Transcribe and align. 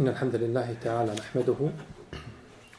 إن 0.00 0.08
الحمد 0.08 0.36
لله 0.36 0.76
تعالى 0.82 1.12
نحمده 1.14 1.56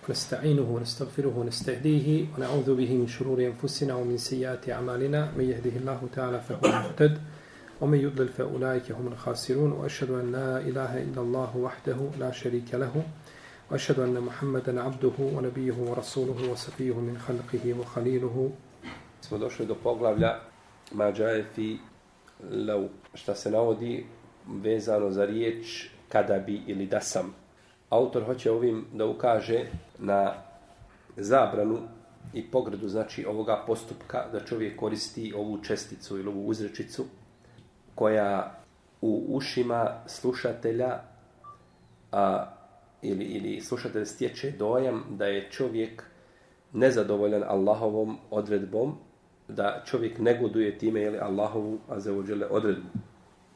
ونستعينه 0.10 0.62
ونستغفره 0.62 1.38
ونستهديه 1.38 2.26
ونعوذ 2.38 2.76
به 2.76 2.94
من 2.94 3.08
شرور 3.08 3.46
أنفسنا 3.46 3.96
ومن 3.96 4.18
سيئات 4.18 4.70
أعمالنا. 4.70 5.32
من 5.38 5.50
يهده 5.50 5.76
الله 5.82 6.02
تعالى 6.16 6.42
فهو 6.42 6.66
المهتد 6.66 7.18
ومن 7.82 7.98
يضلل 7.98 8.28
فأولئك 8.28 8.92
هم 8.92 9.08
الخاسرون. 9.08 9.72
وأشهد 9.72 10.10
أن 10.12 10.32
لا 10.32 10.60
إله 10.60 11.04
إلا 11.04 11.22
الله 11.22 11.58
وحده 11.58 11.98
لا 12.20 12.32
شريك 12.32 12.74
له 12.74 13.04
وأشهد 13.72 14.00
أن 14.00 14.22
محمدا 14.22 14.82
عبده 14.82 15.18
ونبيه 15.20 15.74
ورسوله 15.74 16.52
وصفيه 16.52 16.94
من 16.94 17.18
خلقه 17.18 17.74
وخليله. 17.80 18.52
Smo 19.22 19.38
došli 19.38 19.66
do 19.66 19.76
poglavlja 19.76 20.40
Mađaje 20.92 21.46
fi 21.56 21.78
lau, 22.52 22.90
kada 26.10 26.40
bi 26.40 26.62
ili 26.68 26.86
da 26.86 27.02
sam. 27.02 27.36
Autor 27.90 28.24
hoće 28.24 28.52
ovim 28.52 28.86
da 28.94 29.06
ukaže 29.06 29.66
na 30.00 30.34
zabranu 31.18 31.80
i 32.34 32.52
pogredu 32.52 32.88
znači 32.88 33.26
ovoga 33.26 33.64
postupka 33.68 34.26
da 34.32 34.40
čovjek 34.40 34.80
koristi 34.80 35.34
ovu 35.36 35.64
česticu 35.64 36.18
ili 36.18 36.28
ovu 36.28 36.48
uzrečicu 36.48 37.06
koja 37.96 38.60
u 39.02 39.26
ušima 39.30 40.02
slušatelja 40.06 41.00
a, 42.12 42.46
ili, 43.02 43.26
ili 43.26 43.62
slušatelj 43.62 44.06
stječe 44.06 44.52
dojam 44.52 45.04
da 45.10 45.26
je 45.26 45.52
čovjek 45.52 46.04
nezadovoljan 46.74 47.44
Allahovom 47.48 48.18
odredbom 48.32 48.96
da 49.48 49.84
čovjek 49.86 50.20
negoduje 50.20 50.78
time 50.78 51.02
ili 51.02 51.18
Allahovu 51.18 51.80
azeođele 51.90 52.48
odredbu. 52.50 52.88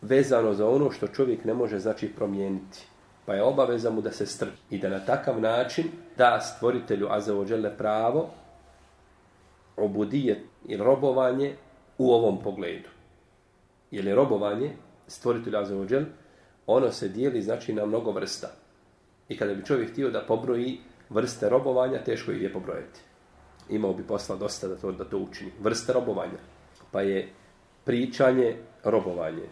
Vezano 0.01 0.53
za 0.53 0.69
ono 0.69 0.91
što 0.91 1.07
čovjek 1.07 1.45
ne 1.45 1.53
može 1.53 1.79
znači 1.79 2.07
promijeniti. 2.07 2.85
Pa 3.25 3.33
je 3.33 3.43
obaveza 3.43 3.89
mu 3.89 4.01
da 4.01 4.11
se 4.11 4.25
strpi 4.25 4.57
i 4.69 4.77
da 4.77 4.89
na 4.89 4.99
takav 5.05 5.41
način 5.41 5.85
da 6.17 6.41
stvoritelju 6.41 7.07
azeođele 7.09 7.77
pravo 7.77 8.29
obudije 9.77 10.43
i 10.67 10.77
robovanje 10.77 11.55
u 11.97 12.11
ovom 12.11 12.43
pogledu. 12.43 12.89
Jer 13.91 14.05
je 14.05 14.15
robovanje 14.15 14.71
stvoritelju 15.07 15.57
azeođele 15.57 16.05
ono 16.67 16.91
se 16.91 17.07
dijeli 17.07 17.41
znači 17.41 17.73
na 17.73 17.85
mnogo 17.85 18.11
vrsta. 18.11 18.47
I 19.29 19.37
kada 19.37 19.53
bi 19.53 19.65
čovjek 19.65 19.91
htio 19.91 20.09
da 20.09 20.25
pobroji 20.27 20.79
vrste 21.09 21.49
robovanja, 21.49 22.03
teško 22.03 22.31
ih 22.31 22.41
je 22.41 22.53
pobrojati 22.53 23.01
imao 23.71 23.93
bi 23.93 24.03
posla 24.03 24.35
dosta 24.35 24.67
da 24.67 24.75
to, 24.75 24.91
da 24.91 25.03
to 25.03 25.17
učini. 25.17 25.51
Vrste 25.59 25.93
robovanja. 25.93 26.39
Pa 26.91 27.01
je 27.01 27.29
pričanje 27.85 28.57
robovanje. 28.83 29.47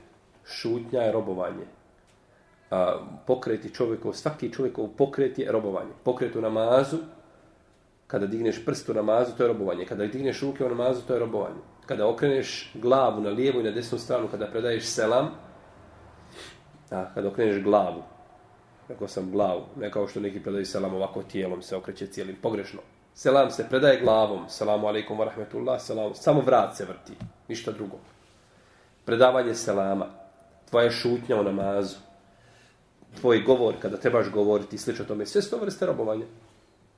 Šutnja 0.50 1.02
je 1.02 1.12
robovanje. 1.12 1.66
A, 2.72 3.00
pokreti 3.28 3.74
čovjekov, 3.74 4.14
svaki 4.14 4.54
čovjekov 4.54 4.88
pokret 4.98 5.40
je 5.40 5.52
robovanje. 5.52 5.92
Pokret 6.04 6.36
u 6.36 6.42
namazu, 6.42 6.98
kada 8.08 8.28
digneš 8.28 8.66
prst 8.66 8.90
u 8.90 8.94
namazu, 8.94 9.32
to 9.38 9.44
je 9.44 9.48
robovanje. 9.48 9.86
Kada 9.86 10.08
digneš 10.08 10.42
ruke 10.42 10.66
u 10.66 10.70
namazu, 10.70 11.02
to 11.08 11.14
je 11.14 11.20
robovanje. 11.20 11.62
Kada 11.86 12.08
okreneš 12.08 12.72
glavu 12.74 13.22
na 13.22 13.30
lijevu 13.30 13.60
i 13.60 13.64
na 13.64 13.72
desnu 13.72 13.98
stranu, 13.98 14.28
kada 14.32 14.48
predaješ 14.48 14.86
selam, 14.86 15.30
a, 16.92 17.06
kada 17.14 17.28
okreneš 17.28 17.64
glavu, 17.64 18.04
rekao 18.88 19.08
sam 19.08 19.32
glavu, 19.32 19.66
ne 19.80 19.92
kao 19.92 20.08
što 20.08 20.20
neki 20.20 20.40
predaju 20.40 20.66
selam 20.66 20.94
ovako 20.94 21.24
tijelom, 21.24 21.62
se 21.62 21.76
okreće 21.76 22.08
cijelim, 22.08 22.36
pogrešno. 22.42 22.80
Selam 23.20 23.52
se 23.52 23.66
predaje 23.70 24.00
glavom. 24.00 24.50
Selamu 24.50 24.88
alaikum 24.88 25.18
wa 25.18 25.26
rahmetullah. 25.26 25.82
Selam. 25.82 26.16
Samo 26.16 26.42
vrat 26.42 26.78
se 26.78 26.86
vrti. 26.86 27.14
Ništa 27.48 27.72
drugo. 27.72 27.98
Predavanje 29.06 29.56
selama. 29.56 30.06
Tvoja 30.70 30.92
šutnja 30.92 31.36
u 31.36 31.44
namazu. 31.44 31.98
Tvoj 33.20 33.42
govor 33.42 33.76
kada 33.82 33.98
trebaš 33.98 34.30
govoriti 34.30 34.76
i 34.76 34.80
slično 34.80 35.06
tome. 35.06 35.26
Sve 35.26 35.42
su 35.42 35.50
to 35.50 35.58
vrste 35.58 35.86
robovanja. 35.86 36.26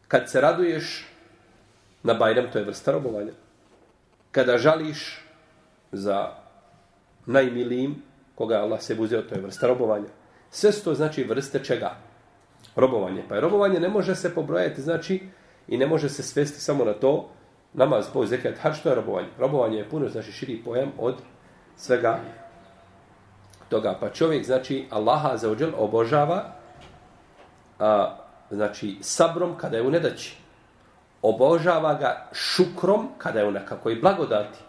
Kad 0.07 0.29
se 0.29 0.41
raduješ 0.41 1.07
na 2.03 2.13
Bajram, 2.13 2.51
to 2.51 2.59
je 2.59 2.65
vrsta 2.65 2.91
robovanja. 2.91 3.31
Kada 4.31 4.57
žališ 4.57 5.25
za 5.91 6.29
najmilijim 7.25 7.95
koga 8.35 8.55
Allah 8.55 8.81
se 8.81 8.95
uzeo, 8.99 9.21
to 9.21 9.35
je 9.35 9.41
vrsta 9.41 9.67
robovanja. 9.67 10.07
Sve 10.49 10.71
su 10.71 10.83
to 10.83 10.93
znači 10.93 11.23
vrste 11.23 11.63
čega? 11.63 11.95
Robovanje. 12.75 13.23
Pa 13.29 13.35
je 13.35 13.41
robovanje 13.41 13.79
ne 13.79 13.89
može 13.89 14.15
se 14.15 14.35
pobrojati, 14.35 14.81
znači, 14.81 15.19
I 15.67 15.77
ne 15.77 15.87
može 15.87 16.09
se 16.09 16.23
svesti 16.23 16.61
samo 16.61 16.85
na 16.85 16.93
to 16.93 17.29
namaz, 17.73 18.07
po 18.13 18.25
zekat, 18.25 18.57
hač, 18.57 18.81
to 18.83 18.89
je 18.89 18.95
robovanje. 18.95 19.27
Robovanje 19.39 19.77
je 19.77 19.89
puno, 19.89 20.09
znači, 20.09 20.31
širi 20.31 20.63
pojam 20.63 20.91
od 20.97 21.15
svega 21.75 22.19
toga. 23.71 23.95
Pa 23.99 24.09
čovjek, 24.09 24.45
znači, 24.45 24.85
Allaha 24.89 25.37
za 25.37 25.49
ođel 25.49 25.71
obožava, 25.77 26.43
a, 27.79 28.17
znači, 28.51 28.97
sabrom 29.01 29.57
kada 29.57 29.77
je 29.77 29.83
u 29.83 29.91
nedaći. 29.91 30.37
Obožava 31.21 31.93
ga 31.93 32.27
šukrom 32.33 33.07
kada 33.17 33.39
je 33.39 33.47
u 33.47 33.51
nekakvoj 33.51 33.95
blagodati. 33.95 34.59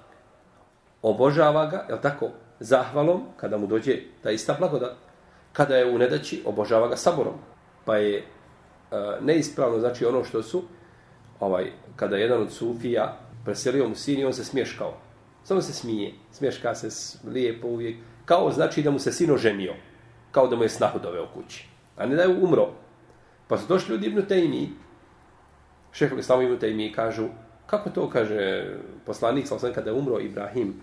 Obožava 1.02 1.66
ga, 1.66 1.86
je 1.90 2.00
tako, 2.00 2.30
zahvalom 2.60 3.24
kada 3.36 3.58
mu 3.58 3.66
dođe 3.66 3.98
ta 4.22 4.30
ista 4.30 4.56
blagodat. 4.58 4.94
Kada 5.52 5.76
je 5.76 5.90
u 5.94 5.98
nedaći, 5.98 6.42
obožava 6.46 6.88
ga 6.88 6.96
saborom. 6.96 7.34
Pa 7.84 7.96
je 7.96 8.24
a, 8.90 9.16
neispravno, 9.20 9.80
znači, 9.80 10.06
ono 10.06 10.24
što 10.24 10.42
su 10.42 10.62
ovaj, 11.40 11.72
kada 11.96 12.16
jedan 12.16 12.42
od 12.42 12.52
sufija 12.52 13.18
preselio 13.44 13.88
mu 13.88 13.94
sin 13.94 14.20
i 14.20 14.24
on 14.24 14.32
se 14.32 14.44
smješkao. 14.44 14.94
Samo 15.44 15.62
se 15.62 15.72
smije. 15.72 16.12
Smješka 16.32 16.74
se 16.74 17.18
lijepo 17.26 17.68
uvijek. 17.68 17.96
Kao 18.24 18.52
znači 18.52 18.82
da 18.82 18.90
mu 18.90 18.98
se 18.98 19.12
sin 19.12 19.30
oženio. 19.30 19.74
Kao 20.30 20.46
da 20.48 20.56
mu 20.56 20.62
je 20.62 20.68
snahu 20.68 20.98
doveo 20.98 21.26
kući. 21.34 21.68
A 21.96 22.06
ne 22.06 22.16
da 22.16 22.22
je 22.22 22.28
umro. 22.28 22.68
Pa 23.48 23.58
su 23.58 23.66
došli 23.68 23.94
ljudi 23.94 24.06
Ibnu 24.06 24.22
Tejmi. 24.22 24.68
Šehovi 25.92 26.20
Islamu 26.20 26.42
Ibnu 26.42 26.58
Tejmi 26.58 26.92
kažu 26.92 27.28
kako 27.66 27.90
to 27.90 28.10
kaže 28.10 28.66
poslanik 29.06 29.46
sa 29.48 29.56
kada 29.74 29.90
je 29.90 29.96
umro 29.96 30.20
Ibrahim 30.20 30.74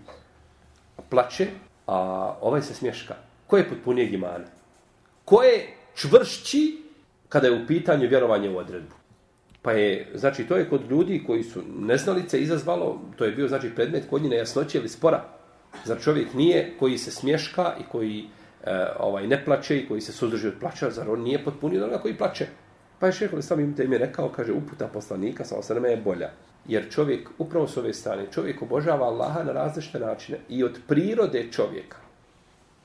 plače, 1.10 1.48
a 1.88 1.98
ovaj 2.42 2.62
se 2.62 2.74
smješka. 2.74 3.16
Ko 3.48 3.58
je 3.58 3.70
potpunijeg 3.70 4.14
imana? 4.14 4.46
Ko 5.26 5.44
je 5.44 5.68
čvršći 5.96 6.84
kada 7.30 7.48
je 7.48 7.64
u 7.64 7.68
pitanju 7.68 8.08
vjerovanje 8.08 8.50
u 8.50 8.58
odredbu? 8.58 8.96
Pa 9.62 9.72
je, 9.72 10.12
znači, 10.16 10.48
to 10.48 10.58
je 10.58 10.70
kod 10.70 10.90
ljudi 10.92 11.24
koji 11.28 11.44
su 11.44 11.62
neznalice 11.80 12.42
izazvalo, 12.42 13.02
to 13.18 13.26
je 13.26 13.32
bio, 13.32 13.48
znači, 13.48 13.70
predmet 13.76 14.10
kod 14.10 14.22
njih 14.22 14.32
nejasnoće 14.32 14.78
ili 14.78 14.90
spora. 14.90 15.24
Zar 15.86 16.02
čovjek 16.02 16.34
nije 16.34 16.74
koji 16.80 16.98
se 16.98 17.12
smješka 17.12 17.76
i 17.80 17.84
koji 17.92 18.26
e, 18.64 18.86
ovaj 19.00 19.28
ne 19.28 19.46
plače 19.46 19.78
i 19.78 19.88
koji 19.88 20.02
se 20.02 20.12
suzdrži 20.12 20.48
od 20.48 20.54
plaća, 20.60 20.92
zar 20.92 21.10
on 21.10 21.22
nije 21.22 21.44
potpunio 21.44 21.84
onoga 21.84 22.02
koji 22.02 22.18
plače? 22.18 22.48
Pa 23.00 23.06
je 23.08 23.14
šehol 23.14 23.42
sam 23.42 23.60
im 23.60 23.76
te 23.76 23.84
im 23.84 23.94
rekao, 23.94 24.30
kaže, 24.30 24.54
uputa 24.54 24.88
poslanika, 24.88 25.46
sa 25.46 25.56
osreme 25.56 25.90
je 25.90 25.98
bolja. 25.98 26.32
Jer 26.68 26.90
čovjek, 26.92 27.30
upravo 27.38 27.68
s 27.68 27.78
ove 27.78 27.94
strane, 27.94 28.26
čovjek 28.32 28.62
obožava 28.62 29.08
Allaha 29.08 29.44
na 29.44 29.52
različite 29.52 30.00
načine. 30.00 30.40
I 30.50 30.64
od 30.64 30.80
prirode 30.88 31.48
čovjeka, 31.52 31.98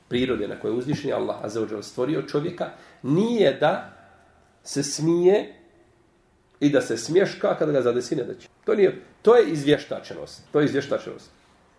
prirode 0.08 0.48
na 0.48 0.60
koje 0.60 0.70
je 0.70 0.76
uzvišenje 0.76 1.12
Allah, 1.12 1.36
a 1.42 1.48
za 1.48 1.82
stvorio 1.82 2.22
čovjeka, 2.22 2.70
nije 3.02 3.58
da 3.60 3.90
se 4.62 4.82
smije 4.82 5.54
i 6.60 6.70
da 6.70 6.80
se 6.80 6.96
smješka 6.96 7.56
kada 7.58 7.72
ga 7.72 7.82
zadesi 7.82 8.16
nedaće. 8.16 8.48
To, 8.64 8.74
nije, 8.74 9.02
to 9.22 9.36
je 9.36 9.50
izvještačenost. 9.50 10.42
To 10.52 10.60
je 10.60 10.64
izvještačenost. 10.64 11.30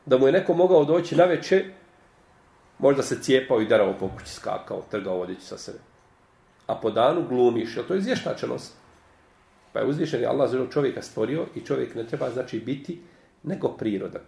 Da 0.05 0.17
mu 0.17 0.27
je 0.27 0.33
neko 0.33 0.53
mogao 0.53 0.85
doći 0.85 1.15
na 1.15 1.23
veče, 1.23 1.65
možda 2.79 3.03
se 3.03 3.21
cijepao 3.21 3.61
i 3.61 3.67
darao 3.67 3.93
po 3.99 4.09
kući, 4.09 4.31
skakao, 4.31 4.83
trgao 4.91 5.19
odjeću 5.19 5.41
sa 5.41 5.57
sebe. 5.57 5.79
A 6.67 6.75
po 6.75 6.91
danu 6.91 7.27
glumiš, 7.27 7.77
jer 7.77 7.87
to 7.87 7.93
je 7.93 7.97
izvještačenost. 7.97 8.73
Pa 9.73 9.79
je 9.79 9.85
uzvišen 9.85 10.21
je 10.21 10.27
Allah 10.27 10.49
zelo 10.49 10.67
čovjeka 10.67 11.01
stvorio 11.01 11.45
i 11.55 11.61
čovjek 11.61 11.95
ne 11.95 12.03
treba 12.07 12.29
znači 12.29 12.59
biti 12.59 13.01
nego 13.43 13.67
prirodan. 13.67 14.21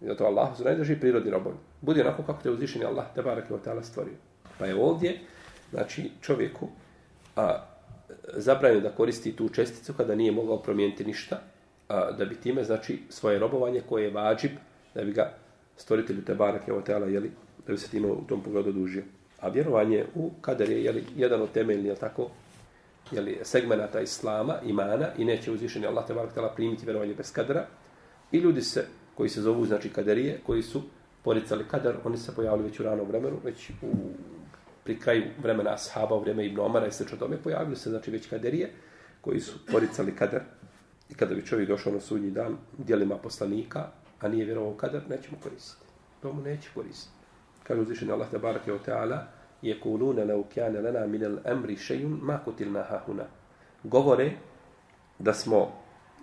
I 0.00 0.06
zato 0.06 0.24
Allah 0.24 0.56
su 0.56 0.64
ne 0.64 1.00
prirodni 1.00 1.30
robovi. 1.30 1.56
Budi 1.80 2.00
onako 2.00 2.22
kako 2.22 2.42
te 2.42 2.50
uzvišen 2.50 2.82
je 2.82 2.86
Allah 2.86 3.06
te 3.14 3.22
barak 3.22 3.44
je 3.50 3.82
stvorio. 3.82 4.14
Pa 4.58 4.66
je 4.66 4.74
ovdje, 4.74 5.18
znači 5.70 6.10
čovjeku, 6.20 6.68
a, 7.36 7.64
zabranio 8.32 8.80
da 8.80 8.90
koristi 8.90 9.36
tu 9.36 9.48
česticu 9.48 9.92
kada 9.92 10.14
nije 10.14 10.32
mogao 10.32 10.62
promijeniti 10.62 11.04
ništa, 11.04 11.40
a, 11.88 12.12
da 12.12 12.24
bi 12.24 12.40
time, 12.40 12.64
znači, 12.64 13.02
svoje 13.08 13.38
robovanje 13.38 13.80
koje 13.88 14.04
je 14.04 14.10
vađib, 14.10 14.50
da 14.94 15.04
bi 15.04 15.12
ga 15.12 15.34
stvoritelju 15.76 16.24
te 16.24 16.34
barake 16.34 16.70
je 16.72 16.84
tela, 16.84 17.06
jeli, 17.06 17.30
da 17.66 17.72
bi 17.72 17.78
se 17.78 17.88
time 17.88 18.08
u 18.08 18.24
tom 18.28 18.42
pogledu 18.42 18.68
odužio. 18.68 19.02
A 19.40 19.48
vjerovanje 19.48 20.04
u 20.14 20.30
kader 20.40 20.70
je 20.70 20.84
jeli, 20.84 21.04
jedan 21.16 21.42
od 21.42 21.52
temeljnih, 21.52 21.86
jel 21.86 21.96
tako, 21.96 22.30
jeli, 23.10 23.38
segmenata 23.42 24.00
islama, 24.00 24.54
imana, 24.64 25.08
i 25.18 25.24
neće 25.24 25.52
uzvišeni 25.52 25.86
Allah 25.86 26.06
te 26.06 26.14
barake 26.14 26.34
tela 26.34 26.48
primiti 26.48 26.84
vjerovanje 26.84 27.14
bez 27.14 27.32
kadera. 27.32 27.66
I 28.32 28.38
ljudi 28.38 28.62
se, 28.62 28.86
koji 29.14 29.28
se 29.28 29.40
zovu, 29.40 29.66
znači, 29.66 29.88
kaderije, 29.88 30.40
koji 30.46 30.62
su 30.62 30.82
poricali 31.22 31.64
kader, 31.68 31.96
oni 32.04 32.16
se 32.16 32.34
pojavili 32.34 32.68
već 32.68 32.80
u 32.80 32.82
ranom 32.82 33.08
vremenu, 33.08 33.36
već 33.44 33.70
u 33.82 33.92
pri 34.88 34.98
kraju 35.00 35.22
vremena 35.42 35.74
ashaba, 35.74 36.16
u 36.16 36.20
vrijeme 36.20 36.46
Ibn 36.46 36.60
Omara 36.60 36.86
i 36.86 36.92
sl. 36.92 37.04
tome, 37.18 37.36
pojavili 37.36 37.76
se 37.76 37.90
znači 37.90 38.10
već 38.10 38.28
kaderije 38.28 38.70
koji 39.20 39.40
su 39.40 39.58
poricali 39.72 40.16
kader. 40.16 40.40
I 41.10 41.14
kada 41.14 41.34
bi 41.34 41.46
čovjek 41.46 41.68
došao 41.68 41.92
na 41.92 42.00
sudnji 42.00 42.30
dan 42.30 42.56
dijelima 42.78 43.16
poslanika, 43.16 43.88
a 44.20 44.28
nije 44.28 44.44
vjerovao 44.44 44.74
kadar, 44.74 45.02
neće 45.08 45.30
mu 45.30 45.36
koristiti. 45.42 45.84
To 46.22 46.32
mu 46.32 46.42
neće 46.42 46.70
koristiti. 46.74 47.14
Kaže 47.62 47.80
uzvišenje 47.80 48.12
Allah 48.12 48.30
te 48.30 48.38
barake 48.38 48.72
o 48.72 48.78
teala, 48.78 49.26
je 49.62 49.80
kuluna 49.80 50.24
leu 50.24 50.44
kjane 50.54 50.80
lana 50.80 51.06
minel 51.06 51.38
emri 51.44 51.76
šejun 51.76 52.18
ma 52.22 52.38
kutilna 52.44 52.82
hahuna. 52.82 53.24
Govore 53.82 54.32
da 55.18 55.34
smo 55.34 55.72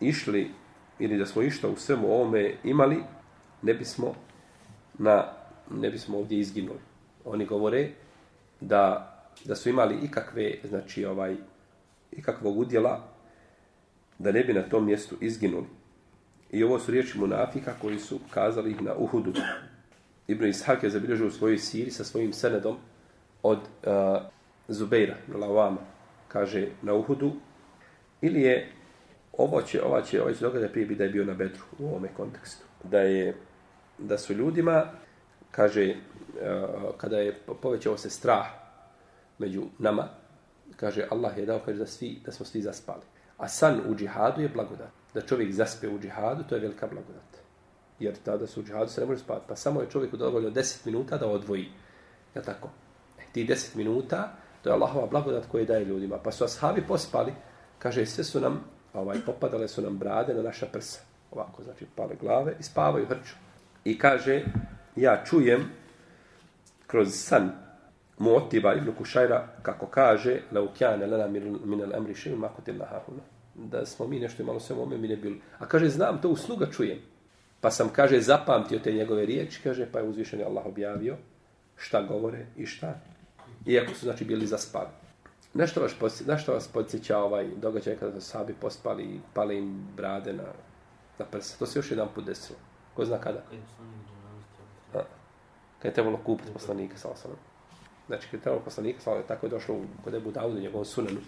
išli 0.02 0.52
ili 1.00 1.18
da 1.18 1.26
smo 1.26 1.42
išta 1.42 1.68
u 1.68 1.76
svemu 1.76 2.08
ovome 2.08 2.56
imali, 2.64 3.04
ne 3.62 3.74
bismo, 3.74 4.16
na, 4.98 5.32
ne 5.72 5.90
bismo 5.90 6.18
ovdje 6.18 6.40
izginuli. 6.40 6.80
Oni 7.26 7.46
govore 7.46 7.90
da, 8.62 9.12
da 9.46 9.56
su 9.56 9.70
imali 9.70 10.00
ikakve, 10.04 10.56
znači 10.64 11.06
ovaj, 11.06 11.36
ikakvog 12.12 12.58
udjela 12.58 13.08
da 14.20 14.32
ne 14.32 14.44
bi 14.44 14.54
na 14.54 14.62
tom 14.62 14.86
mjestu 14.86 15.16
izginuli. 15.22 15.68
I 16.56 16.64
ovo 16.64 16.80
su 16.80 16.92
riječi 16.92 17.18
munafika 17.20 17.74
koji 17.82 18.00
su 18.00 18.20
kazali 18.30 18.72
ih 18.72 18.82
na 18.82 18.96
Uhudu. 18.96 19.34
Ibn 20.28 20.46
Ishak 20.46 20.84
je 20.84 20.90
zabilježio 20.90 21.28
u 21.28 21.32
svojoj 21.32 21.58
siri 21.58 21.92
sa 21.92 22.04
svojim 22.04 22.34
senedom 22.34 22.78
od 23.44 23.60
uh, 23.60 24.22
Zubeira, 24.68 25.16
Lavama, 25.34 25.78
kaže 26.28 26.68
na 26.82 26.94
Uhudu, 26.94 27.32
ili 28.22 28.42
je 28.42 28.72
ovo 29.38 29.62
će, 29.62 29.84
ova 29.84 30.02
će, 30.02 30.22
ovaj 30.22 30.34
će 30.34 30.40
događaj 30.40 30.72
prije 30.72 30.88
bi 30.88 30.96
da 30.96 31.04
je 31.04 31.10
bio 31.10 31.26
na 31.26 31.34
Bedru 31.34 31.64
u 31.80 31.86
ovome 31.86 32.08
kontekstu. 32.18 32.66
Da 32.84 33.00
je, 33.00 33.36
da 33.98 34.18
su 34.18 34.34
ljudima, 34.34 34.84
kaže, 35.52 35.96
uh, 35.96 36.96
kada 36.98 37.18
je 37.18 37.40
povećao 37.62 37.98
se 37.98 38.10
strah 38.10 38.48
među 39.40 39.64
nama, 39.80 40.08
kaže, 40.76 41.08
Allah 41.12 41.38
je 41.38 41.46
dao, 41.46 41.60
kaže, 41.66 41.78
da, 41.78 41.88
svi, 41.88 42.20
da 42.26 42.32
smo 42.32 42.46
svi 42.46 42.62
zaspali. 42.62 43.04
A 43.38 43.48
san 43.48 43.82
u 43.88 43.96
džihadu 43.96 44.42
je 44.42 44.50
blagodat. 44.50 45.05
Da 45.16 45.22
čovjek 45.22 45.52
zaspe 45.52 45.88
u 45.88 46.00
džihadu, 46.00 46.44
to 46.44 46.56
je 46.56 46.62
velika 46.62 46.88
blagodat. 46.88 47.38
Jer 48.00 48.16
tada 48.26 48.48
su 48.48 48.60
u 48.60 48.64
džihadu 48.64 48.92
se 48.92 49.02
ne 49.02 49.08
može 49.08 49.20
spati. 49.20 49.46
Pa 49.48 49.56
samo 49.56 49.82
je 49.82 49.90
čovjeku 49.90 50.18
dovoljno 50.18 50.50
10 50.50 50.86
minuta 50.86 51.18
da 51.18 51.28
odvoji. 51.28 51.70
Je 52.36 52.42
tako? 52.42 52.70
E, 53.20 53.24
ti 53.32 53.46
10 53.46 53.76
minuta, 53.76 54.34
to 54.64 54.70
je 54.70 54.74
Allahova 54.74 55.08
blagodat 55.08 55.46
koje 55.52 55.66
daje 55.66 55.86
ljudima. 55.86 56.18
Pa 56.18 56.32
su 56.32 56.44
ashabi 56.44 56.84
pospali, 56.88 57.34
kaže, 57.80 58.06
sve 58.06 58.24
su 58.24 58.40
nam, 58.40 58.64
ovaj, 58.94 59.18
popadale 59.26 59.68
su 59.68 59.82
nam 59.82 59.98
brade 59.98 60.34
na 60.34 60.42
naša 60.42 60.66
prsa. 60.66 61.00
Ovako, 61.32 61.64
znači, 61.64 61.86
pale 61.96 62.16
glave 62.22 62.56
i 62.60 62.64
spavaju 62.64 63.06
hrču. 63.06 63.36
I 63.84 63.98
kaže, 64.00 64.44
ja 64.96 65.24
čujem 65.26 65.70
kroz 66.88 67.14
san 67.14 67.52
Muotiba 68.18 68.74
ibn 68.74 68.96
Kušajra, 68.96 69.48
kako 69.62 69.88
kaže, 69.88 70.42
la 70.52 70.62
ukjane 70.62 71.08
lana 71.08 71.26
al-amri 71.26 72.14
še'u 72.14 72.38
makutil 72.38 72.80
lahahuna. 72.80 73.22
Da 73.56 73.86
smo 73.86 74.08
mi 74.08 74.20
nešto 74.20 74.44
imalo 74.44 74.60
sve 74.60 74.76
ome, 74.76 74.98
mi 74.98 75.08
ne 75.08 75.16
bili. 75.16 75.42
A 75.60 75.66
kaže, 75.66 75.90
znam, 75.90 76.22
to 76.22 76.30
u 76.30 76.36
snu 76.36 76.56
ga 76.56 76.72
čujem. 76.72 77.00
Pa 77.62 77.72
sam, 77.72 77.90
kaže, 77.90 78.22
zapamtio 78.22 78.80
te 78.80 78.92
njegove 78.92 79.26
riječi, 79.26 79.62
kaže, 79.64 79.88
pa 79.92 80.00
je 80.00 80.06
uzvišen 80.06 80.44
Allah 80.46 80.66
objavio 80.66 81.18
šta 81.78 82.02
govore 82.02 82.46
i 82.58 82.66
šta. 82.66 83.00
Iako 83.66 83.94
su, 83.94 84.06
znači, 84.06 84.26
bili 84.26 84.48
zaspali. 84.48 84.90
Nešto 85.54 85.82
vas, 85.82 86.22
nešto 86.28 86.54
vas 86.54 86.68
podsjeća 86.68 87.18
ovaj 87.18 87.48
događaj 87.56 87.96
kada 87.96 88.22
su 88.22 88.28
sabi 88.28 88.54
pospali 88.54 89.04
i 89.04 89.20
pale 89.34 89.58
im 89.58 89.88
brade 89.96 90.34
na, 90.34 90.44
na 91.20 91.26
prsa. 91.26 91.58
To 91.60 91.66
se 91.66 91.80
još 91.80 91.92
jedan 91.92 92.08
put 92.16 92.26
desilo. 92.26 92.60
Ko 92.94 93.06
zna 93.06 93.18
kada? 93.18 93.42
Kada 95.80 95.92
je 95.92 95.94
trebalo 95.94 96.20
kupiti 96.26 96.54
poslanika, 96.54 96.98
sa 96.98 97.10
osanom. 97.10 97.38
Znači, 98.08 98.28
kada 98.28 98.38
je 98.38 98.42
trebalo 98.42 98.64
poslanika, 98.64 99.00
sa 99.00 99.22
tako 99.28 99.46
je 99.46 99.50
došlo 99.50 99.76
kod 100.04 100.14
Ebu 100.14 100.32
Daudu, 100.32 100.60
njegovom 100.60 100.86
sunanu. 100.86 101.20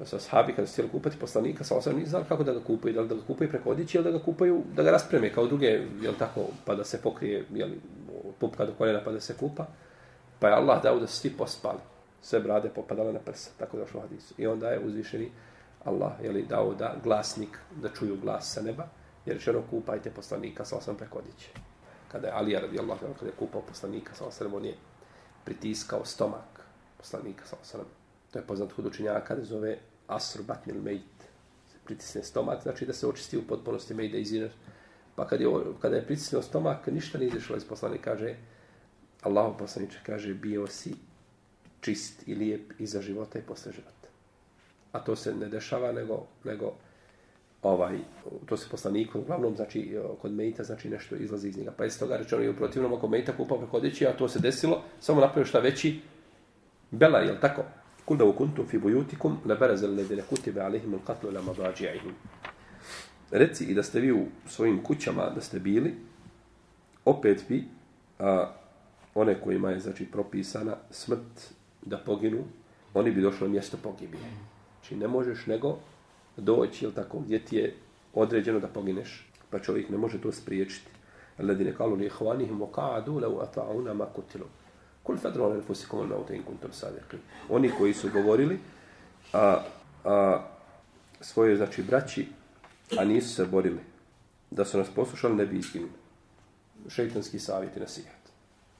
Da 0.00 0.06
su 0.06 0.16
ashabi 0.16 0.52
kada 0.52 0.66
su 0.66 0.72
htjeli 0.72 0.90
kupati 0.90 1.18
poslanika, 1.18 1.64
sa 1.64 1.76
osam 1.76 1.96
nisu 1.96 2.10
znali 2.10 2.24
kako 2.28 2.44
da 2.44 2.52
ga 2.52 2.60
kupaju. 2.60 2.94
Da 2.94 3.00
li 3.00 3.08
da 3.08 3.14
ga 3.14 3.20
kupaju 3.26 3.50
preko 3.50 3.70
odjeći 3.70 3.98
ili 3.98 4.04
da 4.04 4.10
ga 4.10 4.24
kupaju, 4.24 4.62
da 4.76 4.82
ga 4.82 4.90
raspreme 4.90 5.32
kao 5.32 5.46
druge, 5.46 5.66
jel 6.02 6.14
tako, 6.18 6.46
pa 6.64 6.74
da 6.74 6.84
se 6.84 7.02
pokrije, 7.02 7.44
jel, 7.50 7.70
pupka 8.38 8.66
do 8.66 8.72
koljena 8.78 9.00
pa 9.04 9.12
da 9.12 9.20
se 9.20 9.36
kupa. 9.36 9.66
Pa 10.38 10.48
je 10.48 10.54
Allah 10.54 10.82
dao 10.82 11.00
da 11.00 11.06
su 11.06 11.16
svi 11.16 11.30
pospali 11.30 11.78
sve 12.22 12.40
brade 12.40 12.68
popadale 12.68 13.12
na 13.12 13.18
prsa, 13.18 13.50
tako 13.58 13.76
da 13.76 13.82
došlo 13.82 14.00
u 14.00 14.02
hadisu. 14.02 14.34
I 14.38 14.46
onda 14.46 14.70
je 14.70 14.80
uzvišeni 14.86 15.30
Allah 15.84 16.12
je 16.22 16.30
li 16.30 16.42
dao 16.42 16.74
da 16.74 16.94
glasnik, 17.04 17.58
da 17.82 17.88
čuju 17.88 18.16
glas 18.22 18.54
sa 18.54 18.62
neba, 18.62 18.86
jer 19.26 19.36
je 19.46 19.56
ono 19.56 19.62
kupajte 19.70 20.10
poslanika 20.10 20.64
sa 20.64 20.76
osam 20.76 20.96
prekodiće. 20.96 21.48
Kada 22.12 22.26
je 22.26 22.32
Alija 22.32 22.60
radijallahu 22.60 23.00
kada 23.00 23.26
je 23.26 23.36
kupao 23.38 23.62
poslanika 23.62 24.14
sa 24.14 24.24
osam, 24.24 24.54
on 24.54 24.64
je 24.64 24.74
pritiskao 25.44 26.04
stomak 26.04 26.60
poslanika 26.96 27.46
sa 27.46 27.56
osam. 27.62 27.80
To 28.30 28.38
je 28.38 28.46
poznat 28.46 28.72
hud 28.72 28.86
učenjaka, 28.86 29.34
da 29.34 29.44
zove 29.44 29.78
Asr 30.10 30.42
Batnil 30.42 30.82
Mejt. 30.82 31.02
Pritisne 31.84 32.22
stomak, 32.22 32.62
znači 32.62 32.86
da 32.86 32.92
se 32.92 33.06
očisti 33.06 33.38
u 33.38 33.42
potpunosti 33.42 33.94
Mejda 33.94 34.18
iz 34.18 34.32
Pa 35.16 35.26
kad 35.26 35.40
je, 35.40 35.48
kada 35.80 35.96
je 35.96 36.06
pritisnio 36.06 36.42
stomak, 36.42 36.86
ništa 36.86 37.18
nije 37.18 37.28
izašlo 37.28 37.56
iz 37.56 37.64
poslanika, 37.64 38.10
kaže, 38.10 38.36
Allah 39.22 39.54
poslaniče 39.58 39.98
kaže, 40.06 40.34
bio 40.34 40.66
si 40.66 40.94
čist 41.80 42.28
i 42.28 42.34
lijep 42.34 42.72
i 42.78 42.86
za 42.86 43.02
života 43.02 43.38
i 43.38 43.42
posle 43.42 43.72
života. 43.72 44.08
A 44.92 45.00
to 45.00 45.16
se 45.16 45.34
ne 45.34 45.48
dešava 45.48 45.92
nego, 45.92 46.26
nego 46.44 46.72
ovaj, 47.62 47.98
to 48.46 48.56
se 48.56 48.68
poslaniku, 48.70 49.18
uglavnom, 49.18 49.56
znači, 49.56 49.98
kod 50.22 50.32
Mejta, 50.32 50.64
znači, 50.64 50.88
nešto 50.88 51.16
izlazi 51.16 51.48
iz 51.48 51.58
njega. 51.58 51.72
Pa 51.76 51.84
je 51.84 51.98
toga 51.98 52.16
rečeno 52.16 52.42
i 52.42 52.48
u 52.48 52.56
protivnom, 52.56 52.94
ako 52.94 53.08
Mejta 53.08 53.36
kupao 53.36 53.58
prehodići, 53.58 54.06
a 54.06 54.16
to 54.16 54.28
se 54.28 54.38
desilo, 54.38 54.82
samo 55.00 55.20
napravio 55.20 55.46
šta 55.46 55.58
veći, 55.58 56.00
bela, 56.90 57.18
jel 57.18 57.36
tako? 57.40 57.64
Kul 58.10 58.16
da 58.18 58.24
ukuntum 58.24 58.66
fi 58.66 58.78
bujutikum, 58.78 59.36
la 59.46 59.54
barazel 59.54 59.92
ledine 59.94 60.22
kutibe 60.26 60.60
alihim 60.60 60.94
il 60.94 60.98
katlu 61.06 61.30
ila 61.30 61.42
madađijahim. 61.42 62.14
Reci 63.30 63.64
i 63.64 63.74
da 63.74 63.82
ste 63.82 64.00
vi 64.00 64.12
u 64.12 64.24
svojim 64.46 64.82
kućama, 64.82 65.30
da 65.34 65.40
ste 65.40 65.60
bili, 65.60 65.94
opet 67.04 67.44
bi 67.48 67.64
a, 68.18 68.50
one 69.14 69.40
kojima 69.40 69.70
je, 69.70 69.80
znači, 69.80 70.06
propisana 70.06 70.76
smrt 70.90 71.54
da 71.82 71.98
poginu, 71.98 72.38
oni 72.94 73.10
bi 73.10 73.22
došli 73.22 73.46
na 73.46 73.52
mjesto 73.52 73.76
pogibije. 73.82 74.22
Znači 74.80 74.96
ne 74.96 75.08
možeš 75.08 75.46
nego 75.46 75.78
doći, 76.36 76.84
ili 76.84 76.94
tako, 76.94 77.18
gdje 77.18 77.44
ti 77.44 77.56
je 77.56 77.74
određeno 78.14 78.60
da 78.60 78.66
pogineš, 78.66 79.28
pa 79.50 79.58
čovjek 79.58 79.88
ne 79.88 79.98
može 79.98 80.20
to 80.20 80.32
spriječiti. 80.32 80.90
Alladine 81.38 81.74
kalu 81.74 81.94
li 81.94 82.06
ihvanihim 82.06 82.58
qa'adu 82.58 83.20
lau 83.22 83.38
ata'una 83.38 83.94
ma 83.94 84.06
kutilu. 84.06 84.46
Kul 85.02 85.16
fadru 85.16 85.44
ala 85.44 85.56
nefusikom 85.56 86.00
al 86.00 86.06
mauta 86.06 86.34
in 86.34 86.42
kuntum 86.42 86.72
sadiqin. 86.72 87.18
Oni 87.48 87.70
koji 87.78 87.94
su 87.94 88.10
govorili 88.12 88.58
a, 89.32 89.62
a, 90.04 90.42
svoje, 91.20 91.56
znači, 91.56 91.82
braći, 91.82 92.26
a 92.98 93.04
nisu 93.04 93.34
se 93.34 93.44
borili, 93.44 93.80
da 94.50 94.64
su 94.64 94.78
nas 94.78 94.88
poslušali, 94.94 95.34
ne 95.34 95.46
bi 95.46 95.58
izginuli. 95.58 95.92
Šejtanski 96.88 97.38
savjet 97.38 97.76
i 97.76 97.80
nasihat. 97.80 98.20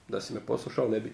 Da 0.09 0.21
si 0.21 0.35
me 0.35 0.41
poslušao, 0.41 0.89
ne 0.89 1.01
bi 1.01 1.13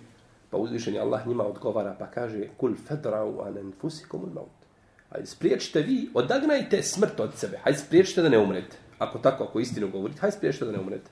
Pa 0.51 0.57
uzvišen 0.57 0.97
Allah 1.01 1.27
njima 1.27 1.45
odgovara 1.45 1.97
pa 1.99 2.07
kaže 2.07 2.49
kul 2.57 2.75
fedrau 2.89 3.41
ala 3.41 3.61
enfusikum 3.61 4.23
al-maut. 4.23 4.67
Hajde 5.11 5.27
spriječite 5.27 5.83
vi, 5.83 6.11
odagnajte 6.15 6.83
smrt 6.83 7.21
od 7.21 7.35
sebe. 7.35 7.59
Hajde 7.63 7.79
spriječite 7.79 8.23
da 8.23 8.29
ne 8.29 8.39
umrete. 8.39 8.77
Ako 8.99 9.19
tako, 9.19 9.45
ako 9.45 9.61
istinu 9.61 9.91
govorite, 9.91 10.21
hajde 10.21 10.37
spriječite 10.37 10.65
da 10.65 10.73
ne 10.73 10.81
umrete. 10.81 11.11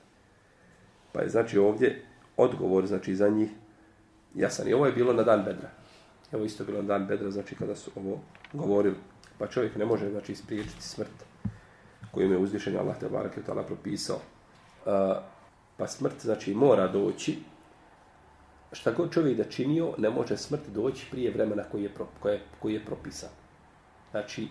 Pa 1.12 1.20
je 1.22 1.28
znači 1.28 1.58
ovdje 1.58 2.02
odgovor 2.36 2.86
znači 2.86 3.16
za 3.16 3.28
njih 3.28 3.50
jasan. 4.34 4.68
I 4.68 4.74
ovo 4.74 4.86
je 4.86 4.92
bilo 4.92 5.12
na 5.12 5.22
dan 5.22 5.44
bedra. 5.44 5.70
Evo 6.32 6.44
isto 6.44 6.64
bilo 6.64 6.82
na 6.82 6.88
dan 6.88 7.06
bedra, 7.06 7.30
znači 7.30 7.54
kada 7.56 7.76
su 7.76 7.90
ovo 7.96 8.20
govorili. 8.52 8.96
Pa 9.38 9.46
čovjek 9.46 9.76
ne 9.76 9.84
može 9.84 10.10
znači 10.10 10.32
ispriječiti 10.32 10.82
smrt 10.82 11.24
koju 12.10 12.32
je 12.32 12.38
uzvišen 12.38 12.76
Allah 12.76 12.98
te 12.98 13.08
barake 13.08 13.42
tala 13.42 13.62
propisao. 13.62 14.16
Uh, 14.16 14.92
pa 15.76 15.86
smrt 15.86 16.20
znači 16.22 16.54
mora 16.54 16.88
doći 16.88 17.38
šta 18.74 18.92
god 18.92 19.12
čovjek 19.12 19.36
da 19.36 19.44
činio, 19.44 19.94
ne 19.98 20.10
može 20.10 20.36
smrt 20.36 20.68
doći 20.74 21.06
prije 21.10 21.30
vremena 21.30 21.62
koji 21.72 21.82
je, 21.82 21.88
pro, 21.88 22.06
koje, 22.20 22.40
koji 22.58 22.74
je 22.74 22.84
propisan. 22.84 23.30
Znači, 24.10 24.48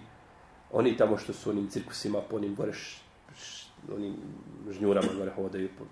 oni 0.72 0.98
tamo 0.98 1.18
što 1.18 1.34
su 1.34 1.50
onim 1.50 1.70
cirkusima, 1.70 2.22
po 2.30 2.36
onim 2.36 2.56
gore 2.56 2.74
š, 2.74 3.02
š, 3.38 3.66
onim 3.96 4.16
žnjurama 4.72 5.08
gore 5.18 5.32
hodaju 5.32 5.70
po, 5.78 5.86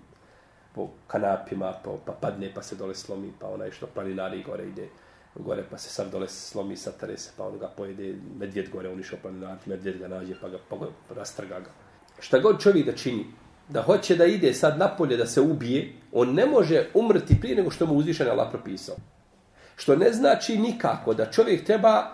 po 0.74 0.88
kanapima, 1.06 1.72
po, 1.84 1.98
pa 2.06 2.12
padne 2.12 2.52
pa 2.54 2.62
se 2.62 2.76
dole 2.76 2.94
slomi, 2.94 3.32
pa 3.40 3.48
onaj 3.48 3.70
što 3.70 3.86
planinari 3.86 4.42
gore 4.42 4.68
ide 4.68 4.88
gore 5.34 5.64
pa 5.70 5.78
se 5.78 5.90
sad 5.90 6.10
dole 6.10 6.28
slomi, 6.28 6.76
satare 6.76 7.18
se, 7.18 7.30
pa 7.36 7.44
on 7.44 7.58
ga 7.58 7.68
pojede, 7.76 8.14
medvjed 8.38 8.70
gore, 8.70 8.88
on 8.88 9.00
išao 9.00 9.18
planinari, 9.22 9.58
medvjed 9.66 9.98
ga 9.98 10.08
nađe, 10.08 10.34
pa 10.40 10.48
ga 10.48 10.58
pa 10.68 11.14
rastrga 11.14 11.60
ga. 11.60 11.70
Šta 12.20 12.38
god 12.38 12.60
čovjek 12.60 12.86
da 12.86 12.92
čini, 12.92 13.26
da 13.68 13.82
hoće 13.82 14.16
da 14.16 14.24
ide 14.24 14.54
sad 14.54 14.78
napolje 14.78 15.16
da 15.16 15.26
se 15.26 15.40
ubije, 15.40 15.92
on 16.12 16.34
ne 16.34 16.46
može 16.46 16.86
umrti 16.94 17.40
prije 17.40 17.56
nego 17.56 17.70
što 17.70 17.86
mu 17.86 17.94
uzvišen 17.94 18.28
Allah 18.28 18.48
propisao. 18.50 18.96
Što 19.76 19.96
ne 19.96 20.12
znači 20.12 20.58
nikako 20.58 21.14
da 21.14 21.30
čovjek 21.30 21.64
treba 21.64 22.10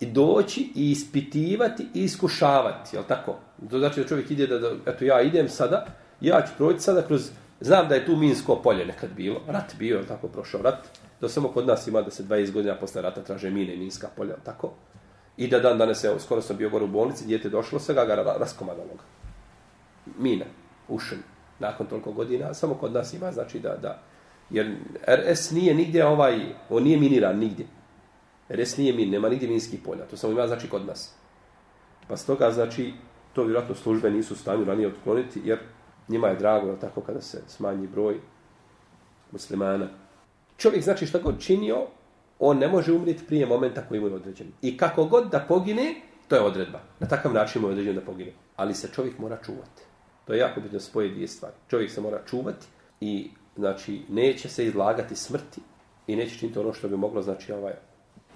i 0.00 0.06
doći 0.06 0.72
i 0.74 0.90
ispitivati 0.90 1.86
i 1.94 2.02
iskušavati, 2.04 2.96
jel 2.96 3.04
tako? 3.08 3.36
To 3.70 3.78
znači 3.78 4.00
da 4.00 4.08
čovjek 4.08 4.30
ide 4.30 4.46
da, 4.46 4.58
da 4.58 4.70
eto 4.86 5.04
ja 5.04 5.20
idem 5.22 5.48
sada, 5.48 5.86
ja 6.20 6.42
ću 6.46 6.52
proći 6.56 6.80
sada 6.80 7.02
kroz, 7.02 7.30
znam 7.62 7.88
da 7.88 7.94
je 7.94 8.06
tu 8.06 8.16
Minsko 8.16 8.56
polje 8.62 8.86
nekad 8.86 9.10
bilo, 9.16 9.40
rat 9.46 9.74
bio, 9.78 10.02
tako, 10.08 10.28
prošao 10.28 10.62
rat, 10.62 10.88
da 11.20 11.28
samo 11.28 11.48
kod 11.48 11.66
nas 11.66 11.86
ima 11.86 12.02
da 12.02 12.10
se 12.10 12.24
20 12.24 12.52
godina 12.52 12.74
posle 12.74 13.02
rata 13.02 13.22
traže 13.22 13.50
mine 13.50 13.74
i 13.74 13.78
Minska 13.78 14.08
polja, 14.16 14.36
tako? 14.44 14.72
I 15.36 15.48
da 15.48 15.58
dan 15.58 15.78
danas, 15.78 16.04
evo, 16.04 16.18
skoro 16.18 16.42
sam 16.42 16.56
bio 16.56 16.70
gore 16.70 16.84
u 16.84 16.88
bolnici, 16.88 17.26
djete 17.26 17.48
došlo 17.48 17.78
sa 17.78 17.92
ga, 17.92 18.04
ga 18.04 18.14
raskomadalo 18.38 18.88
ga. 18.94 19.04
Mina 20.18 20.44
ušen 20.88 21.18
nakon 21.58 21.86
toliko 21.86 22.12
godina, 22.12 22.54
samo 22.54 22.74
kod 22.74 22.92
nas 22.92 23.14
ima, 23.14 23.32
znači 23.32 23.58
da, 23.58 23.76
da 23.82 24.02
Jer 24.52 24.76
RS 25.06 25.50
nije 25.50 25.74
nigdje 25.74 26.06
ovaj, 26.06 26.40
on 26.70 26.82
nije 26.82 26.98
miniran 26.98 27.38
nigdje. 27.38 27.66
RS 28.48 28.76
nije 28.76 28.92
min, 28.92 29.10
nema 29.10 29.28
nigdje 29.28 29.48
minskih 29.48 29.80
polja. 29.84 30.04
To 30.04 30.16
samo 30.16 30.32
ima 30.32 30.46
znači 30.46 30.68
kod 30.68 30.86
nas. 30.86 31.14
Pa 32.08 32.16
stoga 32.16 32.50
znači 32.50 32.92
to 33.32 33.44
vjerojatno 33.44 33.74
službe 33.74 34.10
nisu 34.10 34.34
u 34.34 34.36
stanju 34.36 34.64
ranije 34.64 34.88
otkloniti 34.88 35.40
jer 35.44 35.58
njima 36.08 36.28
je 36.28 36.36
drago 36.36 36.76
tako 36.80 37.00
kada 37.00 37.20
se 37.20 37.42
smanji 37.46 37.86
broj 37.86 38.20
muslimana. 39.32 39.88
Čovjek 40.56 40.84
znači 40.84 41.06
šta 41.06 41.18
god 41.18 41.40
činio, 41.40 41.86
on 42.38 42.58
ne 42.58 42.68
može 42.68 42.92
umriti 42.92 43.26
prije 43.26 43.46
momenta 43.46 43.82
koji 43.88 44.00
mu 44.00 44.06
je 44.06 44.14
određen. 44.14 44.46
I 44.62 44.76
kako 44.76 45.04
god 45.04 45.30
da 45.30 45.44
pogine, 45.48 45.94
to 46.28 46.36
je 46.36 46.42
odredba. 46.42 46.80
Na 47.00 47.08
takav 47.08 47.32
način 47.34 47.62
mu 47.62 47.68
je 47.68 47.72
određeno 47.72 48.00
da 48.00 48.06
pogine. 48.06 48.32
Ali 48.56 48.74
se 48.74 48.88
čovjek 48.94 49.18
mora 49.18 49.38
čuvati. 49.44 49.82
To 50.24 50.32
je 50.32 50.38
jako 50.38 50.60
bitno 50.60 50.80
spoje 50.80 51.08
dvije 51.08 51.28
stvari. 51.28 51.54
Čovjek 51.68 51.90
se 51.90 52.00
mora 52.00 52.22
čuvati 52.26 52.66
i 53.00 53.30
znači 53.56 54.02
neće 54.08 54.48
se 54.48 54.66
izlagati 54.66 55.16
smrti 55.16 55.60
i 56.06 56.16
neće 56.16 56.38
činiti 56.38 56.58
ono 56.58 56.72
što 56.72 56.88
bi 56.88 56.96
moglo 56.96 57.22
znači 57.22 57.52
ovaj 57.52 57.72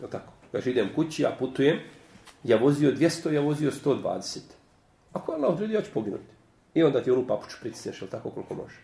je 0.03 0.11
tako. 0.11 0.33
Kaže 0.53 0.71
idem 0.71 0.89
kući, 0.95 1.23
ja 1.23 1.37
putujem, 1.39 1.79
ja 2.45 2.57
vozio 2.57 2.93
200, 2.93 3.33
ja 3.33 3.41
vozio 3.41 3.71
120. 3.71 4.39
Ako 5.13 5.33
Allah 5.33 5.51
odredi, 5.51 5.75
ja 5.75 5.83
ću 5.83 5.91
poginuti. 5.95 6.36
I 6.77 6.83
onda 6.83 7.03
ti 7.03 7.11
onu 7.11 7.27
papuču 7.27 7.57
pritisneš, 7.61 8.03
jel 8.03 8.11
tako 8.11 8.31
koliko 8.31 8.55
može. 8.55 8.77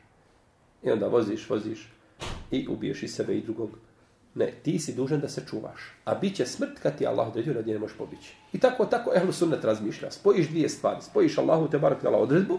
I 0.82 0.90
onda 0.90 1.06
voziš, 1.06 1.50
voziš 1.50 1.92
i 2.50 2.66
ubiješ 2.70 3.02
i 3.02 3.08
sebe 3.08 3.34
i 3.37 3.42
drugog. 3.42 3.70
Ne, 4.34 4.52
ti 4.62 4.78
si 4.78 4.94
dužan 4.94 5.20
da 5.20 5.28
se 5.28 5.42
čuvaš. 5.50 5.80
A 6.04 6.14
bit 6.14 6.37
će 6.37 6.46
smrt 6.46 6.78
kad 6.82 6.99
ti 6.99 7.06
Allah 7.06 7.28
odredio, 7.28 7.54
da 7.54 7.72
ne 7.72 7.78
možeš 7.78 7.96
pobići. 7.96 8.34
I 8.52 8.61
tako, 8.61 8.84
tako, 8.84 9.12
ehlu 9.16 9.32
sunnet 9.32 9.64
razmišlja. 9.64 10.11
Spojiš 10.11 10.49
dvije 10.49 10.68
stvari. 10.68 11.02
Spojiš 11.02 11.38
Allahu 11.38 11.68
te 11.68 11.78
barak 11.78 12.04
Allah 12.04 12.20
odredbu 12.20 12.58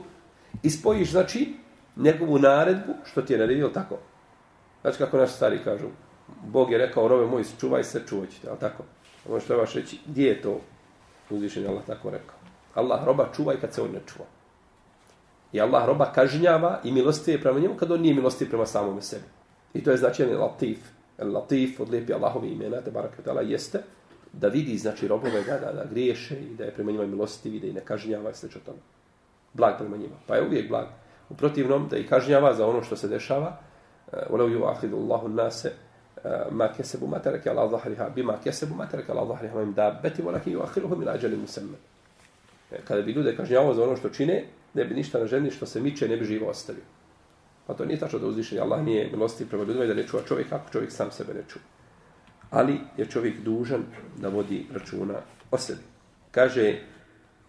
i 0.63 0.69
spojiš, 0.69 1.11
znači, 1.11 1.53
njegovu 1.95 2.39
naredbu, 2.39 2.93
što 3.05 3.21
ti 3.21 3.33
je 3.33 3.39
naredio, 3.39 3.69
tako. 3.69 3.97
Znači, 4.81 4.97
kako 4.97 5.17
naši 5.17 5.33
stari 5.33 5.63
kažu, 5.63 5.87
Bog 6.43 6.71
je 6.71 6.77
rekao, 6.77 7.07
robe 7.07 7.25
moji, 7.25 7.45
čuvaj 7.59 7.83
se, 7.83 8.03
čuvaj 8.09 8.27
ćete, 8.27 8.49
ali 8.49 8.59
tako. 8.59 8.83
Ono 9.29 9.39
što 9.39 9.47
trebaš 9.47 9.73
reći, 9.73 9.99
gdje 10.05 10.27
je 10.27 10.41
to 10.41 10.61
uzvišenje 11.29 11.67
Allah 11.67 11.83
tako 11.87 12.09
rekao? 12.09 12.35
Allah 12.73 13.05
roba 13.05 13.29
čuvaj 13.35 13.55
kad 13.61 13.73
se 13.73 13.81
on 13.81 13.91
ne 13.91 13.99
čuva. 14.05 14.25
I 15.53 15.61
Allah 15.61 15.85
roba 15.85 16.11
kažnjava 16.15 16.79
i 16.83 16.91
milosti 16.91 17.31
je 17.31 17.41
prema 17.41 17.59
njemu 17.59 17.75
kad 17.75 17.91
on 17.91 18.01
nije 18.01 18.13
milosti 18.13 18.49
prema 18.49 18.65
samome 18.65 19.01
sebi. 19.01 19.23
I 19.73 19.83
to 19.83 19.91
je 19.91 19.97
znači 19.97 20.25
latif. 20.25 20.79
El 21.17 21.33
latif 21.33 21.79
od 21.79 21.89
lijepi 21.89 22.13
Allahove 22.13 22.49
imena, 22.49 22.81
te 22.81 22.91
baraka 22.91 23.21
tala, 23.21 23.41
jeste 23.41 23.79
da 24.33 24.47
vidi 24.47 24.77
znači 24.77 25.07
robove 25.07 25.43
da, 25.43 25.57
da, 25.57 25.71
da 25.71 25.85
griješe 25.89 26.35
i 26.35 26.55
da 26.55 26.63
je 26.63 26.71
prema 26.71 26.91
njima 26.91 27.05
milosti 27.05 27.55
i 27.55 27.59
da 27.59 27.67
i 27.67 27.73
ne 27.73 27.81
kažnjava 27.81 28.31
i 28.31 28.33
sveče 28.33 28.59
tome. 28.59 28.77
Blag 29.53 29.77
prema 29.77 29.97
njima. 29.97 30.15
Pa 30.27 30.35
je 30.35 30.45
uvijek 30.45 30.69
blag. 30.69 30.85
U 31.29 31.33
protivnom, 31.33 31.87
da 31.89 31.97
i 31.97 32.07
kažnjava 32.07 32.53
za 32.53 32.67
ono 32.67 32.83
što 32.83 32.95
se 32.95 33.07
dešava. 33.07 33.57
Eh, 34.13 34.17
Ulau 34.29 34.49
ju 34.49 34.65
ahidu 34.65 34.97
Allahu 34.97 35.27
nase 35.27 35.71
eh, 36.23 36.29
ma 36.51 36.67
kesebu 36.67 37.07
ma 37.07 37.19
tereke 37.19 37.49
Allah 37.49 37.71
zahriha 37.71 38.09
bima 38.09 38.37
kesebu 38.43 38.75
ma 38.75 38.85
tereke 38.85 39.11
Allah 39.11 39.27
zahriha 39.27 39.55
ma 39.55 39.61
im 39.61 39.73
da 39.73 39.99
beti 40.03 40.21
volaki 40.21 40.51
ju 40.51 40.61
ahiruhu 40.61 40.95
min 40.95 41.09
ađalim 41.09 41.39
musemme. 41.39 41.77
Eh, 42.71 42.79
kada 42.87 43.01
bi 43.01 43.11
ljude 43.11 43.35
kažnjavao 43.35 43.73
za 43.73 43.83
ono 43.83 43.95
što 43.95 44.09
čine, 44.09 44.45
ne 44.73 44.85
bi 44.85 44.95
ništa 44.95 45.19
na 45.19 45.27
ženi 45.27 45.51
što 45.51 45.65
se 45.65 45.81
miče, 45.81 46.07
ne 46.07 46.17
bi 46.17 46.25
živo 46.25 46.49
ostavio. 46.49 46.83
Pa 47.67 47.73
to 47.73 47.85
nije 47.85 47.99
tačno 47.99 48.19
da 48.19 48.27
uzvišenje 48.27 48.61
Allah 48.61 48.83
nije 48.83 49.09
milosti 49.11 49.49
prema 49.49 49.63
ljudima 49.63 49.85
i 49.85 49.87
da 49.87 49.93
ne 49.93 50.07
čuva 50.07 50.23
čovjek 50.27 50.51
ako 50.51 50.71
čovjek 50.71 50.91
sam 50.91 51.11
sebe 51.11 51.33
ne 51.33 51.43
čuva. 51.47 51.65
Ali 52.49 52.79
je 52.97 53.05
čovjek 53.05 53.41
dužan 53.41 53.83
da 54.21 54.29
vodi 54.29 54.65
računa 54.73 55.13
o 55.51 55.57
sebi. 55.57 55.81
Kaže 56.31 56.79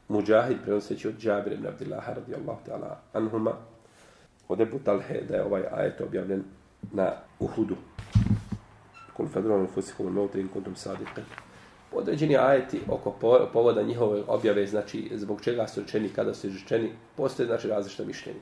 Mujahid 0.09 0.57
prenoseći 0.62 1.09
od 1.09 1.14
Džabir 1.19 1.52
ibn 1.52 1.66
Abdillaha 1.66 2.12
radijallahu 2.12 2.61
ta'ala 2.66 2.97
anhuma 3.12 3.52
od 4.49 4.61
Ebu 4.61 4.78
Talhe 4.78 5.21
da 5.28 5.37
je 5.37 5.45
ovaj 5.45 5.62
ajet 5.73 6.00
objavljen 6.00 6.45
na 6.93 7.12
Uhudu. 7.38 7.76
Kul 9.16 9.28
fadronu 9.28 9.66
fusikum 9.75 10.07
al-mauta 10.07 10.38
in 10.38 10.49
kuntum 10.49 10.75
sadiqin 10.76 11.25
određeni 11.94 12.36
ajeti 12.36 12.80
oko 12.88 13.10
povoda 13.52 13.82
njihove 13.82 14.22
objave, 14.26 14.66
znači 14.66 15.10
zbog 15.14 15.40
čega 15.40 15.66
su 15.68 15.80
rečeni, 15.80 16.08
kada 16.08 16.34
su 16.34 16.48
rečeni, 16.48 16.92
postoje 17.16 17.46
znači 17.46 17.68
različite 17.68 18.04
mišljenje. 18.04 18.40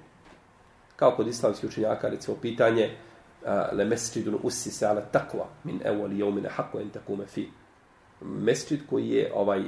Kao 0.96 1.10
kod 1.10 1.28
islamskih 1.28 1.70
učenjaka, 1.70 2.08
recimo 2.08 2.36
pitanje 2.36 2.90
le 3.72 3.84
mesčidun 3.84 4.38
usi 4.42 4.70
se 4.70 4.86
ala 4.86 5.00
takva 5.00 5.46
min 5.64 5.80
evoli 5.84 6.18
jomine 6.18 6.48
hako 6.48 6.80
en 6.80 6.90
takume 6.90 7.26
fi. 7.26 7.48
Mesčid 8.20 8.80
koji 8.90 9.08
je, 9.08 9.32
ovaj, 9.34 9.62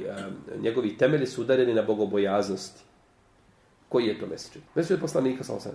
njegovi 0.60 0.96
temeli 0.98 1.26
su 1.26 1.42
udareni 1.42 1.74
na 1.74 1.82
bogobojaznosti. 1.82 2.82
Koji 3.88 4.06
je 4.06 4.20
to 4.20 4.26
mesčid? 4.26 4.62
Mesčid 4.74 5.00
poslanika, 5.00 5.44
sam 5.44 5.60
sam. 5.60 5.72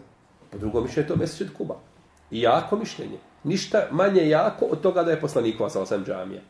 Po 0.51 0.57
drugom 0.57 0.83
mišljenju 0.83 1.05
je 1.05 1.07
to 1.07 1.15
mesčid 1.15 1.53
Kuba. 1.57 1.75
I 2.31 2.41
jako 2.41 2.77
mišljenje. 2.77 3.17
Ništa 3.43 3.87
manje 3.91 4.29
jako 4.29 4.65
od 4.65 4.81
toga 4.81 5.03
da 5.03 5.11
je 5.11 5.21
poslanikova, 5.21 5.69
sam 5.69 5.85
sam 5.85 6.05
džamija. 6.05 6.41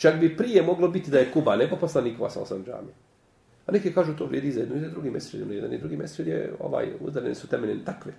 Čak 0.00 0.20
bi 0.20 0.36
prije 0.36 0.62
moglo 0.62 0.88
biti 0.88 1.10
da 1.10 1.18
je 1.18 1.32
Kuba 1.32 1.56
nego 1.56 1.76
poslanikova 1.76 2.30
sa 2.30 2.40
osam 2.42 2.64
džamija. 2.64 2.94
A 3.66 3.72
neki 3.72 3.94
kažu 3.94 4.16
to 4.16 4.26
vrijedi 4.26 4.52
za 4.52 4.60
jednu 4.60 4.76
i 4.76 4.80
za 4.80 4.88
drugi 4.88 5.10
mesečid. 5.10 5.50
Jedan 5.50 5.72
i 5.72 5.78
drugi 5.78 5.96
mesečid 5.96 6.26
je 6.26 6.54
ovaj, 6.60 6.88
udarene 7.00 7.34
su 7.34 7.48
temeljen 7.48 7.84
takve. 7.84 8.12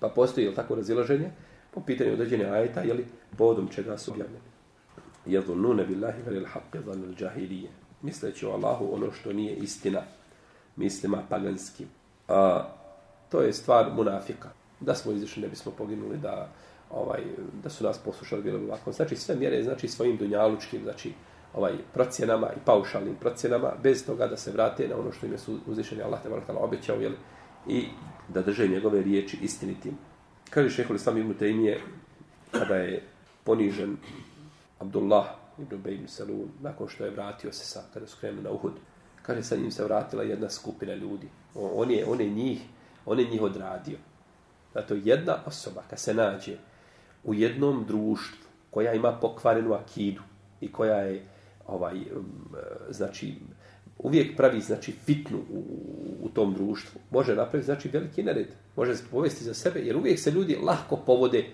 Pa 0.00 0.08
postoji 0.08 0.44
jel 0.44 0.54
tako 0.54 0.74
razilaženje 0.74 1.30
po 1.70 1.80
pitanju 1.80 2.12
određene 2.12 2.44
ajeta, 2.44 2.80
jeli 2.80 3.06
povodom 3.38 3.68
čega 3.68 3.98
su 3.98 4.10
objavljeni. 4.10 4.44
Jedu 5.26 5.54
nune 5.54 5.84
billahi 5.84 6.22
velil 6.26 6.44
haqqe 6.44 6.84
zanil 6.84 7.14
džahilije. 7.14 7.70
Misleći 8.02 8.46
o 8.46 8.50
Allahu 8.50 8.88
ono 8.92 9.12
što 9.12 9.32
nije 9.32 9.56
istina, 9.56 10.02
mislima 10.76 11.22
paganskim. 11.28 11.88
A, 12.28 12.68
to 13.30 13.40
je 13.40 13.52
stvar 13.52 13.92
munafika. 13.96 14.48
Da 14.80 14.94
smo 14.94 15.12
izišli, 15.12 15.42
ne 15.42 15.48
bismo 15.48 15.72
poginuli, 15.72 16.18
da 16.18 16.52
ovaj 16.94 17.20
da 17.62 17.70
su 17.70 17.84
nas 17.84 17.98
poslušali 17.98 18.42
bilo 18.42 18.58
bi 18.58 18.64
ovako. 18.64 18.92
Znači 18.92 19.16
sve 19.16 19.36
mjere 19.36 19.62
znači 19.62 19.88
svojim 19.88 20.16
dunjalučkim 20.16 20.82
znači 20.82 21.12
ovaj 21.54 21.72
procjenama 21.94 22.46
i 22.46 22.64
paušalnim 22.64 23.14
procjenama 23.14 23.72
bez 23.82 24.06
toga 24.06 24.26
da 24.26 24.36
se 24.36 24.52
vrate 24.52 24.88
na 24.88 24.96
ono 24.96 25.12
što 25.12 25.26
im 25.26 25.32
je 25.32 25.38
uzvišeni 25.66 26.02
Allah 26.02 26.22
te 26.22 26.28
barekala 26.28 26.60
obećao 26.60 26.96
je 26.96 27.12
i 27.68 27.84
da 28.28 28.42
drže 28.42 28.68
njegove 28.68 29.02
riječi 29.02 29.38
istinitim. 29.42 29.98
Kaže 30.50 30.70
šejhul 30.70 30.96
Islam 30.96 31.18
ibn 31.18 31.34
Taymije 31.40 31.78
kada 32.50 32.74
je 32.74 33.02
ponižen 33.44 33.96
Abdullah 34.78 35.26
ibn 35.58 35.76
Ubay 35.76 35.94
ibn 35.94 36.08
Salun 36.08 36.48
nakon 36.60 36.88
što 36.88 37.04
je 37.04 37.10
vratio 37.10 37.52
se 37.52 37.64
sa 37.64 37.82
kada 37.94 38.06
su 38.06 38.16
krenuli 38.20 38.42
na 38.42 38.50
Uhud 38.50 38.72
kaže 39.22 39.42
sa 39.42 39.56
njim 39.56 39.70
se 39.70 39.84
vratila 39.84 40.22
jedna 40.22 40.50
skupina 40.50 40.94
ljudi. 40.94 41.28
On 41.54 41.90
je 41.90 42.06
on 42.06 42.20
je 42.20 42.30
njih 42.30 42.60
on 43.06 43.20
je 43.20 43.28
njih 43.28 43.42
odradio. 43.42 43.98
Zato 44.74 44.94
jedna 44.94 45.36
osoba 45.46 45.82
kad 45.90 45.98
se 45.98 46.14
nađe 46.14 46.56
u 47.24 47.34
jednom 47.34 47.84
društvu 47.88 48.48
koja 48.70 48.94
ima 48.94 49.12
pokvarenu 49.12 49.72
akidu 49.72 50.22
i 50.60 50.72
koja 50.72 50.96
je 50.96 51.22
ovaj 51.66 51.94
znači 52.90 53.34
uvijek 53.98 54.36
pravi 54.36 54.60
znači 54.60 54.92
fitnu 54.92 55.38
u, 55.38 55.62
u 56.22 56.28
tom 56.28 56.54
društvu. 56.54 57.00
Može 57.10 57.34
napraviti 57.34 57.66
znači 57.66 57.88
veliki 57.88 58.22
nered. 58.22 58.46
Može 58.76 58.96
se 58.96 59.04
povesti 59.10 59.44
za 59.44 59.54
sebe 59.54 59.80
jer 59.80 59.96
uvijek 59.96 60.18
se 60.18 60.30
ljudi 60.30 60.58
lahko 60.62 60.96
povode. 60.96 61.44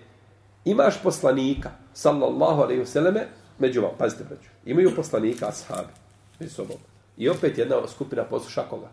Imaš 0.65 1.03
poslanika 1.03 1.71
sallallahu 1.93 2.61
alejhi 2.61 2.79
ve 2.79 2.85
selleme 2.85 3.27
među 3.59 3.81
vam 3.81 3.91
pazite 3.97 4.23
braćo 4.23 4.49
imaju 4.65 4.95
poslanika 4.95 5.47
ashabi 5.47 5.93
među 6.39 6.53
sobom. 6.53 6.77
I 7.17 7.29
opet 7.29 7.57
jedna 7.57 7.87
skupina 7.87 8.23
posluša 8.23 8.61
koga? 8.69 8.89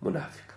Munafika. 0.00 0.54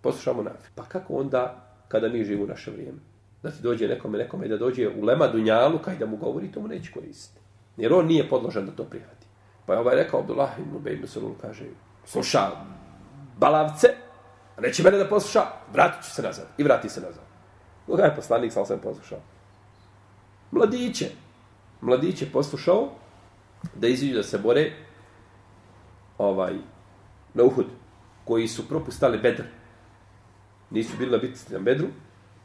Posluša 0.00 0.32
munafika. 0.32 0.70
Pa 0.74 0.84
kako 0.84 1.14
onda 1.14 1.68
kada 1.88 2.08
mi 2.08 2.24
živimo 2.24 2.44
u 2.44 2.48
naše 2.48 2.70
vrijeme? 2.70 2.98
Da 3.46 3.56
ti 3.56 3.62
dođe 3.62 3.88
nekome, 3.88 4.18
nekome 4.18 4.48
da 4.48 4.56
dođe 4.56 4.88
u 4.88 5.04
lema 5.04 5.26
dunjalu 5.26 5.78
kaj 5.78 5.96
da 5.96 6.06
mu 6.06 6.16
govori, 6.16 6.52
to 6.52 6.60
mu 6.60 6.68
neće 6.68 6.92
koristiti. 6.92 7.40
Jer 7.76 7.92
on 7.92 8.06
nije 8.06 8.28
podložan 8.28 8.66
da 8.66 8.72
to 8.72 8.84
prihvati. 8.84 9.26
Pa 9.66 9.72
je 9.72 9.78
ovaj 9.78 9.96
rekao, 9.96 10.20
Abdullah 10.20 10.58
ibn 10.58 10.76
Ubej 10.76 10.94
ibn 10.94 11.06
Salul 11.06 11.34
kaže, 11.40 11.64
sluša 12.04 12.50
balavce, 13.38 13.88
neće 14.60 14.82
mene 14.82 14.98
da 14.98 15.08
posluša, 15.08 15.42
vratit 15.72 16.04
ću 16.04 16.10
se 16.10 16.22
nazad. 16.22 16.46
I 16.58 16.62
vrati 16.62 16.88
se 16.88 17.00
nazad. 17.00 17.24
Koga 17.86 18.02
je 18.02 18.16
poslanik, 18.16 18.52
sam 18.52 18.66
sam 18.66 18.78
poslušao. 18.78 19.18
Mladiće. 20.50 21.10
Mladiće 21.80 22.26
poslušao 22.32 22.88
da 23.74 23.88
iziđu 23.88 24.14
da 24.14 24.22
se 24.22 24.38
bore 24.38 24.72
ovaj, 26.18 26.54
na 27.34 27.44
Uhud, 27.44 27.66
koji 28.24 28.48
su 28.48 28.68
propustali 28.68 29.18
bedr. 29.18 29.42
Nisu 30.70 30.96
bili 30.98 31.10
na 31.10 31.18
bitci 31.18 31.52
na 31.52 31.58
bedru, 31.58 31.88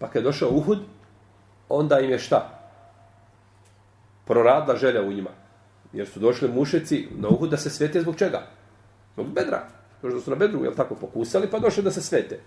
Pa 0.02 0.08
kad 0.08 0.16
je 0.16 0.26
došao 0.26 0.50
Uhud, 0.50 0.80
onda 1.70 2.00
im 2.00 2.10
je 2.10 2.20
šta? 2.20 2.60
Proradla 4.26 4.76
želja 4.76 5.02
u 5.02 5.14
njima. 5.14 5.30
Jer 5.94 6.08
su 6.08 6.20
došli 6.20 6.50
mušeci 6.50 7.08
na 7.16 7.30
Uhud 7.30 7.50
da 7.50 7.58
se 7.58 7.70
svete 7.70 8.02
zbog 8.02 8.16
čega? 8.16 8.42
Zbog 9.14 9.28
bedra. 9.28 9.68
Došli 10.02 10.22
su 10.22 10.30
na 10.30 10.36
bedru, 10.36 10.64
jel 10.64 10.74
tako, 10.74 10.96
pokusali, 10.96 11.48
pa 11.52 11.60
došli 11.60 11.84
da 11.84 11.92
se 11.92 12.02
svete. 12.02 12.40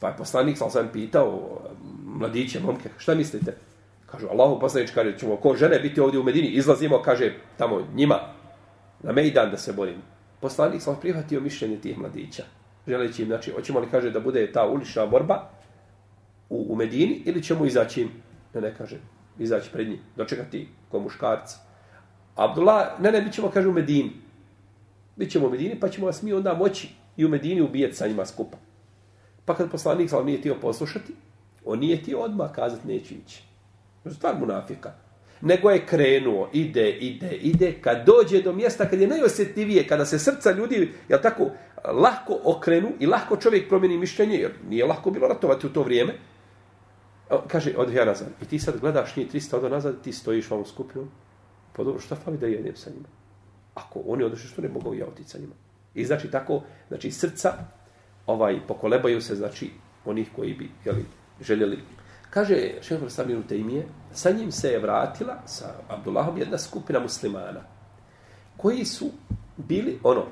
Pa 0.00 0.08
je 0.08 0.16
poslanik, 0.16 0.58
sam 0.58 0.70
sam 0.70 0.88
pitao, 0.92 1.60
e, 1.64 1.68
mladiće, 2.04 2.60
momke, 2.60 2.90
šta 2.98 3.14
mislite? 3.14 3.56
Kažu, 4.06 4.26
Allahu 4.26 4.60
poslanič, 4.60 4.90
kaže, 4.90 5.18
ćemo 5.18 5.36
ko 5.36 5.54
žene 5.56 5.78
biti 5.78 6.00
ovdje 6.00 6.20
u 6.20 6.22
Medini, 6.22 6.48
izlazimo, 6.48 7.02
kaže, 7.02 7.32
tamo 7.56 7.86
njima, 7.94 8.18
na 9.02 9.12
Mejdan 9.12 9.50
da 9.50 9.56
se 9.56 9.72
borim. 9.72 10.02
Poslanik 10.40 10.82
sam 10.82 10.96
prihvatio 11.00 11.40
mišljenje 11.40 11.80
tih 11.80 11.98
mladića. 11.98 12.42
Želeći 12.86 13.22
im, 13.22 13.28
znači, 13.28 13.50
hoćemo 13.50 13.80
li, 13.80 13.86
kaže, 13.90 14.10
da 14.10 14.20
bude 14.20 14.52
ta 14.52 14.66
ulična 14.66 15.06
borba, 15.06 15.50
u, 16.52 16.72
u 16.72 16.76
Medini 16.76 17.22
ili 17.24 17.42
ćemo 17.42 17.66
izaći, 17.66 18.08
ne 18.54 18.60
ne 18.60 18.74
kaže, 18.78 18.96
izaći 19.38 19.70
pred 19.72 19.88
njim, 19.88 19.98
dočekati 20.16 20.68
ko 20.90 21.00
muškarci. 21.00 21.56
Abdullah, 22.34 23.00
ne 23.00 23.12
ne, 23.12 23.22
bit 23.22 23.32
ćemo, 23.32 23.50
kaže, 23.50 23.68
u 23.68 23.72
Medini. 23.72 24.10
Bićemo 25.16 25.46
u 25.46 25.50
Medini, 25.50 25.80
pa 25.80 25.88
ćemo 25.88 26.06
vas 26.06 26.22
mi 26.22 26.32
onda 26.32 26.54
moći 26.54 26.88
i 27.16 27.24
u 27.24 27.28
Medini 27.28 27.60
ubijeti 27.60 27.96
sa 27.96 28.06
njima 28.06 28.26
skupa. 28.26 28.56
Pa 29.44 29.54
kad 29.54 29.70
poslanik 29.70 30.10
sam 30.10 30.26
nije 30.26 30.42
tio 30.42 30.54
poslušati, 30.60 31.14
on 31.64 31.78
nije 31.78 32.02
tio 32.02 32.18
odmah 32.18 32.52
kazati 32.52 32.88
neću 32.88 33.14
ići. 33.14 33.42
To 34.02 34.08
je 34.08 34.14
stvar 34.14 34.38
munafika. 34.40 34.92
Nego 35.40 35.70
je 35.70 35.86
krenuo, 35.86 36.48
ide, 36.52 36.90
ide, 36.90 37.32
ide, 37.32 37.72
kad 37.80 38.06
dođe 38.06 38.42
do 38.42 38.52
mjesta, 38.52 38.88
kad 38.88 39.00
je 39.00 39.08
najosjetljivije, 39.08 39.86
kada 39.86 40.06
se 40.06 40.18
srca 40.18 40.52
ljudi, 40.52 40.92
jel 41.08 41.20
tako, 41.22 41.50
lahko 41.84 42.38
okrenu 42.44 42.88
i 43.00 43.06
lahko 43.06 43.36
čovjek 43.36 43.68
promijeni 43.68 43.98
mišljenje, 43.98 44.36
jer 44.36 44.52
nije 44.68 44.86
lahko 44.86 45.10
bilo 45.10 45.28
ratovati 45.28 45.66
u 45.66 45.72
to 45.72 45.82
vrijeme, 45.82 46.12
kaže, 47.48 47.74
odi 47.76 47.94
ja 47.94 48.04
nazad. 48.04 48.28
I 48.42 48.44
ti 48.44 48.58
sad 48.58 48.80
gledaš 48.80 49.16
njih 49.16 49.32
300 49.32 49.56
odo 49.56 49.68
nazad, 49.68 50.02
ti 50.02 50.12
stojiš 50.12 50.50
ovom 50.50 50.66
skupinu. 50.66 51.06
Pa 51.72 51.84
dobro, 51.84 52.00
šta 52.00 52.16
fali 52.16 52.38
da 52.38 52.46
jedem 52.46 52.76
sa 52.76 52.90
njima? 52.90 53.08
Ako 53.74 54.02
oni 54.06 54.24
održi, 54.24 54.48
što 54.48 54.62
ne 54.62 54.68
mogu 54.68 54.94
ja 54.94 55.06
otići 55.06 55.30
sa 55.30 55.38
njima? 55.38 55.54
I 55.94 56.04
znači 56.04 56.30
tako, 56.30 56.62
znači 56.88 57.10
srca 57.10 57.52
ovaj 58.26 58.66
pokolebaju 58.68 59.20
se, 59.20 59.36
znači 59.36 59.70
onih 60.04 60.28
koji 60.36 60.54
bi 60.54 60.70
jeli, 60.84 61.04
željeli. 61.40 61.78
Kaže 62.30 62.56
šehr 62.80 63.10
Samir 63.10 63.46
Tejmije, 63.48 63.86
sa 64.12 64.30
njim 64.30 64.52
se 64.52 64.68
je 64.68 64.78
vratila, 64.78 65.42
sa 65.46 65.74
Abdullahom, 65.88 66.38
jedna 66.38 66.58
skupina 66.58 67.00
muslimana, 67.00 67.60
koji 68.56 68.84
su 68.84 69.10
bili, 69.56 69.98
ono, 70.02 70.26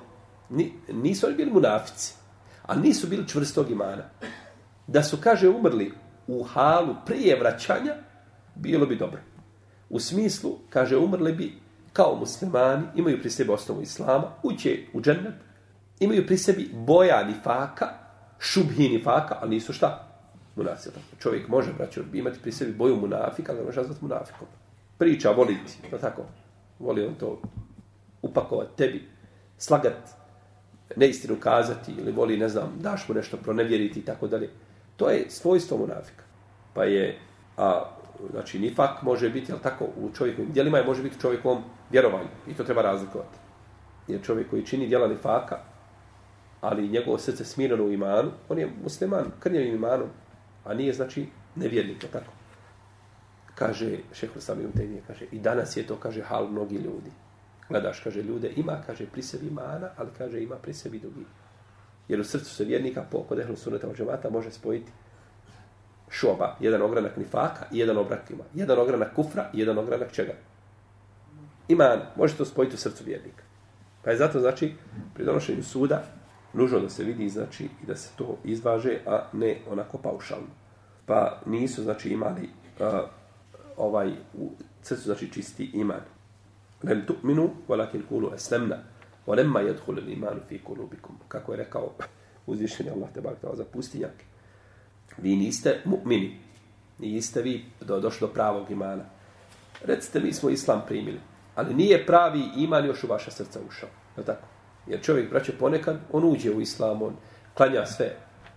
nisu 0.93 1.27
oni 1.27 1.37
bili 1.37 1.51
munafici, 1.51 2.15
a 2.67 2.77
nisu 2.77 3.07
bili 3.07 3.29
čvrstog 3.29 3.71
imana. 3.71 4.03
Da 4.87 5.03
su, 5.03 5.17
kaže, 5.21 5.49
umrli 5.49 5.93
u 6.31 6.43
halu 6.43 6.95
prije 7.07 7.37
vraćanja, 7.41 7.95
bilo 8.55 8.87
bi 8.87 8.97
dobro. 8.97 9.21
U 9.89 10.01
smislu, 10.01 10.59
kaže, 10.71 10.97
umrli 10.97 11.33
bi 11.33 11.53
kao 11.93 12.17
muslimani, 12.17 12.83
imaju 12.97 13.21
pri 13.21 13.31
sebi 13.31 13.51
osnovu 13.51 13.83
islama, 13.83 14.33
uće 14.43 14.79
u 14.93 15.01
džennet, 15.01 15.35
imaju 16.01 16.27
pri 16.27 16.39
sebi 16.39 16.71
boja 16.73 17.25
nifaka, 17.25 17.89
šubhi 18.39 18.89
nifaka, 18.89 19.39
ali 19.41 19.51
nisu 19.51 19.73
šta? 19.73 20.07
Munafici. 20.57 20.91
Čovjek 21.19 21.49
može, 21.49 21.73
braćo, 21.73 22.01
imati 22.13 22.39
pri 22.43 22.53
sebi 22.53 22.73
boju 22.73 22.97
munafika, 22.97 23.53
ali 23.53 23.65
može 23.65 23.81
nazvati 23.81 24.05
munafikom. 24.05 24.49
Priča, 24.99 25.31
voliti, 25.31 25.79
no 25.93 25.99
tako, 25.99 26.23
voli 26.79 27.07
on 27.07 27.15
to 27.15 27.41
upakovati 28.23 28.77
tebi, 28.77 29.09
slagat, 29.59 30.09
neistinu 30.97 31.37
kazati, 31.41 31.93
ili 31.99 32.13
voli, 32.13 32.37
ne 32.37 32.49
znam, 32.49 32.79
daš 32.81 33.09
mu 33.09 33.15
nešto 33.15 33.37
pronevjeriti 33.37 34.01
i 34.01 34.05
tako 34.05 34.27
dalje. 34.27 34.51
To 35.01 35.09
je 35.11 35.31
svojstvo 35.31 35.77
munafika. 35.77 36.25
Pa 36.75 36.85
je, 36.85 37.19
a, 37.57 37.85
znači, 38.31 38.59
nifak 38.59 39.03
može 39.03 39.31
biti, 39.31 39.53
ali 39.53 39.63
tako, 39.63 39.85
u 39.85 40.11
čovjekovim 40.15 40.53
djelima 40.53 40.79
je 40.79 40.85
može 40.85 41.03
biti 41.03 41.21
čovjekom 41.21 41.63
vjerovanju. 41.91 42.29
I 42.49 42.55
to 42.55 42.65
treba 42.65 42.83
razlikovati. 42.83 43.39
Jer 44.09 44.23
čovjek 44.23 44.51
koji 44.51 44.67
čini 44.67 44.89
djela 44.89 45.09
nifaka, 45.09 45.59
ali 46.61 46.89
njegovo 46.89 47.19
srce 47.19 47.45
smirano 47.45 47.85
u 47.85 47.93
imanu, 47.93 48.31
on 48.49 48.59
je 48.59 48.69
musliman, 48.83 49.33
krnjavim 49.41 49.75
imanom, 49.75 50.09
a 50.65 50.75
nije, 50.75 50.93
znači, 50.93 51.27
nevjernik, 51.57 52.05
tako. 52.13 52.33
Kaže, 53.55 53.99
šehr 54.13 54.41
sami 54.41 54.65
Umtenije, 54.65 55.03
kaže, 55.07 55.25
i 55.33 55.39
danas 55.39 55.77
je 55.77 55.87
to, 55.87 55.97
kaže, 55.97 56.23
hal 56.23 56.49
mnogi 56.49 56.77
ljudi. 56.77 57.11
Gledaš, 57.69 58.01
kaže, 58.01 58.23
ljude, 58.23 58.53
ima, 58.57 58.83
kaže, 58.87 59.07
pri 59.07 59.23
sebi 59.23 59.47
imana, 59.47 59.91
ali, 59.97 60.11
kaže, 60.19 60.43
ima 60.43 60.57
pri 60.57 60.75
sebi 60.75 60.99
drugi. 60.99 61.25
Jer 62.09 62.21
u 62.21 62.25
srcu 62.25 62.55
se 62.55 62.65
vjernika, 62.65 63.05
po 63.11 63.23
kod 63.23 63.39
ehlu 63.39 63.57
suneta 63.57 63.89
od 63.89 63.97
džemata, 63.97 64.31
može 64.31 64.51
spojiti 64.51 64.93
šoba, 66.11 66.57
jedan 66.61 66.83
ogranak 66.83 67.17
nifaka 67.17 67.65
i 67.73 67.79
jedan 67.79 67.97
obrak 67.97 68.31
ima. 68.31 68.45
Jedan 68.55 68.79
ogranak 68.79 69.15
kufra 69.15 69.51
i 69.55 69.59
jedan 69.59 69.79
ogranak 69.79 70.13
čega? 70.13 70.33
Iman, 71.69 72.01
može 72.17 72.37
to 72.37 72.45
spojiti 72.45 72.75
u 72.75 72.79
srcu 72.79 73.05
vjernika. 73.05 73.43
Pa 74.05 74.11
je 74.11 74.17
zato, 74.17 74.41
znači, 74.41 74.75
pri 75.15 75.25
donošenju 75.25 75.63
suda, 75.63 76.03
nužno 76.53 76.81
da 76.81 76.89
se 76.89 77.05
vidi, 77.05 77.29
znači, 77.29 77.65
i 77.65 77.87
da 77.87 77.97
se 77.97 78.11
to 78.17 78.39
izvaže, 78.45 78.99
a 79.07 79.23
ne 79.33 79.57
onako 79.71 79.99
paušalno. 79.99 80.47
Pa 81.07 81.41
nisu, 81.47 81.83
znači, 81.83 82.11
imali 82.11 82.49
a, 82.81 83.07
ovaj, 83.77 84.13
u 84.35 84.51
srcu, 84.83 85.03
znači, 85.03 85.33
čisti 85.33 85.71
iman. 85.75 86.01
Lem 86.83 87.07
tu'minu, 87.07 87.49
walakin 87.69 88.03
kulu 88.09 88.33
eslemna, 88.35 88.77
walemma 89.27 89.61
jedhulu 89.61 90.01
imanu 90.09 90.41
fi 90.49 90.59
kulubikum. 90.59 91.19
Kako 91.29 91.53
je 91.53 91.59
rekao 91.59 91.93
uzvišeni 92.47 92.91
Allah 92.91 93.09
te 93.15 93.21
bakta 93.21 93.57
za 93.57 93.65
pustinjake. 93.65 94.25
Vi 95.19 95.37
niste 95.37 95.81
mu'mini, 95.85 96.37
niste 96.99 97.43
vi 97.43 97.65
do, 97.81 98.01
došli 98.01 98.27
do 98.27 98.33
pravog 98.33 98.71
imana. 98.71 99.05
Recite, 99.85 100.21
mi 100.21 100.33
smo 100.33 100.51
islam 100.51 100.83
primili, 100.87 101.21
ali 101.55 101.75
nije 101.75 102.07
pravi 102.07 102.43
iman 102.57 102.87
još 102.87 103.05
u 103.05 103.07
vaša 103.07 103.31
srca 103.31 103.61
ušao. 103.69 103.89
Je 104.17 104.25
tako? 104.25 104.49
Jer 104.87 105.03
čovjek, 105.03 105.31
braće, 105.31 105.53
ponekad, 105.59 105.99
on 106.13 106.25
uđe 106.25 106.51
u 106.51 106.61
islam, 106.61 107.03
on 107.03 107.17
klanja 107.55 107.87
sve, 107.87 108.17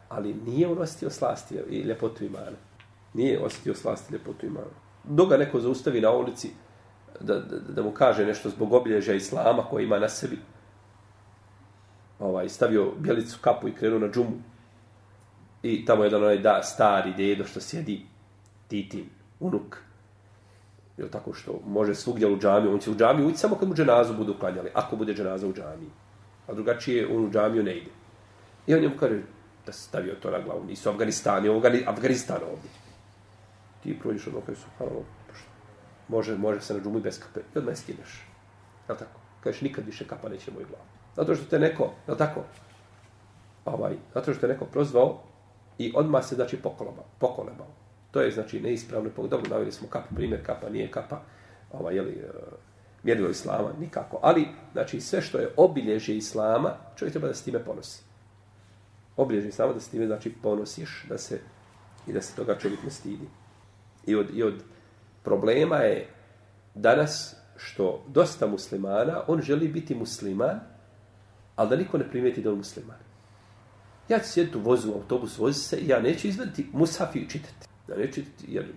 ali 0.10 0.34
nije 0.34 0.68
on 0.68 0.82
osjetio 0.82 1.10
slasti 1.10 1.56
i 1.70 1.80
ljepotu 1.80 2.24
imana. 2.24 2.58
Nije 3.14 3.40
osjetio 3.40 3.76
slasti 3.76 4.14
i 4.14 4.14
ljepotu 4.14 4.46
imana. 4.46 4.74
Dok 5.04 5.30
ga 5.30 5.38
neko 5.38 5.60
zaustavi 5.60 6.02
na 6.02 6.12
ulici 6.12 6.50
da, 7.20 7.40
da, 7.40 7.60
da 7.60 7.82
mu 7.82 7.92
kaže 7.92 8.26
nešto 8.26 8.50
zbog 8.50 8.74
obilježja 8.74 9.14
islama 9.14 9.64
koji 9.64 9.84
ima 9.84 10.00
na 10.00 10.10
sebi, 10.10 10.38
ovaj, 12.24 12.50
stavio 12.50 12.92
bjelicu 12.98 13.38
kapu 13.42 13.68
i 13.68 13.76
krenuo 13.76 14.00
na 14.00 14.08
džumu, 14.08 14.42
i 15.64 15.86
tamo 15.86 16.04
je 16.04 16.08
jedan 16.08 16.24
onaj 16.24 16.38
da, 16.38 16.64
stari 16.64 17.14
dedo 17.18 17.46
što 17.46 17.60
sjedi, 17.60 18.02
titin, 18.68 19.10
unuk, 19.40 19.78
Jel 20.98 21.10
tako 21.10 21.34
što 21.34 21.60
može 21.68 21.96
svugdje 21.96 22.28
u 22.28 22.40
džamiju, 22.40 22.74
on 22.74 22.80
će 22.80 22.92
u 22.92 22.96
džamiju 22.96 23.28
ući 23.28 23.38
samo 23.38 23.56
kad 23.56 23.68
mu 23.70 23.76
dženazu 23.76 24.14
budu 24.14 24.36
klanjali, 24.40 24.70
ako 24.74 24.96
bude 24.96 25.14
dženaza 25.14 25.48
u 25.48 25.54
džamiji 25.54 25.90
a 26.48 26.54
drugačije 26.54 27.08
on 27.08 27.26
u 27.26 27.32
džamiju 27.32 27.64
ne 27.64 27.78
ide. 27.78 27.92
I 28.68 28.74
on 28.74 28.82
njemu 28.82 28.96
kaže 29.00 29.22
da 29.66 29.72
se 29.72 29.84
stavio 29.84 30.16
to 30.16 30.32
na 30.32 30.40
glavu, 30.40 30.66
nisu 30.66 30.90
Afganistani, 30.90 31.50
ovo 31.50 31.68
je 31.68 31.84
Afganistan 31.88 32.42
ovdje. 32.52 32.70
Ti 33.84 34.00
prođeš 34.00 34.28
ono 34.28 34.38
okaj 34.38 34.56
su, 34.56 34.66
može, 36.08 36.38
može 36.38 36.62
se 36.62 36.74
na 36.74 36.80
džumu 36.80 36.98
i 36.98 37.02
bez 37.02 37.20
kape, 37.20 37.40
i 37.56 37.58
odmah 37.58 37.78
skineš. 37.78 38.28
Jel 38.88 38.98
tako? 38.98 39.20
Kažeš, 39.44 39.62
nikad 39.62 39.86
više 39.86 40.08
kapa 40.08 40.30
neće 40.30 40.52
moju 40.52 40.66
glavu. 40.68 40.93
Zato 41.16 41.36
što 41.36 41.46
te 41.46 41.60
neko, 41.60 41.92
je 42.08 42.18
tako? 42.18 42.44
Ovaj, 43.66 43.94
zato 44.14 44.34
što 44.34 44.42
te 44.42 44.48
neko 44.48 44.66
prozvao 44.66 45.20
i 45.78 45.94
odmah 45.96 46.26
se, 46.26 46.36
znači, 46.36 46.58
pokolebao. 46.58 47.06
pokolebao. 47.20 47.68
To 48.12 48.22
je, 48.22 48.32
znači, 48.32 48.62
neispravno. 48.62 49.10
Pa 49.16 49.22
dobro, 49.22 49.50
navili 49.50 49.72
smo 49.72 49.88
kapu, 49.88 50.16
primjer 50.16 50.46
kapa, 50.46 50.70
nije 50.70 50.92
kapa, 50.92 51.22
ovaj, 51.72 51.96
jeli, 51.96 52.12
e, 52.12 52.30
mjerilo 53.04 53.30
islama, 53.30 53.70
nikako. 53.80 54.20
Ali, 54.22 54.48
znači, 54.74 55.02
sve 55.02 55.22
što 55.22 55.38
je 55.38 55.54
obilježje 55.58 56.18
islama, 56.18 56.76
čovjek 56.96 57.14
treba 57.14 57.28
da 57.28 57.34
se 57.34 57.44
time 57.44 57.60
ponosi. 57.60 58.04
Obilježje 59.18 59.50
islama 59.50 59.74
da 59.74 59.80
se 59.80 59.92
time, 59.92 60.08
znači, 60.08 60.34
ponosiš, 60.44 61.06
da 61.10 61.18
se, 61.18 61.40
i 62.08 62.14
da 62.14 62.22
se 62.22 62.36
toga 62.36 62.58
čovjek 62.58 62.84
ne 62.84 62.90
stidi. 62.90 63.28
I 64.06 64.16
od, 64.16 64.28
i 64.34 64.44
od 64.44 64.64
problema 65.24 65.78
je 65.78 66.10
danas 66.76 67.36
što 67.58 68.04
dosta 68.08 68.48
muslimana, 68.48 69.22
on 69.28 69.42
želi 69.42 69.68
biti 69.68 69.96
musliman, 69.96 70.60
ali 71.56 71.70
da 71.70 71.76
niko 71.76 71.98
ne 71.98 72.10
primijeti 72.10 72.42
da 72.42 72.50
je 72.50 72.56
musliman. 72.56 72.98
Ja 74.10 74.20
ću 74.20 74.30
sjediti 74.30 74.58
u 74.58 74.62
vozu, 74.62 74.92
u 74.92 74.96
autobus, 74.96 75.38
vozi 75.38 75.60
se 75.60 75.78
i 75.78 75.88
ja 75.88 76.02
neću 76.02 76.28
izvediti 76.28 76.70
musaf 76.74 77.16
i 77.16 77.30
čitati. 77.30 77.68
Ja 77.88 77.98
neću 77.98 78.14
čitati, 78.14 78.46
jer 78.48 78.74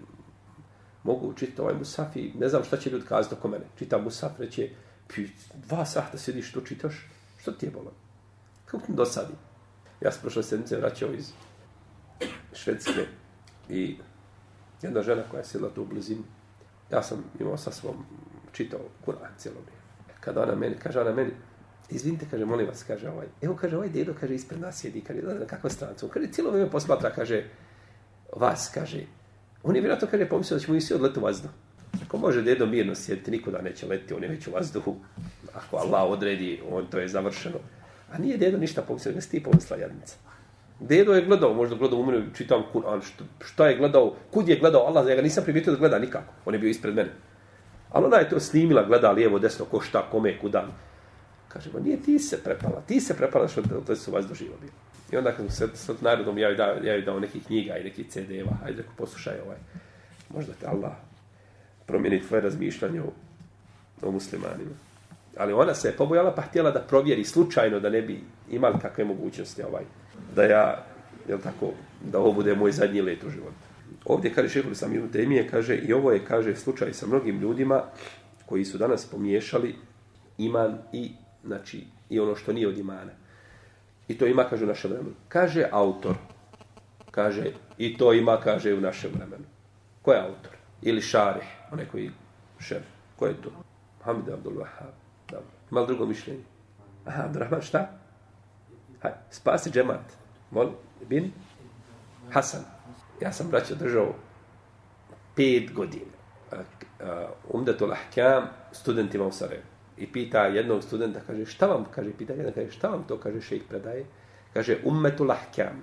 mogu 1.07 1.33
čitati 1.33 1.61
ovaj 1.61 1.75
Musaf 1.75 2.17
i 2.17 2.33
ne 2.39 2.49
znam 2.49 2.65
šta 2.65 2.77
će 2.77 2.91
ljudi 2.91 3.07
kazati 3.07 3.35
oko 3.35 3.49
mene. 3.49 3.65
Čitam 3.79 4.03
Musaf, 4.03 4.39
reće, 4.39 4.71
pi, 5.09 5.29
dva 5.55 5.87
sahta 5.87 6.19
sjediš, 6.19 6.53
to 6.53 6.61
čitaš, 6.61 6.95
što 7.39 7.53
ti 7.53 7.67
je 7.67 7.71
bolo? 7.71 7.93
Kako 8.65 8.87
ti 8.87 8.93
dosadi? 8.93 9.33
Ja 10.01 10.13
sam 10.13 10.21
prošle 10.21 10.43
sedmice 10.43 10.77
vraćao 10.77 11.13
iz 11.13 11.33
Švedske 12.53 13.07
i 13.69 13.97
jedna 14.83 15.03
žena 15.03 15.23
koja 15.31 15.41
je 15.41 15.45
sjedla 15.45 15.71
tu 15.75 15.83
u 15.83 15.87
blizini, 15.87 16.23
ja 16.91 17.03
sam 17.03 17.25
imao 17.41 17.57
sa 17.57 17.71
svom 17.71 18.05
čitao 18.53 18.81
Kur'an 19.07 19.37
cijelo 19.39 19.61
vrijeme. 19.61 19.83
Kada 20.21 20.43
ona 20.43 20.55
meni, 20.55 20.77
kaže 20.83 21.01
ona 21.01 21.13
meni, 21.13 21.31
izvinite, 21.91 22.27
kaže, 22.31 22.45
molim 22.45 22.67
vas, 22.67 22.83
kaže 22.83 23.09
ovaj, 23.09 23.27
evo, 23.43 23.57
kaže, 23.57 23.77
ovaj 23.77 23.89
dedo, 23.89 24.15
kaže, 24.21 24.35
ispred 24.35 24.61
nas 24.61 24.81
sjedi, 24.81 25.01
kaže, 25.01 25.21
da, 25.21 25.47
kakvom 25.47 25.71
strancu, 25.71 25.97
stranca, 25.97 26.15
kaže, 26.15 26.33
cijelo 26.33 26.51
vrijeme 26.51 26.71
posmatra, 26.71 27.11
kaže, 27.11 27.45
vas, 28.37 28.71
kaže, 28.75 29.07
On 29.67 29.77
je 29.77 29.81
vjerojatno 29.81 30.09
kada 30.11 30.23
je 30.23 30.29
pomislio 30.29 30.59
da 30.59 30.65
ćemo 30.65 30.79
odlet 30.95 31.17
u 31.17 31.21
vazduh. 31.21 31.51
Ako 32.05 32.19
može 32.19 32.43
dedo 32.43 32.67
mirno 32.67 32.95
sjediti, 32.95 33.31
nikuda 33.31 33.63
neće 33.63 33.87
leti, 33.87 34.15
on 34.15 34.23
je 34.23 34.29
već 34.29 34.47
u 34.47 34.51
vazduhu. 34.51 34.97
Ako 35.55 35.77
Allah 35.77 36.11
odredi, 36.11 36.61
on 36.71 36.87
to 36.87 36.99
je 36.99 37.09
završeno. 37.09 37.59
A 38.13 38.19
nije 38.19 38.37
dedo 38.37 38.59
ništa 38.59 38.83
pomislio, 38.83 39.15
ne 39.15 39.21
sti 39.21 39.43
pomisla 39.43 39.77
jadnica. 39.77 40.17
Dedo 40.81 41.13
je 41.13 41.25
gledao, 41.25 41.55
možda 41.55 41.77
gledao 41.77 41.99
umre, 41.99 42.23
čitam 42.35 42.63
Kur'an, 42.73 43.03
što, 43.03 43.25
šta 43.45 43.69
je 43.69 43.77
gledao, 43.77 44.15
kud 44.31 44.49
je 44.49 44.59
gledao 44.59 44.87
Allah, 44.87 45.09
ja 45.09 45.17
ga 45.17 45.23
nisam 45.23 45.45
primijetio 45.45 45.73
da 45.73 45.79
gleda 45.79 45.99
nikako. 45.99 46.33
On 46.45 46.55
je 46.55 46.61
bio 46.61 46.71
ispred 46.71 46.95
mene. 46.95 47.11
Ali 47.91 48.07
ona 48.07 48.17
je 48.17 48.29
to 48.29 48.41
snimila, 48.41 48.85
gleda 48.85 49.13
lijevo, 49.13 49.39
desno, 49.39 49.65
ko 49.65 49.81
šta, 49.81 50.11
kome, 50.11 50.39
kuda. 50.39 50.67
Kaže, 51.49 51.71
ma 51.73 51.81
nije 51.81 52.03
ti 52.03 52.19
se 52.19 52.43
prepala, 52.45 52.83
ti 52.87 53.01
se 53.01 53.15
prepala 53.15 53.49
što 53.49 53.63
to 53.87 53.97
su 53.97 54.13
vas 54.13 54.27
doživo 54.27 54.55
bilo. 54.61 54.73
I 55.13 55.17
onda 55.17 55.33
kad 55.33 55.45
mu 55.45 55.51
se 55.51 55.69
s 55.75 56.01
narodom 56.01 56.39
javi 56.39 56.57
dao, 56.57 56.77
javi 56.83 57.03
dao 57.03 57.21
nekih 57.21 57.47
knjiga 57.47 57.77
i 57.77 57.85
nekih 57.85 58.07
CD-eva, 58.09 58.53
hajde 58.63 58.83
ako 58.83 58.93
poslušaj 58.97 59.35
ovaj, 59.45 59.57
možda 60.35 60.53
te 60.61 60.67
Allah 60.67 60.93
promijeni 61.87 62.23
tvoje 62.23 62.41
razmišljanje 62.41 63.01
o, 63.01 63.13
o 64.03 64.11
muslimanima. 64.11 64.75
Ali 65.37 65.53
ona 65.53 65.75
se 65.75 65.89
je 65.89 65.97
pobojala 65.97 66.35
pa 66.35 66.43
htjela 66.43 66.71
da 66.71 66.81
provjeri 66.81 67.25
slučajno 67.25 67.81
da 67.81 67.91
ne 67.91 68.03
bi 68.03 68.21
imali 68.51 68.79
kakve 68.83 69.05
mogućnosti 69.05 69.63
ovaj, 69.63 69.85
da 70.35 70.43
ja, 70.45 70.85
jel 71.29 71.39
tako, 71.39 71.73
da 72.05 72.19
ovo 72.19 72.33
bude 72.33 72.55
moj 72.55 72.73
zadnji 72.73 73.03
let 73.03 73.25
u 73.25 73.31
životu. 73.31 73.67
Ovdje 74.05 74.35
kaže 74.35 74.49
šehol 74.49 74.75
sam 74.75 74.95
Ibn 74.95 75.09
Temije, 75.09 75.49
kaže, 75.49 75.77
i 75.77 75.93
ovo 75.93 76.13
je, 76.13 76.25
kaže, 76.25 76.57
slučaj 76.57 76.93
sa 76.93 77.07
mnogim 77.07 77.41
ljudima 77.41 77.83
koji 78.47 78.65
su 78.65 78.79
danas 78.79 79.07
pomiješali 79.07 79.75
iman 80.39 80.79
i, 80.93 81.11
znači, 81.47 81.85
i 82.11 82.21
ono 82.21 82.37
što 82.37 82.53
nije 82.53 82.69
od 82.69 82.79
imana. 82.79 83.13
I 84.09 84.19
to 84.19 84.27
ima, 84.27 84.45
kaže, 84.45 84.65
u 84.65 84.69
našem 84.69 84.91
vremenu. 84.91 85.15
Kaže 85.29 85.69
autor, 85.73 86.17
kaže, 87.11 87.53
i 87.79 87.97
to 87.99 88.13
ima, 88.13 88.41
kaže, 88.41 88.75
u 88.75 88.81
našem 88.81 89.11
vremenu. 89.15 89.45
Ko 90.03 90.13
je 90.13 90.21
autor? 90.21 90.53
Ili 90.83 91.03
šarih, 91.03 91.49
onaj 91.73 91.87
koji 91.87 92.11
šef. 92.59 92.83
Ko 93.17 93.27
je 93.27 93.43
to? 93.43 93.51
Hamid 94.03 94.29
Abdul 94.29 94.53
Wahab. 94.53 94.95
Dobro. 95.29 95.47
Ima 95.71 95.81
li 95.81 95.87
drugo 95.87 96.07
mišljenje? 96.07 96.43
Aha, 97.05 97.23
Abdurrahman, 97.25 97.63
šta? 97.63 97.91
Haj, 99.03 99.13
spasi 99.31 99.71
džemat. 99.71 100.13
Mol, 100.51 100.71
bin 101.09 101.33
Hasan. 102.31 102.65
Ja 103.23 103.33
sam, 103.33 103.49
braćo, 103.51 103.75
držao 103.75 104.15
pet 105.37 105.73
godina. 105.73 106.17
Umdetul 107.49 107.93
Ahkam 107.93 108.49
studentima 108.73 109.27
u 109.27 109.33
Sarajevu 109.33 109.76
i 109.99 110.07
pita 110.07 110.47
jednog 110.47 110.83
studenta, 110.83 111.21
kaže, 111.27 111.47
šta 111.47 111.67
vam, 111.67 111.85
kaže, 111.95 112.13
pita 112.19 112.33
jedan, 112.33 112.53
kaže, 112.53 112.71
šta 112.71 112.89
vam 112.89 113.05
to, 113.09 113.19
kaže, 113.19 113.41
šejh 113.41 113.63
predaje? 113.69 114.05
Kaže, 114.55 114.79
ummetu 114.85 115.25
lahkam. 115.25 115.83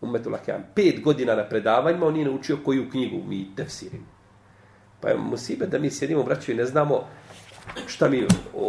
Ummetu 0.00 0.30
lahkam. 0.30 0.64
Pet 0.74 1.02
godina 1.02 1.34
na 1.34 1.44
predavanjima, 1.48 2.06
on 2.06 2.14
nije 2.14 2.26
naučio 2.26 2.58
koju 2.64 2.90
knjigu 2.90 3.22
mi 3.26 3.46
tefsirimo. 3.56 4.06
Pa 5.00 5.08
je 5.08 5.16
musibe 5.18 5.66
da 5.66 5.78
mi 5.78 5.90
sjedimo, 5.90 6.22
braću, 6.22 6.52
i 6.52 6.54
ne 6.54 6.64
znamo 6.64 7.04
šta 7.86 8.08
mi, 8.08 8.26
o, 8.54 8.66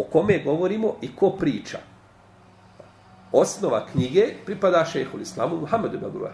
o 0.00 0.04
kome 0.12 0.42
govorimo 0.44 0.96
i 1.02 1.16
ko 1.16 1.30
priča. 1.30 1.78
Osnova 3.32 3.86
knjige 3.86 4.26
pripada 4.46 4.84
šejhu 4.84 5.20
islamu 5.20 5.56
Muhammedu 5.56 5.96
ibn 5.96 6.06
Abdullah. 6.06 6.32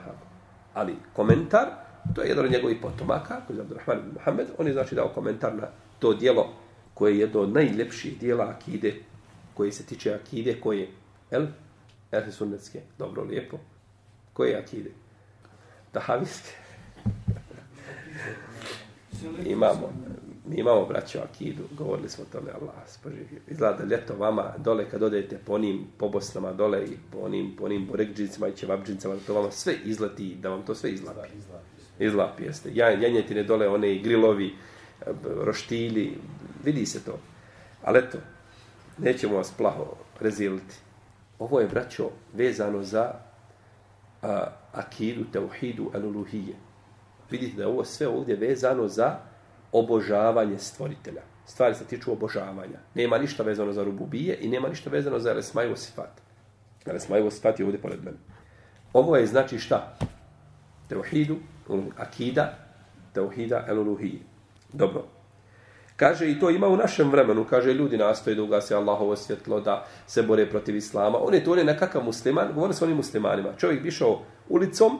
Ali 0.74 0.94
komentar, 1.12 1.66
to 2.14 2.22
je 2.22 2.28
jedan 2.28 2.44
od 2.44 2.50
njegovih 2.50 2.78
potomaka, 2.82 3.40
koji 3.46 3.56
je 3.56 3.60
Abdurrahman 3.60 3.98
ibn 3.98 4.10
Muhammed, 4.14 4.46
on 4.58 4.66
je 4.66 4.72
znači 4.72 4.94
dao 4.94 5.08
komentar 5.08 5.54
na 5.54 5.66
to 5.98 6.14
dijelo 6.14 6.48
koje 7.00 7.12
je 7.12 7.18
jedno 7.18 7.40
od 7.40 7.52
najljepših 7.52 8.18
dijela 8.20 8.44
akide, 8.44 8.94
koje 9.54 9.72
se 9.72 9.86
tiče 9.86 10.14
akide, 10.14 10.60
koje, 10.60 10.88
el, 11.30 11.46
el 12.12 12.30
sunnetske, 12.30 12.80
dobro, 12.98 13.22
lijepo, 13.22 13.58
koje 14.32 14.56
akide? 14.56 14.90
Tahavijske. 15.92 16.50
imamo, 19.46 19.92
mi 20.46 20.56
imamo 20.56 20.86
braću 20.86 21.18
akidu, 21.18 21.62
govorili 21.78 22.08
smo 22.08 22.24
tome, 22.32 22.50
Allah, 22.50 22.88
spoživi. 22.88 23.40
Izgleda 23.48 23.76
da 23.76 23.84
ljeto 23.84 24.16
vama, 24.16 24.54
dole 24.58 24.90
kad 24.90 25.02
odete 25.02 25.38
po 25.46 25.54
onim 25.54 25.86
pobosnama, 25.98 26.52
dole 26.52 26.84
i 26.84 26.96
po 27.12 27.18
onim, 27.18 27.56
po 27.56 27.64
onim 27.64 27.86
borekđicima 27.86 28.48
i 28.48 28.56
ćevabđicama, 28.56 29.14
to 29.26 29.34
vama 29.34 29.50
sve 29.50 29.74
izleti, 29.84 30.34
da 30.34 30.48
vam 30.48 30.62
to 30.66 30.74
sve 30.74 30.90
izlapi. 30.90 31.28
Izlapi, 31.98 32.44
jeste. 32.44 32.70
Janjetine 32.74 33.42
dole, 33.42 33.68
one 33.68 33.94
i 33.94 34.02
grilovi, 34.02 34.54
roštilji, 35.24 36.12
vidi 36.64 36.86
se 36.86 37.04
to. 37.04 37.18
Ali 37.82 37.98
eto, 37.98 38.18
nećemo 38.98 39.36
vas 39.36 39.52
plaho 39.58 39.96
reziliti. 40.20 40.74
Ovo 41.38 41.60
je, 41.60 41.66
braćo, 41.66 42.10
vezano 42.34 42.82
za 42.82 43.14
a, 44.22 44.46
akidu, 44.72 45.24
teuhidu, 45.32 45.90
aluluhije. 45.94 46.54
Vidite 47.30 47.56
da 47.56 47.62
je 47.62 47.68
ovo 47.68 47.84
sve 47.84 48.08
ovdje 48.08 48.36
vezano 48.36 48.88
za 48.88 49.18
obožavanje 49.72 50.58
stvoritelja. 50.58 51.22
Stvari 51.46 51.74
se 51.74 51.84
tiču 51.84 52.12
obožavanja. 52.12 52.78
Nema 52.94 53.18
ništa 53.18 53.42
vezano 53.42 53.72
za 53.72 53.84
rububije 53.84 54.38
i 54.40 54.48
nema 54.48 54.68
ništa 54.68 54.90
vezano 54.90 55.18
za 55.18 55.32
resmaju 55.32 55.76
sifat. 55.76 56.20
Resmaju 56.84 57.30
sifat 57.30 57.60
je 57.60 57.66
ovdje 57.66 57.80
pored 57.80 58.04
mene. 58.04 58.16
Ovo 58.92 59.16
je 59.16 59.26
znači 59.26 59.58
šta? 59.58 59.96
Teuhidu, 60.88 61.36
akida, 61.96 62.58
teuhida, 63.12 63.64
aluluhije. 63.68 64.20
Dobro. 64.72 65.19
Kaže, 66.00 66.30
i 66.30 66.38
to 66.40 66.50
ima 66.50 66.68
u 66.68 66.76
našem 66.76 67.10
vremenu, 67.10 67.44
kaže, 67.44 67.74
ljudi 67.74 67.98
nastoje 67.98 68.36
da 68.36 68.42
ugase 68.42 68.74
Allahovo 68.74 69.16
svjetlo, 69.16 69.60
da 69.60 69.84
se 70.06 70.22
bore 70.22 70.46
protiv 70.50 70.76
Islama. 70.76 71.18
On 71.20 71.34
je 71.34 71.44
to, 71.44 71.52
on 71.52 71.58
je 71.58 71.64
nekakav 71.64 72.04
musliman, 72.04 72.52
govori 72.54 72.74
s 72.74 72.82
onim 72.82 72.96
muslimanima. 72.96 73.52
Čovjek 73.58 73.82
bi 73.82 73.90
šao 73.90 74.22
ulicom 74.48 74.98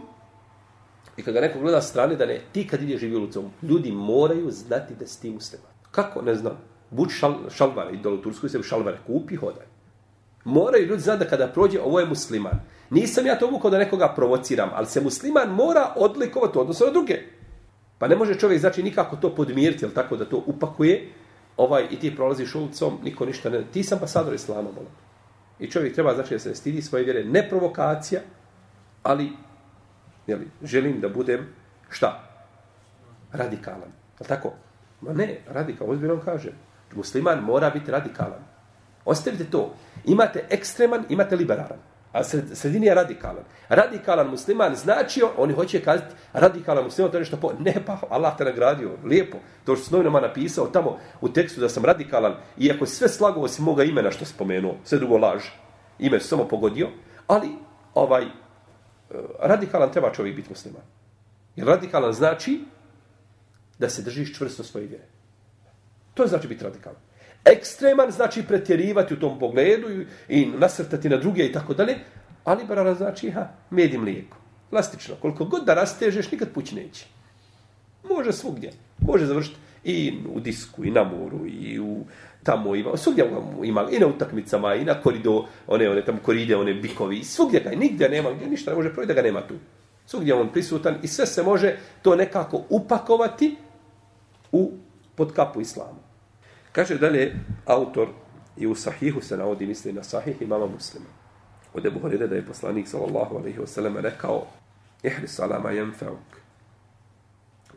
i 1.17 1.23
kad 1.23 1.35
ga 1.35 1.41
neko 1.41 1.61
gleda 1.61 1.81
strane, 1.81 2.17
da 2.17 2.27
ne, 2.27 2.41
ti 2.53 2.67
kad 2.67 2.83
ideš 2.83 3.01
živi 3.01 3.17
ulicom, 3.17 3.49
ljudi 3.63 3.93
moraju 3.93 4.51
znati 4.51 4.95
da 4.95 5.07
si 5.07 5.21
ti 5.23 5.31
musliman. 5.31 5.73
Kako? 5.91 6.23
Ne 6.23 6.35
znam. 6.35 6.61
Buď 6.91 7.11
šal, 7.11 7.35
šalvare, 7.51 7.95
idol 7.95 8.15
u 8.15 8.23
Tursku, 8.23 8.49
se 8.49 8.59
u 8.59 8.63
šalvare 8.63 8.99
kupi, 9.07 9.37
hodaj. 9.37 9.67
Moraju 10.45 10.87
ljudi 10.87 11.03
znati 11.03 11.25
da 11.25 11.31
kada 11.31 11.49
prođe, 11.49 11.81
ovo 11.81 12.01
je 12.01 12.07
musliman. 12.07 12.61
Nisam 12.91 13.27
ja 13.27 13.39
to 13.39 13.49
uvukao 13.49 13.71
da 13.71 13.79
nekoga 13.79 14.13
provociram, 14.17 14.71
ali 14.75 14.87
se 14.87 15.01
musliman 15.01 15.49
mora 15.49 15.93
odlikovati 15.97 16.59
odnosno 16.59 16.87
na 16.87 16.93
druge. 16.93 17.23
Pa 18.01 18.09
ne 18.09 18.17
može 18.17 18.35
čovjek 18.35 18.61
znači 18.61 18.83
nikako 18.83 19.17
to 19.17 19.35
podmiriti, 19.35 19.85
jel 19.85 19.93
tako 19.93 20.17
da 20.17 20.25
to 20.25 20.43
upakuje, 20.47 21.09
ovaj 21.57 21.87
i 21.91 21.99
ti 21.99 22.17
prolaziš 22.17 22.55
ulicom, 22.55 22.99
niko 23.05 23.27
ništa 23.27 23.51
ne... 23.51 23.65
Ti 23.73 23.83
sam 23.83 23.99
ambasador 23.99 24.35
islama, 24.35 24.63
molim. 24.63 24.93
I 25.59 25.71
čovjek 25.71 25.95
treba 25.95 26.15
znači 26.15 26.35
da 26.35 26.39
se 26.39 26.55
stidi 26.55 26.83
svoje 26.83 27.05
vjere, 27.05 27.25
ne 27.25 27.49
provokacija, 27.49 28.21
ali 29.03 29.33
jeli, 30.27 30.49
želim 30.63 31.01
da 31.01 31.09
budem 31.09 31.49
šta? 31.91 32.29
Radikalan. 33.33 33.93
Jel 34.21 34.29
tako? 34.29 34.53
Ma 35.01 35.13
ne, 35.13 35.39
radikal, 35.49 35.91
ozbiljno 35.91 36.21
kažem. 36.25 36.53
Musliman 36.95 37.45
mora 37.45 37.71
biti 37.71 37.91
radikalan. 37.91 38.45
Ostavite 39.05 39.45
to. 39.45 39.75
Imate 40.05 40.45
ekstreman, 40.51 41.05
imate 41.09 41.37
liberalan. 41.37 41.79
A 42.13 42.25
sredini 42.55 42.87
je 42.87 42.95
radikalan. 42.95 43.45
Radikalan 43.69 44.31
musliman 44.31 44.77
znači, 44.77 45.23
oni 45.37 45.53
hoće 45.55 45.81
kazati, 45.81 46.15
radikalan 46.33 46.85
musliman 46.85 47.11
to 47.11 47.17
je 47.17 47.21
nešto 47.21 47.37
po... 47.37 47.53
Ne, 47.59 47.75
pa 47.87 47.99
Allah 48.11 48.37
te 48.39 48.45
nagradio, 48.45 48.91
lijepo. 49.05 49.39
To 49.65 49.77
što 49.77 49.85
s 49.85 49.91
novinama 49.91 50.21
napisao 50.21 50.67
tamo 50.67 50.99
u 51.21 51.29
tekstu 51.29 51.61
da 51.61 51.69
sam 51.69 51.85
radikalan, 51.85 52.35
iako 52.59 52.87
sve 52.87 53.09
slagovo 53.09 53.49
si 53.49 53.63
moga 53.63 53.85
imena 53.85 54.11
što 54.11 54.25
spomenuo, 54.25 54.75
sve 54.85 54.99
drugo 54.99 55.19
laž, 55.19 55.45
ime 55.99 56.21
samo 56.21 56.49
pogodio, 56.49 56.89
ali 57.27 57.49
ovaj, 57.95 58.23
e, 58.23 58.29
radikalan 59.41 59.93
treba 59.93 60.13
čovjek 60.13 60.37
biti 60.37 60.51
musliman. 60.51 60.83
Jer 61.57 61.67
radikalan 61.67 62.13
znači 62.13 62.65
da 63.79 63.89
se 63.89 64.03
držiš 64.03 64.37
čvrsto 64.37 64.63
svoje 64.63 64.87
vjere. 64.87 65.05
To 66.15 66.27
znači 66.27 66.49
biti 66.49 66.65
radikalan 66.65 67.10
ekstreman 67.45 68.11
znači 68.11 68.43
pretjerivati 68.43 69.15
u 69.15 69.21
tom 69.21 69.39
pogledu 69.39 69.91
i, 69.91 70.07
i 70.29 70.47
nasrtati 70.47 71.09
na 71.09 71.17
druge 71.17 71.47
i 71.47 71.53
tako 71.53 71.75
dalje, 71.75 71.99
a 72.45 72.55
liberalan 72.55 72.95
znači 72.95 73.31
ha, 73.31 73.49
med 73.71 73.95
i 73.95 73.99
mlijeko. 73.99 74.37
Plastično. 74.71 75.15
Koliko 75.15 75.45
god 75.45 75.65
da 75.65 75.75
rastežeš, 75.75 76.31
nikad 76.33 76.49
pući 76.53 76.75
neće. 76.75 77.07
Može 78.09 78.33
svugdje. 78.33 78.73
Može 78.99 79.27
završiti 79.27 79.57
i 79.85 80.19
u 80.35 80.41
disku, 80.41 80.85
i 80.85 80.91
na 80.91 81.05
moru, 81.05 81.47
i 81.47 81.81
u 81.81 82.05
tamo 82.43 82.75
ima, 82.75 82.97
svugdje 82.97 83.31
ima, 83.65 83.89
i 83.91 83.99
na 83.99 84.07
utakmicama, 84.07 84.75
i 84.75 84.85
na 84.85 84.95
korido, 84.95 85.45
one, 85.67 85.91
one 85.91 86.05
tamo 86.05 86.19
koride, 86.23 86.57
one 86.57 86.75
bikovi, 86.75 87.25
svugdje 87.25 87.61
ga, 87.61 87.71
nigdje 87.71 88.09
nema, 88.09 88.33
gdje 88.33 88.49
ništa 88.49 88.71
ne 88.71 88.77
može 88.77 88.95
proći 88.95 89.09
da 89.09 89.15
ga 89.15 89.23
nema 89.23 89.41
tu. 89.41 89.55
Svugdje 90.07 90.35
on 90.35 90.49
prisutan 90.53 90.95
i 91.03 91.09
sve 91.09 91.27
se 91.27 91.43
može 91.43 91.77
to 92.03 92.17
nekako 92.17 92.63
upakovati 92.69 93.57
u 94.53 94.73
pod 95.15 95.33
kapu. 95.33 95.61
Kaže 96.72 96.98
dalje 96.98 97.36
autor 97.66 98.08
i 98.58 98.68
u 98.68 98.76
sahihu 98.76 99.22
se 99.22 99.38
navodi, 99.38 99.66
misli 99.66 99.94
na 99.94 100.04
sahih 100.04 100.42
imama 100.42 100.66
muslima. 100.66 101.06
Od 101.74 101.86
Ebu 101.86 102.00
Horire 102.00 102.28
da 102.28 102.36
je 102.36 102.46
poslanik 102.46 102.88
sallallahu 102.88 103.38
alaihi 103.38 103.60
wasallam 103.60 104.02
rekao 104.02 104.48
ihris 105.04 105.40
ala 105.40 105.60
ma 105.60 105.72
jenfauk 105.72 106.40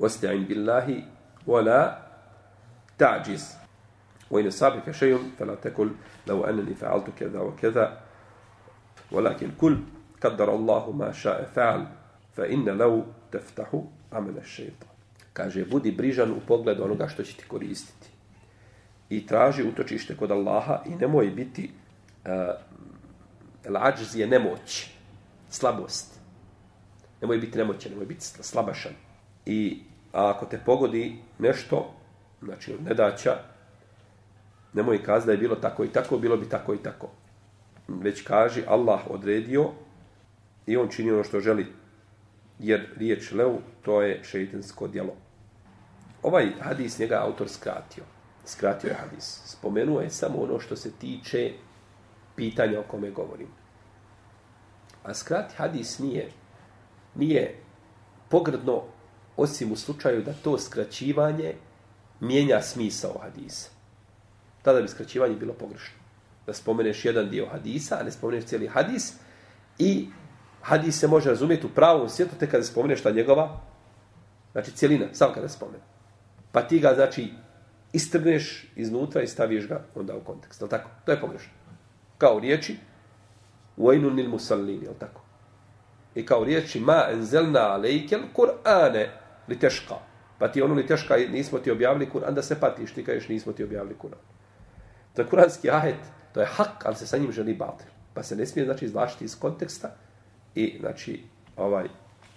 wasta'in 0.00 0.46
billahi 0.46 1.04
wala 1.46 1.98
ta'jiz 2.96 3.58
وإن 4.30 4.46
أصابك 4.46 4.90
شيء 4.90 5.18
فلا 5.38 5.54
تقل 5.54 5.90
لو 6.26 6.44
أنني 6.44 6.74
فعلت 6.74 7.10
كذا 7.18 7.40
وكذا 7.40 8.00
ولكن 9.12 9.50
كل 9.60 9.78
قدر 10.20 10.54
الله 10.54 10.92
ما 10.92 11.12
شاء 11.12 11.44
فعل 11.44 11.86
فإن 12.36 12.64
لو 12.64 13.04
تفتح 13.32 13.82
عمل 14.12 14.38
الشيطان 14.38 14.88
kaže 15.32 15.64
budi 15.64 15.92
brižan 15.92 16.30
u 16.30 16.40
pogledu 16.46 16.84
onoga 16.84 17.08
što 17.08 17.22
će 17.22 17.36
ti 17.36 17.44
koristiti 17.48 18.08
i 19.09 19.27
traži 19.27 19.63
utočište 19.63 20.17
kod 20.17 20.31
Allaha 20.31 20.81
i 20.85 20.95
nemoj 20.95 21.27
biti 21.27 21.71
eh, 22.25 22.31
uh, 23.65 23.71
lađz 23.71 24.15
je 24.15 24.27
nemoć, 24.27 24.91
slabost. 25.49 26.19
Nemoj 27.21 27.37
biti 27.37 27.57
nemoćan, 27.57 27.91
nemoj 27.91 28.05
biti 28.05 28.25
slabašan. 28.25 28.91
I 29.45 29.83
a 30.13 30.29
ako 30.29 30.45
te 30.45 30.59
pogodi 30.65 31.17
nešto, 31.39 31.93
znači 32.41 32.73
od 32.73 32.83
nedaća, 32.83 33.37
nemoj 34.73 35.03
kazi 35.03 35.25
da 35.25 35.31
je 35.31 35.37
bilo 35.37 35.55
tako 35.55 35.83
i 35.83 35.87
tako, 35.87 36.17
bilo 36.17 36.37
bi 36.37 36.49
tako 36.49 36.73
i 36.73 36.77
tako. 36.77 37.09
već 37.87 38.21
kaži 38.21 38.63
Allah 38.67 38.99
odredio 39.09 39.69
i 40.65 40.77
on 40.77 40.87
čini 40.87 41.11
ono 41.11 41.23
što 41.23 41.39
želi. 41.39 41.67
Jer 42.59 42.89
riječ 42.97 43.31
leu, 43.31 43.57
to 43.81 44.01
je 44.01 44.23
šeitansko 44.23 44.87
djelo. 44.87 45.15
Ovaj 46.23 46.51
hadis 46.61 46.99
njega 46.99 47.21
autor 47.21 47.49
skratio. 47.49 48.03
Skratio 48.45 48.87
je 48.87 48.95
hadis. 48.95 49.39
Spomenuo 49.45 50.01
je 50.01 50.09
samo 50.09 50.41
ono 50.41 50.59
što 50.59 50.75
se 50.75 50.91
tiče 50.91 51.51
pitanja 52.35 52.79
o 52.79 52.83
kome 52.83 53.11
govorim. 53.11 53.47
A 55.03 55.13
skrati 55.13 55.55
hadis 55.55 55.99
nije, 55.99 56.29
nije 57.15 57.55
pogrdno 58.29 58.83
osim 59.37 59.71
u 59.71 59.75
slučaju 59.75 60.23
da 60.23 60.33
to 60.33 60.59
skraćivanje 60.59 61.53
mijenja 62.19 62.61
smisao 62.61 63.19
hadisa. 63.21 63.69
Tada 64.61 64.81
bi 64.81 64.87
skraćivanje 64.87 65.35
bilo 65.35 65.53
pogrešno. 65.53 65.95
Da 66.45 66.53
spomeneš 66.53 67.05
jedan 67.05 67.29
dio 67.29 67.47
hadisa, 67.51 67.97
a 67.99 68.03
ne 68.03 68.11
spomeneš 68.11 68.45
cijeli 68.45 68.67
hadis 68.67 69.13
i 69.77 70.09
hadis 70.61 70.99
se 70.99 71.07
može 71.07 71.29
razumjeti 71.29 71.65
u 71.65 71.69
pravom 71.69 72.09
svijetu 72.09 72.35
te 72.39 72.49
kada 72.49 72.63
spomeneš 72.63 73.01
ta 73.01 73.11
njegova, 73.11 73.61
znači 74.51 74.71
cijelina, 74.71 75.05
samo 75.11 75.33
kada 75.33 75.49
spomene. 75.49 75.83
Pa 76.51 76.61
ti 76.61 76.79
ga, 76.79 76.93
znači, 76.95 77.33
istrneš 77.93 78.71
iznutra 78.75 79.21
i 79.21 79.27
staviš 79.27 79.67
ga 79.67 79.83
onda 79.95 80.15
u 80.15 80.19
kontekst. 80.19 80.61
Je 80.61 80.69
tako? 80.69 80.89
To 81.05 81.11
je 81.11 81.21
pogrešno. 81.21 81.51
Kao 82.17 82.39
riječi, 82.39 82.77
Vajnu 83.77 84.09
nil 84.09 84.29
musallin, 84.29 84.83
je 84.83 84.93
tako? 84.99 85.21
I 86.15 86.25
kao 86.25 86.43
riječi, 86.43 86.79
ma 86.79 87.07
enzelna 87.11 87.59
alejkel 87.59 88.19
Kur'ane 88.33 89.09
li 89.47 89.59
teška. 89.59 89.95
Pa 90.39 90.47
ti 90.47 90.61
ono 90.61 90.73
li 90.73 90.87
teška, 90.87 91.15
nismo 91.31 91.59
ti 91.59 91.71
objavili 91.71 92.09
Kur'an, 92.09 92.33
da 92.33 92.41
se 92.41 92.59
patiš, 92.59 92.93
ti 92.93 93.05
kažeš 93.05 93.29
nismo 93.29 93.53
ti 93.53 93.63
objavili 93.63 93.95
Kur'an. 94.01 94.21
To 95.15 95.21
je 95.21 95.27
kuranski 95.27 95.69
ajet, 95.69 95.99
to 96.33 96.39
je 96.39 96.45
hak, 96.45 96.85
ali 96.85 96.95
se 96.95 97.07
sa 97.07 97.17
njim 97.17 97.31
želi 97.31 97.53
batil. 97.53 97.87
Pa 98.13 98.23
se 98.23 98.35
ne 98.35 98.45
smije, 98.45 98.65
znači, 98.65 98.85
izvlačiti 98.85 99.25
iz 99.25 99.39
konteksta 99.39 99.95
i, 100.55 100.77
znači, 100.79 101.23
ovaj, 101.57 101.87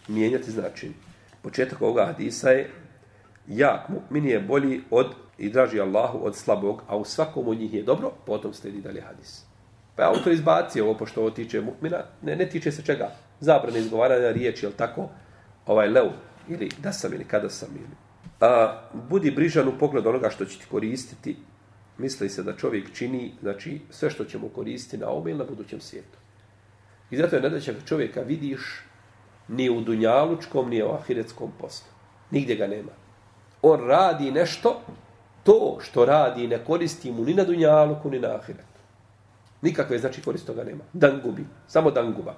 mijenjati 0.08 0.50
značin. 0.50 0.94
Početak 1.42 1.82
ovoga 1.82 2.06
hadisa 2.06 2.50
je 2.50 2.70
jak 3.46 3.88
mu'min 3.88 4.24
je 4.24 4.40
bolji 4.40 4.82
od 4.90 5.14
i 5.38 5.50
draži 5.50 5.80
Allahu 5.80 6.18
od 6.22 6.36
slabog, 6.36 6.82
a 6.88 6.96
u 6.96 7.04
svakom 7.04 7.48
od 7.48 7.58
njih 7.58 7.74
je 7.74 7.82
dobro, 7.82 8.10
potom 8.26 8.54
sledi 8.54 8.80
dalje 8.80 9.00
hadis. 9.00 9.44
Pa 9.96 10.02
je 10.02 10.08
autor 10.08 10.32
izbacio 10.32 10.84
ovo, 10.84 10.94
pošto 10.98 11.20
ovo 11.20 11.30
tiče 11.30 11.62
mu'mina, 11.62 12.02
ne, 12.22 12.36
ne 12.36 12.48
tiče 12.48 12.72
se 12.72 12.82
čega? 12.82 13.10
Zabrane 13.40 13.78
izgovaranja 13.78 14.30
riječi, 14.30 14.66
jel 14.66 14.72
tako? 14.76 15.08
Ovaj 15.66 15.88
leu, 15.88 16.10
ili 16.48 16.70
da 16.78 16.92
sam, 16.92 17.14
ili 17.14 17.24
kada 17.24 17.50
sam, 17.50 17.68
ili... 17.76 17.96
A, 18.40 18.82
budi 19.08 19.30
brižan 19.30 19.68
u 19.68 19.78
pogledu 19.78 20.08
onoga 20.08 20.30
što 20.30 20.44
će 20.44 20.58
ti 20.58 20.66
koristiti. 20.70 21.36
Misli 21.98 22.28
se 22.28 22.42
da 22.42 22.56
čovjek 22.56 22.92
čini, 22.92 23.32
znači, 23.40 23.80
sve 23.90 24.10
što 24.10 24.24
će 24.24 24.38
mu 24.38 24.48
koristiti 24.48 24.98
na 24.98 25.08
ovom 25.08 25.28
ili 25.28 25.38
na 25.38 25.44
budućem 25.44 25.80
svijetu. 25.80 26.18
I 27.10 27.16
zato 27.16 27.36
je 27.36 27.42
nedaća 27.42 27.72
čovjeka 27.86 28.20
vidiš 28.20 28.60
ni 29.48 29.70
u 29.70 29.80
dunjalučkom, 29.80 30.70
ni 30.70 30.82
u 30.82 30.90
ahiretskom 30.90 31.52
poslu. 31.60 31.86
Nigdje 32.30 32.56
ga 32.56 32.66
nema. 32.66 32.92
On 33.62 33.80
radi 33.80 34.30
nešto, 34.30 34.80
to 35.46 35.78
što 35.80 36.04
radi 36.04 36.46
ne 36.46 36.58
koristi 36.64 37.12
mu 37.12 37.24
ni 37.24 37.34
na 37.34 37.44
dunjaluku, 37.44 38.10
ni 38.10 38.18
na 38.18 38.28
ahiretu. 38.28 38.80
Nikakve 39.62 39.98
znači 39.98 40.22
korist 40.22 40.46
toga 40.46 40.64
nema. 40.64 40.84
Dan 40.92 41.20
gubi. 41.24 41.46
Samo 41.66 41.90
dan 41.90 42.12
guba. 42.12 42.34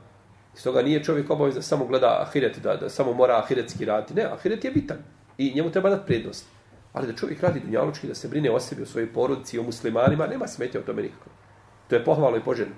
Iz 0.56 0.62
toga 0.62 0.82
nije 0.82 1.04
čovjek 1.04 1.30
obavez 1.30 1.54
da 1.54 1.62
samo 1.62 1.86
gleda 1.86 2.18
ahiret, 2.20 2.58
da, 2.58 2.76
da 2.76 2.88
samo 2.88 3.12
mora 3.12 3.38
ahiretski 3.38 3.84
raditi. 3.84 4.14
Ne, 4.14 4.24
ahiret 4.24 4.64
je 4.64 4.70
bitan. 4.70 4.98
I 5.38 5.54
njemu 5.54 5.70
treba 5.70 5.90
dati 5.90 6.06
prednost. 6.06 6.46
Ali 6.92 7.06
da 7.06 7.16
čovjek 7.16 7.42
radi 7.42 7.60
dunjalučki, 7.60 8.06
da 8.06 8.14
se 8.14 8.28
brine 8.28 8.50
o 8.50 8.60
sebi, 8.60 8.82
o 8.82 8.86
svojoj 8.86 9.12
porodici, 9.12 9.58
o 9.58 9.62
muslimanima, 9.62 10.26
nema 10.26 10.46
smetje 10.46 10.80
o 10.80 10.82
tome 10.82 11.02
nikako. 11.02 11.30
To 11.88 11.96
je 11.96 12.04
pohvalo 12.04 12.36
i 12.36 12.44
poželjno. 12.44 12.74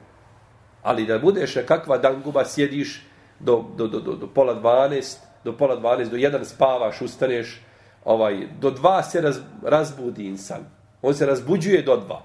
Ali 0.83 1.07
da 1.07 1.19
budeš 1.19 1.55
nekakva 1.57 1.99
dan 1.99 2.23
guba, 2.23 2.45
sjediš 2.45 3.07
do, 3.40 3.64
do, 3.77 3.88
do, 3.88 4.01
do, 4.01 4.16
do 4.16 4.27
pola 4.27 4.55
dvanest, 4.55 5.21
do 5.45 5.57
pola 5.57 5.77
dvanest, 5.77 6.11
do 6.11 6.16
jedan 6.16 6.45
spavaš, 6.45 7.03
ustaneš, 7.03 7.62
ovaj, 8.04 8.46
do 8.60 8.70
dva 8.70 9.02
se 9.02 9.20
raz, 9.20 9.38
razbudi 9.62 10.26
insan. 10.26 10.60
On 11.02 11.14
se 11.14 11.26
razbuđuje 11.26 11.82
do 11.82 11.96
dva. 11.96 12.22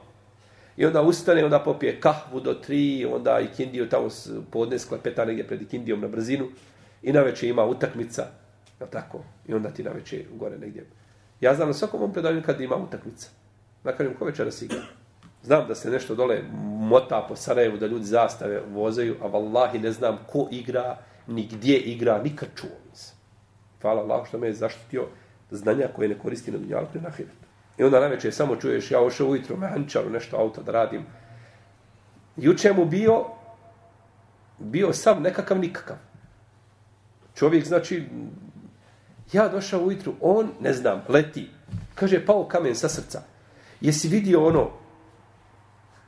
I 0.77 0.85
onda 0.85 1.01
ustane, 1.01 1.45
onda 1.45 1.59
popije 1.59 2.01
kahvu 2.01 2.39
do 2.39 2.53
tri, 2.53 3.05
onda 3.05 3.39
i 3.39 3.55
kindiju 3.55 3.89
tamo 3.89 4.07
podne 4.51 4.79
sklepeta 4.79 5.25
negdje 5.25 5.47
pred 5.47 5.69
kindijom 5.69 6.01
na 6.01 6.07
brzinu. 6.07 6.47
I 7.01 7.13
na 7.13 7.21
večer 7.21 7.49
ima 7.49 7.65
utakmica. 7.65 8.25
Je 8.79 8.87
tako? 8.89 9.23
I 9.47 9.53
onda 9.53 9.69
ti 9.69 9.83
na 9.83 9.91
večer 9.91 10.25
gore 10.33 10.57
negdje. 10.57 10.85
Ja 11.41 11.55
znam 11.55 11.67
na 11.67 11.73
svakom 11.73 11.99
ovom 11.99 12.13
predavanju 12.13 12.41
kad 12.45 12.61
ima 12.61 12.75
utakmica. 12.75 13.29
Nakon 13.83 14.13
ko 14.19 14.25
večera 14.25 14.51
si 14.51 14.65
igra. 14.65 14.81
Znam 15.43 15.67
da 15.67 15.75
se 15.75 15.89
nešto 15.89 16.15
dole 16.15 16.41
mota 16.79 17.25
po 17.27 17.35
Sarajevu, 17.35 17.77
da 17.77 17.87
ljudi 17.87 18.05
zastave 18.05 18.61
vozaju, 18.71 19.15
a 19.21 19.27
vallahi 19.27 19.79
ne 19.79 19.91
znam 19.91 20.17
ko 20.27 20.47
igra, 20.51 20.97
ni 21.27 21.47
gdje 21.51 21.77
igra, 21.77 22.21
nikad 22.23 22.49
čuo 22.55 22.69
nisam. 22.89 23.17
Hvala 23.81 24.01
Allah 24.01 24.27
što 24.27 24.37
me 24.37 24.47
je 24.47 24.53
zaštitio 24.53 25.07
znanja 25.51 25.87
koje 25.95 26.09
ne 26.09 26.19
koristi 26.19 26.51
na 26.51 26.57
dunjalu, 26.57 26.87
na 26.93 27.09
hiretu. 27.09 27.45
I 27.77 27.83
onda 27.83 27.99
na 27.99 28.07
večer 28.07 28.33
samo 28.33 28.55
čuješ, 28.55 28.91
ja 28.91 29.01
ošao 29.01 29.27
ujutro 29.27 29.57
me 29.57 29.67
hančaru 29.67 30.09
nešto 30.09 30.37
auto 30.37 30.63
da 30.63 30.71
radim. 30.71 31.05
Juče 32.37 32.73
mu 32.73 32.85
bio, 32.85 33.25
bio 34.59 34.93
sam 34.93 35.21
nekakav 35.21 35.59
nikakav. 35.59 35.97
Čovjek, 37.35 37.65
znači, 37.65 38.03
ja 39.33 39.47
došao 39.47 39.81
ujutru, 39.81 40.13
on, 40.21 40.49
ne 40.59 40.73
znam, 40.73 41.01
leti. 41.09 41.49
Kaže, 41.95 42.25
pao 42.25 42.47
kamen 42.47 42.75
sa 42.75 42.89
srca. 42.89 43.21
Jesi 43.81 44.07
vidio 44.07 44.45
ono, 44.45 44.69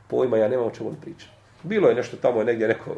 pojma, 0.07 0.37
ja 0.37 0.47
nemam 0.47 0.65
o 0.65 0.71
čemu 0.71 0.89
on 0.89 0.95
priča. 0.95 1.27
Bilo 1.63 1.89
je 1.89 1.95
nešto 1.95 2.17
tamo, 2.17 2.43
negdje 2.43 2.67
neko 2.67 2.95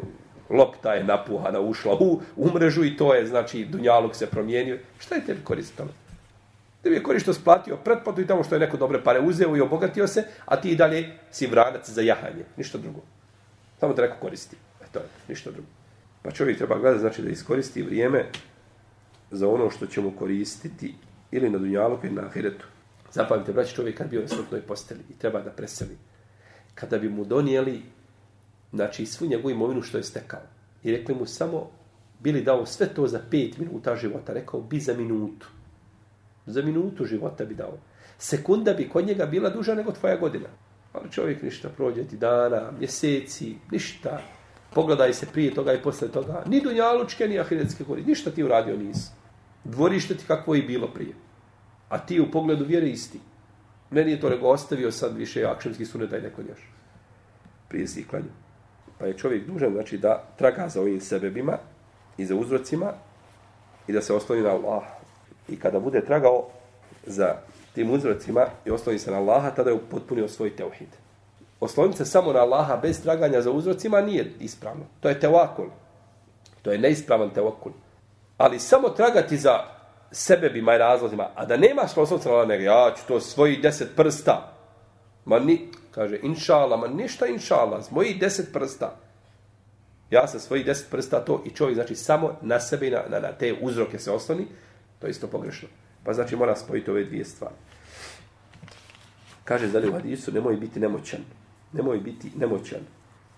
lopta 0.50 0.94
je 0.94 1.04
napuhana, 1.04 1.60
ušla 1.60 1.94
u, 1.94 2.20
u 2.36 2.50
mrežu 2.54 2.84
i 2.84 2.96
to 2.96 3.14
je, 3.14 3.26
znači, 3.26 3.64
Dunjaluk 3.64 4.14
se 4.14 4.26
promijenio. 4.26 4.78
Šta 4.98 5.14
je 5.14 5.24
tebi 5.26 5.44
koristilo? 5.44 5.88
Da 6.82 6.90
bi 6.90 6.96
je 6.96 7.02
korišto 7.02 7.34
splatio 7.34 7.76
pretplatu 7.76 8.20
i 8.20 8.26
tamo 8.26 8.44
što 8.44 8.54
je 8.54 8.60
neko 8.60 8.76
dobre 8.76 9.04
pare 9.04 9.20
uzeo 9.20 9.56
i 9.56 9.60
obogatio 9.60 10.06
se, 10.06 10.24
a 10.44 10.60
ti 10.60 10.70
i 10.70 10.76
dalje 10.76 11.18
si 11.30 11.46
vranac 11.46 11.90
za 11.90 12.02
jahanje. 12.02 12.44
Ništa 12.56 12.78
drugo. 12.78 13.00
Samo 13.80 13.94
da 13.94 14.02
neko 14.02 14.16
koristi. 14.20 14.56
E 14.82 14.84
to 14.92 14.98
je, 14.98 15.04
ništa 15.28 15.50
drugo. 15.50 15.68
Pa 16.22 16.30
čovjek 16.30 16.58
treba 16.58 16.78
gledati, 16.78 17.00
znači 17.00 17.22
da 17.22 17.30
iskoristi 17.30 17.82
vrijeme 17.82 18.26
za 19.30 19.48
ono 19.48 19.70
što 19.70 19.86
će 19.86 20.00
mu 20.00 20.10
koristiti 20.10 20.94
ili 21.30 21.50
na 21.50 21.58
dunjalu 21.58 21.98
ili 22.02 22.12
na 22.12 22.22
ahiretu. 22.22 22.66
Zapamite, 23.12 23.52
braći, 23.52 23.74
čovjek 23.74 23.98
kad 23.98 24.10
bio 24.10 24.20
na 24.20 24.28
smrtnoj 24.28 24.60
posteli 24.60 25.00
i 25.10 25.18
treba 25.18 25.40
da 25.40 25.50
preseli, 25.50 25.98
kada 26.74 26.98
bi 26.98 27.08
mu 27.08 27.24
donijeli 27.24 27.82
znači, 28.72 29.06
svu 29.06 29.26
njegovu 29.26 29.50
imovinu 29.50 29.82
što 29.82 29.98
je 29.98 30.04
stekao 30.04 30.40
i 30.82 30.92
rekli 30.92 31.14
mu 31.14 31.26
samo, 31.26 31.70
bili 32.20 32.42
dao 32.42 32.66
sve 32.66 32.94
to 32.94 33.06
za 33.06 33.20
pet 33.30 33.58
minuta 33.58 33.96
života, 33.96 34.32
rekao 34.32 34.60
bi 34.60 34.80
za 34.80 34.94
minutu 34.94 35.48
za 36.46 36.62
minutu 36.62 37.04
života 37.04 37.44
bi 37.44 37.54
dao. 37.54 37.78
Sekunda 38.18 38.74
bi 38.74 38.88
kod 38.88 39.06
njega 39.06 39.26
bila 39.26 39.50
duža 39.50 39.74
nego 39.74 39.92
tvoja 39.92 40.16
godina. 40.16 40.48
Ali 40.92 41.12
čovjek 41.12 41.42
ništa 41.42 41.68
prođe 41.68 42.04
ti 42.04 42.16
dana, 42.16 42.70
mjeseci, 42.78 43.54
ništa. 43.70 44.20
Pogledaj 44.74 45.12
se 45.12 45.26
prije 45.32 45.54
toga 45.54 45.72
i 45.72 45.82
posle 45.82 46.08
toga. 46.08 46.42
Ni 46.46 46.60
dunjalučke, 46.60 47.28
ni 47.28 47.38
ahiretske 47.38 47.84
gori. 47.84 48.02
Ništa 48.02 48.30
ti 48.30 48.44
uradio 48.44 48.76
nisi. 48.76 49.10
Dvorište 49.64 50.14
ti 50.14 50.24
kakvo 50.26 50.54
je 50.54 50.62
bilo 50.62 50.88
prije. 50.88 51.14
A 51.88 51.98
ti 51.98 52.20
u 52.20 52.30
pogledu 52.30 52.64
vjere 52.64 52.88
isti. 52.88 53.20
Meni 53.90 54.10
je 54.10 54.20
to 54.20 54.30
nego 54.30 54.48
ostavio 54.48 54.92
sad 54.92 55.16
više 55.16 55.44
akšemski 55.44 55.84
sunet, 55.84 56.10
daj 56.10 56.20
neko 56.20 56.42
još. 56.42 56.70
Prije 57.68 57.86
si 57.86 58.06
klanju. 58.08 58.30
Pa 58.98 59.06
je 59.06 59.18
čovjek 59.18 59.46
dužan 59.46 59.72
znači, 59.72 59.98
da 59.98 60.24
traga 60.38 60.68
za 60.68 60.80
ovim 60.80 61.00
sebebima 61.00 61.58
i 62.18 62.26
za 62.26 62.34
uzrocima 62.34 62.92
i 63.86 63.92
da 63.92 64.02
se 64.02 64.14
osloni 64.14 64.42
na 64.42 64.50
Allah. 64.50 64.99
I 65.50 65.56
kada 65.56 65.80
bude 65.80 66.04
tragao 66.04 66.46
za 67.06 67.36
tim 67.74 67.90
uzrocima 67.90 68.46
i 68.64 68.70
osloni 68.70 68.98
se 68.98 69.10
na 69.10 69.16
Allaha, 69.16 69.50
tada 69.50 69.70
je 69.70 69.78
potpunio 69.90 70.28
svoj 70.28 70.56
teuhid. 70.56 70.88
Osloniti 71.60 71.98
se 71.98 72.04
samo 72.04 72.32
na 72.32 72.40
Allaha 72.40 72.76
bez 72.76 73.02
traganja 73.02 73.42
za 73.42 73.50
uzrocima 73.50 74.00
nije 74.00 74.32
ispravno. 74.40 74.84
To 75.00 75.08
je 75.08 75.20
tevakul. 75.20 75.66
To 76.62 76.72
je 76.72 76.78
neispravan 76.78 77.30
tevakul. 77.30 77.72
Ali 78.38 78.58
samo 78.58 78.88
tragati 78.88 79.36
za 79.36 79.58
sebebima 80.12 80.74
i 80.74 80.78
razlozima, 80.78 81.28
a 81.34 81.46
da 81.46 81.56
nemaš 81.56 81.96
osloniti 81.96 82.28
na 82.28 82.34
Allaha, 82.34 82.52
ja 82.52 82.94
ću 82.96 83.02
to 83.08 83.20
svoji 83.20 83.56
deset 83.56 83.96
prsta. 83.96 84.52
Ma 85.24 85.38
ni, 85.38 85.68
kaže, 85.90 86.18
inša 86.22 86.54
Allah, 86.54 86.80
ma 86.80 86.88
ništa 86.88 87.26
inša 87.26 87.54
Allah, 87.54 87.92
moji 87.92 88.14
deset 88.14 88.52
prsta. 88.52 88.96
Ja 90.10 90.26
sa 90.26 90.38
svojih 90.38 90.66
deset 90.66 90.90
prsta 90.90 91.24
to 91.24 91.42
i 91.46 91.50
čovjek, 91.50 91.74
znači, 91.74 91.94
samo 91.94 92.36
na 92.42 92.60
sebe 92.60 92.86
i 92.86 92.90
na, 92.90 93.02
na, 93.08 93.20
na 93.20 93.32
te 93.32 93.54
uzroke 93.60 93.98
se 93.98 94.10
osloni, 94.10 94.46
To 95.00 95.06
je 95.06 95.10
isto 95.10 95.26
pogrešno. 95.26 95.68
Pa 96.04 96.12
znači 96.12 96.36
mora 96.36 96.56
spojiti 96.56 96.90
ove 96.90 97.04
dvije 97.04 97.24
stvari. 97.24 97.54
Kaže 99.44 99.68
dalje 99.68 99.88
u 99.88 99.92
hadisu, 99.92 100.32
nemoj 100.32 100.56
biti 100.56 100.80
nemoćan. 100.80 101.20
Nemoj 101.72 101.98
biti 101.98 102.30
nemoćan. 102.36 102.80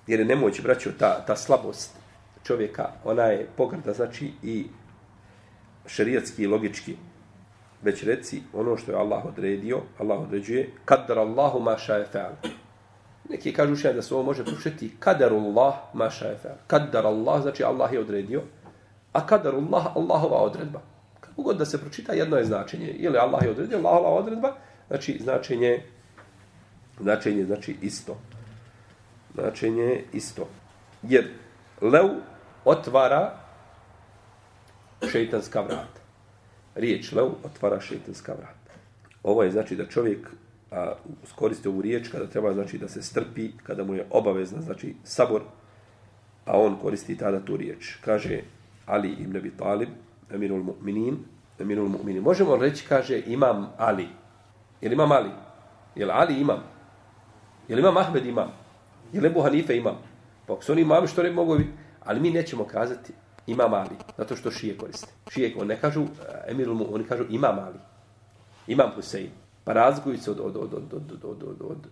Jer 0.06 0.20
je 0.20 0.26
nemoć, 0.26 0.60
braćo, 0.62 0.90
ta, 0.98 1.24
ta 1.26 1.36
slabost 1.36 1.96
čovjeka, 2.44 2.90
ona 3.04 3.22
je 3.22 3.48
pogrda, 3.56 3.92
znači 3.92 4.32
i 4.42 4.66
šerijatski 5.86 6.42
i 6.42 6.46
logički. 6.46 6.96
Već 7.82 8.02
reci 8.02 8.42
ono 8.52 8.76
što 8.76 8.92
je 8.92 8.98
Allah 8.98 9.24
odredio, 9.24 9.80
Allah 9.98 10.20
određuje, 10.20 10.70
kadar 10.84 11.18
Allahu 11.18 11.60
maša 11.60 11.94
je 11.94 12.06
fa'al. 12.14 12.50
Neki 13.30 13.52
kažu 13.52 13.76
še 13.76 13.92
da 13.92 14.02
se 14.02 14.14
ovo 14.14 14.22
može 14.22 14.44
pročiti 14.44 14.92
kadarullah 14.98 15.74
maša 15.94 16.26
je 16.26 16.38
fa'al. 16.44 16.60
Kadar 16.66 17.06
Allah, 17.06 17.42
znači 17.42 17.64
Allah 17.64 17.92
je 17.92 18.00
odredio, 18.00 18.42
a 19.12 19.26
kadarullah, 19.26 19.96
Allahova 19.96 20.42
odredba. 20.42 20.91
Kako 21.32 21.42
god 21.42 21.58
da 21.58 21.64
se 21.64 21.80
pročita, 21.80 22.12
jedno 22.12 22.36
je 22.36 22.44
značenje. 22.44 22.86
Ili 22.86 23.18
Allah 23.18 23.42
je 23.42 23.50
odredio, 23.50 23.78
Allahova 23.78 24.10
odredba, 24.10 24.52
znači 24.88 25.18
značenje, 25.22 25.82
značenje 27.00 27.44
znači 27.44 27.76
isto. 27.82 28.20
Značenje 29.34 30.04
isto. 30.12 30.48
Jer 31.02 31.28
lev 31.80 32.08
otvara 32.64 33.38
šeitanska 35.10 35.60
vrata. 35.60 36.00
Riječ 36.74 37.12
lev 37.12 37.26
otvara 37.44 37.80
šeitanska 37.80 38.32
vrata. 38.32 38.72
Ovo 39.22 39.42
je 39.42 39.50
znači 39.50 39.76
da 39.76 39.86
čovjek 39.86 40.28
a, 40.70 40.92
skoristi 41.26 41.68
ovu 41.68 41.82
riječ 41.82 42.08
kada 42.08 42.26
treba 42.26 42.52
znači 42.52 42.78
da 42.78 42.88
se 42.88 43.02
strpi, 43.02 43.50
kada 43.62 43.84
mu 43.84 43.94
je 43.94 44.06
obavezna 44.10 44.60
znači 44.60 44.94
sabor, 45.04 45.42
a 46.44 46.58
on 46.58 46.76
koristi 46.76 47.16
tada 47.16 47.40
tu 47.40 47.56
riječ. 47.56 47.96
Kaže 48.04 48.40
Ali 48.86 49.08
ibn 49.08 49.36
Abi 49.36 49.50
Talib, 49.56 49.88
Emirul 50.32 50.62
Mu'minin, 50.62 51.16
Emirul 51.58 51.88
Mu'minin. 51.88 52.20
Možemo 52.20 52.56
reći, 52.56 52.86
kaže, 52.88 53.22
imam 53.26 53.72
Ali. 53.78 54.08
Je 54.80 54.88
li 54.88 54.94
imam 54.94 55.12
Ali? 55.12 55.30
Je 55.96 56.06
li 56.06 56.12
Ali 56.14 56.40
imam? 56.40 56.62
Je 57.68 57.76
li 57.76 57.80
imam 57.80 57.96
Ahmed 57.96 58.26
imam? 58.26 58.48
Je 59.12 59.20
li 59.20 59.26
Ebu 59.26 59.40
Hanife 59.40 59.76
imam? 59.76 59.96
Pa 60.46 60.52
ako 60.52 60.64
su 60.64 60.72
oni 60.72 60.82
imam, 60.82 61.06
što 61.06 61.22
ne 61.22 61.30
mogu 61.30 61.58
biti? 61.58 61.70
Ali 62.04 62.20
mi 62.20 62.30
nećemo 62.30 62.64
kazati 62.64 63.12
imam 63.46 63.74
Ali, 63.74 63.96
zato 64.18 64.36
što 64.36 64.50
šije 64.50 64.78
koriste. 64.78 65.12
Šije, 65.30 65.54
on 65.60 65.66
ne 65.66 65.80
kažu 65.80 66.02
eh, 66.02 66.50
Emirul 66.50 66.76
Mu'minin, 66.76 66.94
oni 66.94 67.04
kažu 67.04 67.24
imam 67.30 67.58
Ali. 67.58 67.78
Imam 68.66 68.90
Husein. 68.94 69.30
Pa 69.64 69.72
razgoju 69.72 70.18
se 70.18 70.30
od, 70.30 70.40
od, 70.40 70.56
od, 70.56 70.74
od, 70.74 70.92
od, 70.92 71.24
od, 71.24 71.42
od, 71.42 71.62
od 71.70 71.86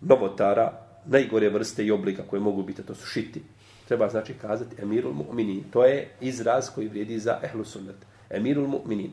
novotara, 0.00 0.72
najgore 1.06 1.48
vrste 1.48 1.84
i 1.84 1.90
oblika 1.90 2.22
koje 2.30 2.40
mogu 2.40 2.62
biti, 2.62 2.82
to 2.82 2.94
su 2.94 3.06
šiti, 3.06 3.42
Treba 3.88 4.08
znači 4.08 4.34
kazati 4.34 4.82
emirul 4.82 5.12
mu'minin. 5.12 5.62
To 5.70 5.84
je 5.84 6.10
izraz 6.20 6.70
koji 6.74 6.88
vrijedi 6.88 7.18
za 7.18 7.38
ehlu 7.42 7.64
sunnet. 7.64 7.96
Emirul 8.30 8.66
mu'minin. 8.66 9.10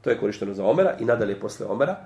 To 0.00 0.10
je 0.10 0.18
korišteno 0.18 0.54
za 0.54 0.64
Omera 0.64 0.96
i 1.00 1.04
nadalje 1.04 1.40
posle 1.40 1.66
Omera. 1.66 1.96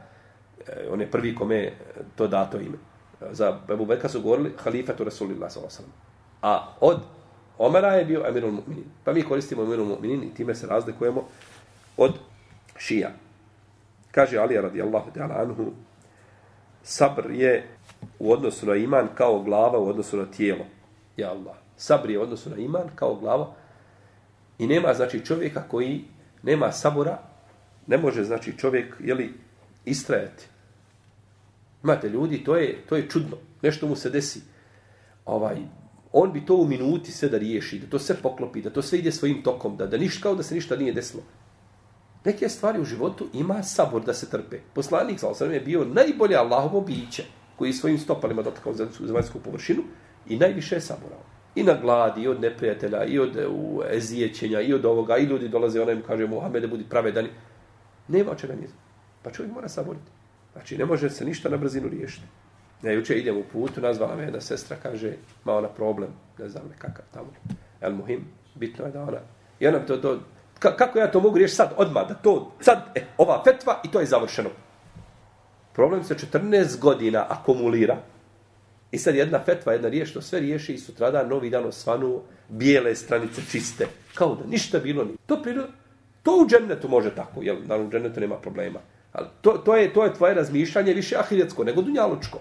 E, 0.67 0.89
on 0.91 1.01
je 1.01 1.11
prvi 1.11 1.35
kome 1.35 1.73
to 2.17 2.27
dato 2.27 2.61
ime. 2.61 2.77
E, 3.21 3.35
za 3.35 3.59
Ebu 3.71 3.87
Bekra 3.87 4.09
su 4.09 4.23
govorili 4.23 4.53
halifatu 4.57 5.05
Rasulillah 5.05 5.53
s.a.v. 5.53 5.85
A 6.43 6.75
od 6.81 7.01
Omera 7.59 7.89
je 7.95 8.05
bio 8.05 8.25
emirul 8.29 8.53
mu'minin. 8.53 8.85
Pa 9.05 9.13
mi 9.13 9.23
koristimo 9.23 9.63
emirul 9.63 9.87
mu'minin 9.87 10.25
i 10.25 10.35
time 10.35 10.55
se 10.55 10.67
razlikujemo 10.67 11.25
od 11.97 12.19
šija. 12.79 13.11
Kaže 14.11 14.39
Ali 14.39 14.61
radijallahu 14.61 15.11
ta'ala 15.15 15.43
anhu, 15.43 15.73
sabr 16.83 17.31
je 17.31 17.69
u 18.19 18.33
odnosu 18.33 18.67
na 18.67 18.77
iman 18.77 19.09
kao 19.15 19.43
glava 19.43 19.79
u 19.79 19.89
odnosu 19.89 20.17
na 20.17 20.27
tijelo. 20.27 20.65
Ja 21.17 21.31
Allah. 21.31 21.64
Sabr 21.77 22.11
je 22.11 22.21
odnosu 22.21 22.51
na 22.51 22.57
iman 22.57 22.89
kao 22.95 23.15
glava. 23.15 23.55
I 24.59 24.67
nema, 24.67 24.95
znači, 24.95 25.25
čovjeka 25.25 25.69
koji 25.69 26.05
nema 26.43 26.73
sabora, 26.73 27.19
ne 27.87 27.99
može, 27.99 28.25
znači, 28.25 28.59
čovjek, 28.59 28.95
jeli, 29.01 29.33
istrajati. 29.85 30.47
Imate 31.83 32.09
ljudi, 32.09 32.45
to 32.45 32.57
je, 32.57 32.83
to 32.89 32.97
je 32.97 33.09
čudno. 33.09 33.37
Nešto 33.63 33.87
mu 33.87 33.97
se 33.97 34.11
desi. 34.11 34.41
Ovaj, 35.25 35.57
on 36.13 36.33
bi 36.33 36.47
to 36.47 36.57
u 36.57 36.67
minuti 36.67 37.13
sve 37.13 37.29
da 37.29 37.39
riješi, 37.39 37.79
da 37.79 37.87
to 37.87 37.99
sve 37.99 38.17
poklopi, 38.23 38.63
da 38.63 38.71
to 38.71 38.83
sve 38.83 38.99
ide 38.99 39.13
svojim 39.13 39.43
tokom, 39.43 39.77
da, 39.77 39.87
da 39.87 39.97
ništa, 39.97 40.23
kao 40.23 40.35
da 40.35 40.43
se 40.43 40.55
ništa 40.55 40.77
nije 40.77 40.93
desilo 40.93 41.23
neke 42.25 42.49
stvari 42.49 42.81
u 42.81 42.85
životu 42.85 43.29
ima 43.33 43.63
sabor 43.63 44.05
da 44.05 44.15
se 44.15 44.31
trpe. 44.31 44.59
Poslanik 44.75 45.21
sa 45.21 45.29
osam 45.29 45.53
je 45.53 45.61
bio 45.61 45.85
najbolje 45.85 46.37
Allahovo 46.37 46.81
biće 46.81 47.25
koji 47.57 47.73
svojim 47.73 47.99
stopalima 47.99 48.43
dotakao 48.43 48.75
zemaljsku 49.01 49.39
površinu 49.39 49.83
i 50.29 50.37
najviše 50.37 50.75
je 50.75 50.81
saborao. 50.81 51.34
I 51.55 51.63
na 51.63 51.75
gladi, 51.75 52.23
i 52.23 52.29
od 52.29 52.41
neprijatelja, 52.41 53.05
i 53.05 53.19
od 53.19 53.37
e, 53.37 53.47
u, 53.49 53.83
ezijećenja, 53.91 54.61
i 54.61 54.75
od 54.75 54.85
ovoga, 54.85 55.17
i 55.17 55.25
ljudi 55.25 55.49
dolaze, 55.49 55.83
onaj 55.83 55.95
im 55.95 56.03
kaže, 56.07 56.27
Mohamede, 56.27 56.67
budi 56.67 56.85
pravedan. 56.91 57.29
Nema 58.09 58.35
čega 58.35 58.55
nije. 58.55 58.69
Pa 59.23 59.31
čovjek 59.31 59.55
mora 59.55 59.69
saboriti. 59.69 60.11
Znači, 60.53 60.79
ne 60.79 60.85
može 60.85 61.11
se 61.11 61.25
ništa 61.25 61.49
na 61.49 61.57
brzinu 61.57 61.89
riješiti. 61.89 62.27
Ja 62.83 62.93
juče 62.93 63.19
idem 63.19 63.37
u 63.37 63.43
putu, 63.53 63.81
nazvala 63.81 64.17
me 64.17 64.23
jedna 64.23 64.41
sestra, 64.41 64.77
kaže, 64.83 65.13
ma 65.45 65.57
ona 65.57 65.69
problem, 65.69 66.11
ne 66.39 66.49
znam 66.49 66.63
nekakav 66.71 67.05
tamo. 67.15 67.33
El 67.81 67.93
muhim, 67.93 68.25
bitno 68.55 68.85
je 68.85 68.93
da 68.93 69.03
ona... 69.03 69.19
I 69.61 69.67
ona 69.67 69.79
to, 69.79 69.97
to 69.97 70.21
Ka, 70.59 70.77
kako 70.77 70.99
ja 70.99 71.11
to 71.11 71.21
mogu 71.21 71.37
riješiti 71.37 71.57
sad, 71.57 71.75
odmah, 71.77 72.09
da 72.09 72.15
to, 72.15 72.53
sad, 72.61 72.79
e, 72.95 73.03
ova 73.19 73.43
fetva 73.45 73.81
i 73.85 73.91
to 73.91 74.01
je 74.01 74.07
završeno. 74.07 74.51
Problem 75.73 76.05
se 76.05 76.15
14 76.15 76.81
godina 76.81 77.27
akumulira. 77.29 77.97
I 78.95 78.99
sad 78.99 79.15
jedna 79.15 79.41
fetva, 79.45 79.73
jedna 79.73 79.89
riječ, 79.89 80.13
to 80.13 80.21
sve 80.23 80.41
riješi 80.41 80.75
i 80.75 80.79
sutrada 80.79 81.27
novi 81.27 81.51
dan 81.51 81.65
osvanu, 81.67 82.21
bijele 82.49 82.95
stranice 82.95 83.43
čiste. 83.51 83.87
Kao 84.15 84.35
da 84.35 84.47
ništa 84.47 84.79
bilo 84.79 85.05
ni. 85.05 85.17
To, 85.27 85.43
priroda, 85.43 85.69
to 86.23 86.37
u 86.37 86.47
džennetu 86.49 86.89
može 86.89 87.11
tako, 87.15 87.43
jel? 87.43 87.57
Naravno, 87.63 87.89
u 87.89 87.91
džennetu 87.91 88.21
nema 88.21 88.37
problema. 88.37 88.79
Ali 89.13 89.27
to, 89.41 89.53
to, 89.53 89.77
je, 89.77 89.93
to 89.93 90.05
je 90.05 90.15
tvoje 90.15 90.35
razmišljanje 90.35 90.93
više 90.95 91.17
ahiretsko 91.17 91.65
nego 91.65 91.83
dunjalučko. 91.83 92.41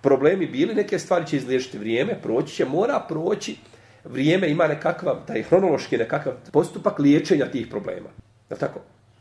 Problemi 0.00 0.46
bili, 0.46 0.74
neke 0.74 0.98
stvari 0.98 1.26
će 1.26 1.36
izliješiti 1.36 1.78
vrijeme, 1.78 2.18
proći 2.22 2.54
će, 2.54 2.64
mora 2.64 3.00
proći 3.08 3.56
vrijeme 4.04 4.50
ima 4.50 4.68
nekakav, 4.68 5.26
taj 5.26 5.42
hronološki 5.42 5.96
nekakav 5.96 6.32
postupak 6.52 6.98
liječenja 6.98 7.50
tih 7.50 7.66
problema. 7.70 8.08
Je 8.50 8.56
tako? 8.56 8.80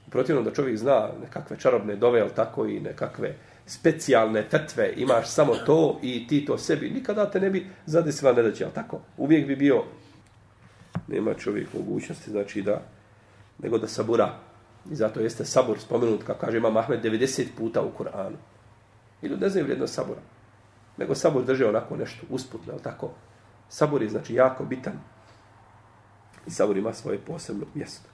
Protivno 0.10 0.42
da 0.42 0.54
čovjek 0.54 0.78
zna 0.78 1.10
nekakve 1.22 1.58
čarobne 1.60 1.96
dove, 1.96 2.22
ali 2.22 2.32
tako 2.36 2.66
i 2.66 2.80
nekakve 2.80 3.36
specijalne 3.66 4.44
fetve, 4.50 4.94
imaš 4.98 5.28
samo 5.28 5.56
to 5.56 6.00
i 6.02 6.28
ti 6.28 6.46
to 6.46 6.58
sebi, 6.58 6.90
nikada 6.90 7.32
te 7.32 7.40
ne 7.40 7.50
bi 7.50 7.68
zadesila 7.86 8.34
nedaće, 8.34 8.64
ali 8.64 8.74
tako? 8.74 9.00
Uvijek 9.18 9.48
bi 9.48 9.56
bio, 9.56 9.84
nema 11.08 11.34
čovjek 11.34 11.74
mogućnosti, 11.74 12.32
znači 12.32 12.62
da, 12.62 12.82
nego 13.60 13.78
da 13.78 13.88
sabura. 13.88 14.40
I 14.92 14.96
zato 14.96 15.20
jeste 15.20 15.46
sabur 15.46 15.80
spomenut, 15.80 16.24
kao 16.24 16.36
kaže 16.36 16.58
Imam 16.58 16.78
Ahmed, 16.78 17.04
90 17.04 17.46
puta 17.58 17.82
u 17.82 17.92
Kur'anu. 17.98 18.36
I 19.22 19.28
ljudi 19.28 19.42
ne 19.42 19.50
znaju 19.50 19.66
vrijednost 19.66 19.94
sabura. 19.94 20.22
Nego 20.98 21.16
sabur 21.16 21.46
drže 21.46 21.66
onako 21.66 21.98
nešto 21.98 22.26
usputno, 22.30 22.74
ali 22.74 22.82
tako? 22.82 23.12
Sabur 23.70 24.02
je 24.02 24.10
znači 24.10 24.34
jako 24.34 24.66
bitan. 24.66 24.94
I 26.48 26.52
sabur 26.52 26.78
ima 26.78 26.94
svoje 26.94 27.18
posebno 27.18 27.66
mjesto 27.74 28.13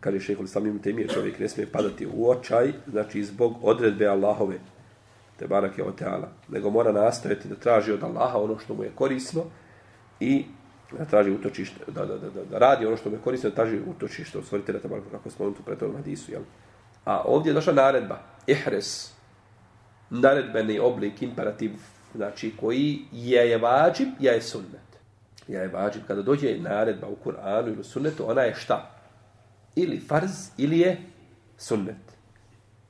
kaže 0.00 0.16
je 0.16 0.20
šehol 0.20 0.46
samim 0.46 0.78
temije, 0.78 1.08
čovjek 1.08 1.38
ne 1.38 1.48
smije 1.48 1.66
padati 1.66 2.06
u 2.06 2.30
očaj, 2.30 2.72
znači 2.90 3.24
zbog 3.24 3.56
odredbe 3.62 4.06
Allahove, 4.06 4.58
te 5.38 5.46
barak 5.46 5.78
je 5.78 5.84
oteala, 5.84 6.28
nego 6.48 6.70
mora 6.70 6.92
nastojati 6.92 7.48
da 7.48 7.54
traži 7.54 7.92
od 7.92 8.02
Allaha 8.04 8.38
ono 8.38 8.58
što 8.58 8.74
mu 8.74 8.84
je 8.84 8.90
korisno 8.94 9.44
i 10.20 10.44
da 10.98 11.04
traži 11.04 11.30
utočište, 11.30 11.84
da, 11.86 12.06
da, 12.06 12.18
da, 12.18 12.30
da, 12.30 12.44
da 12.44 12.58
radi 12.58 12.86
ono 12.86 12.96
što 12.96 13.10
mu 13.10 13.16
je 13.16 13.20
korisno, 13.24 13.50
da 13.50 13.56
traži 13.56 13.80
utočište 13.86 14.38
od 14.38 14.44
stvoritelja, 14.44 14.78
te 14.78 14.88
barak, 14.88 15.04
kako 15.10 15.30
smo 15.30 15.50
tu 15.50 15.62
pretom 15.62 15.96
hadisu, 15.96 16.32
jel? 16.32 16.42
A 17.04 17.22
ovdje 17.24 17.50
je 17.50 17.54
došla 17.54 17.72
naredba, 17.72 18.18
ihres, 18.46 19.12
naredbeni 20.10 20.78
oblik, 20.78 21.22
imperativ, 21.22 21.70
znači 22.14 22.52
koji 22.60 22.98
je 23.12 23.50
je 23.50 23.58
vađib, 23.58 24.08
ja 24.20 24.32
je 24.32 24.42
sunnet. 24.42 24.90
Ja 25.48 25.62
je 25.62 25.68
vađib, 25.68 26.02
kada 26.06 26.22
dođe 26.22 26.58
naredba 26.58 27.06
u 27.06 27.16
Kur'anu 27.24 27.66
ili 27.68 27.80
u 27.80 27.84
sunnetu, 27.84 28.30
ona 28.30 28.42
je 28.42 28.54
šta? 28.54 28.99
Ili 29.75 29.99
farz, 29.99 30.49
ili 30.57 30.79
je 30.79 30.97
sunnet. 31.57 32.17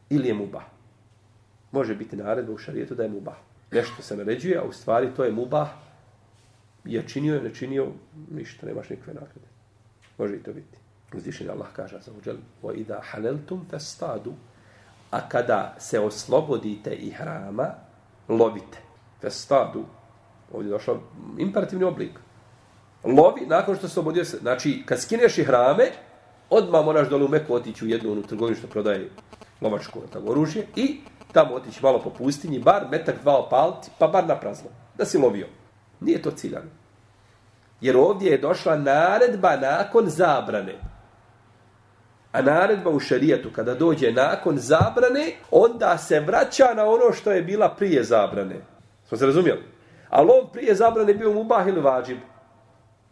Ili 0.10 0.28
je 0.28 0.34
mubah. 0.34 0.64
Može 1.72 1.96
biti 1.96 2.16
naredba 2.16 2.54
u 2.54 2.58
šarijetu 2.58 2.96
da 2.96 3.04
je 3.04 3.10
mubah. 3.10 3.36
Nešto 3.72 4.02
se 4.02 4.18
naređuje, 4.18 4.58
a 4.58 4.64
u 4.64 4.72
stvari 4.72 5.10
to 5.16 5.24
je 5.24 5.32
mubah. 5.32 5.70
Je 6.84 7.08
činio, 7.08 7.36
je 7.36 7.42
ne 7.42 7.54
činio, 7.54 7.88
ništa, 8.32 8.68
nemaš 8.68 8.90
nikakve 8.90 9.14
nagrade. 9.14 9.48
Može 10.18 10.36
i 10.36 10.44
to 10.44 10.54
biti. 10.54 10.78
Uzvišen 11.14 11.50
Allah 11.50 11.68
kaže 11.76 12.00
za 12.02 12.12
uđel, 12.18 12.38
وَإِذَا 12.64 13.02
حَلَلْتُمْ 13.02 13.60
فَسْتَادُ 13.72 14.32
A 15.12 15.30
kada 15.30 15.76
se 15.80 16.00
oslobodite 16.00 16.96
i 16.96 17.12
hrama, 17.12 17.68
lovite 18.30 18.78
festadu. 19.22 19.86
Ovdje 20.54 20.70
je 20.70 20.72
došao 20.72 21.00
imperativni 21.38 21.86
oblik. 21.86 22.12
Lovi, 23.04 23.46
nakon 23.48 23.76
što 23.76 23.88
se 23.88 24.00
obodio 24.00 24.26
se, 24.26 24.38
znači, 24.38 24.84
kad 24.86 25.02
skineš 25.02 25.38
i 25.38 25.44
hrame, 25.44 25.92
odmah 26.51 26.85
moraš 26.85 27.09
dole 27.09 27.25
u 27.25 27.29
Meku 27.29 27.55
otići 27.55 27.85
u 27.85 27.89
jednu 27.89 28.13
onu 28.13 28.23
trgovinu 28.23 28.57
što 28.57 28.67
prodaje 28.67 29.11
lovačko 29.61 30.01
tako, 30.13 30.31
oružje 30.31 30.67
i 30.77 31.01
tamo 31.33 31.55
otići 31.55 31.83
malo 31.83 31.99
po 31.99 32.11
pustinji, 32.11 32.59
bar 32.59 32.83
metak 32.91 33.23
dva 33.23 33.39
opaliti, 33.39 33.91
pa 33.99 34.09
bar 34.09 34.27
na 34.27 34.37
prazno, 34.37 34.71
da 34.99 35.05
si 35.05 35.19
lovio. 35.19 35.47
Nije 36.01 36.23
to 36.23 36.31
ciljano. 36.31 36.71
Jer 37.81 37.97
ovdje 37.97 38.31
je 38.31 38.39
došla 38.39 38.77
naredba 38.77 39.57
nakon 39.57 40.09
zabrane. 40.09 40.75
A 42.33 42.43
naredba 42.43 42.91
u 42.91 43.01
šarijetu, 43.01 43.51
kada 43.55 43.75
dođe 43.75 44.13
nakon 44.13 44.59
zabrane, 44.59 45.33
onda 45.51 45.99
se 45.99 46.21
vraća 46.21 46.75
na 46.77 46.85
ono 46.85 47.13
što 47.13 47.33
je 47.33 47.43
bila 47.43 47.69
prije 47.69 48.05
zabrane. 48.05 48.57
Smo 49.09 49.19
se 49.19 49.27
razumjeli? 49.27 49.63
A 50.11 50.23
lov 50.23 50.53
prije 50.53 50.75
zabrane 50.75 51.15
bio 51.15 51.33
mubah 51.33 51.69
ili 51.69 51.81
vađib? 51.81 52.19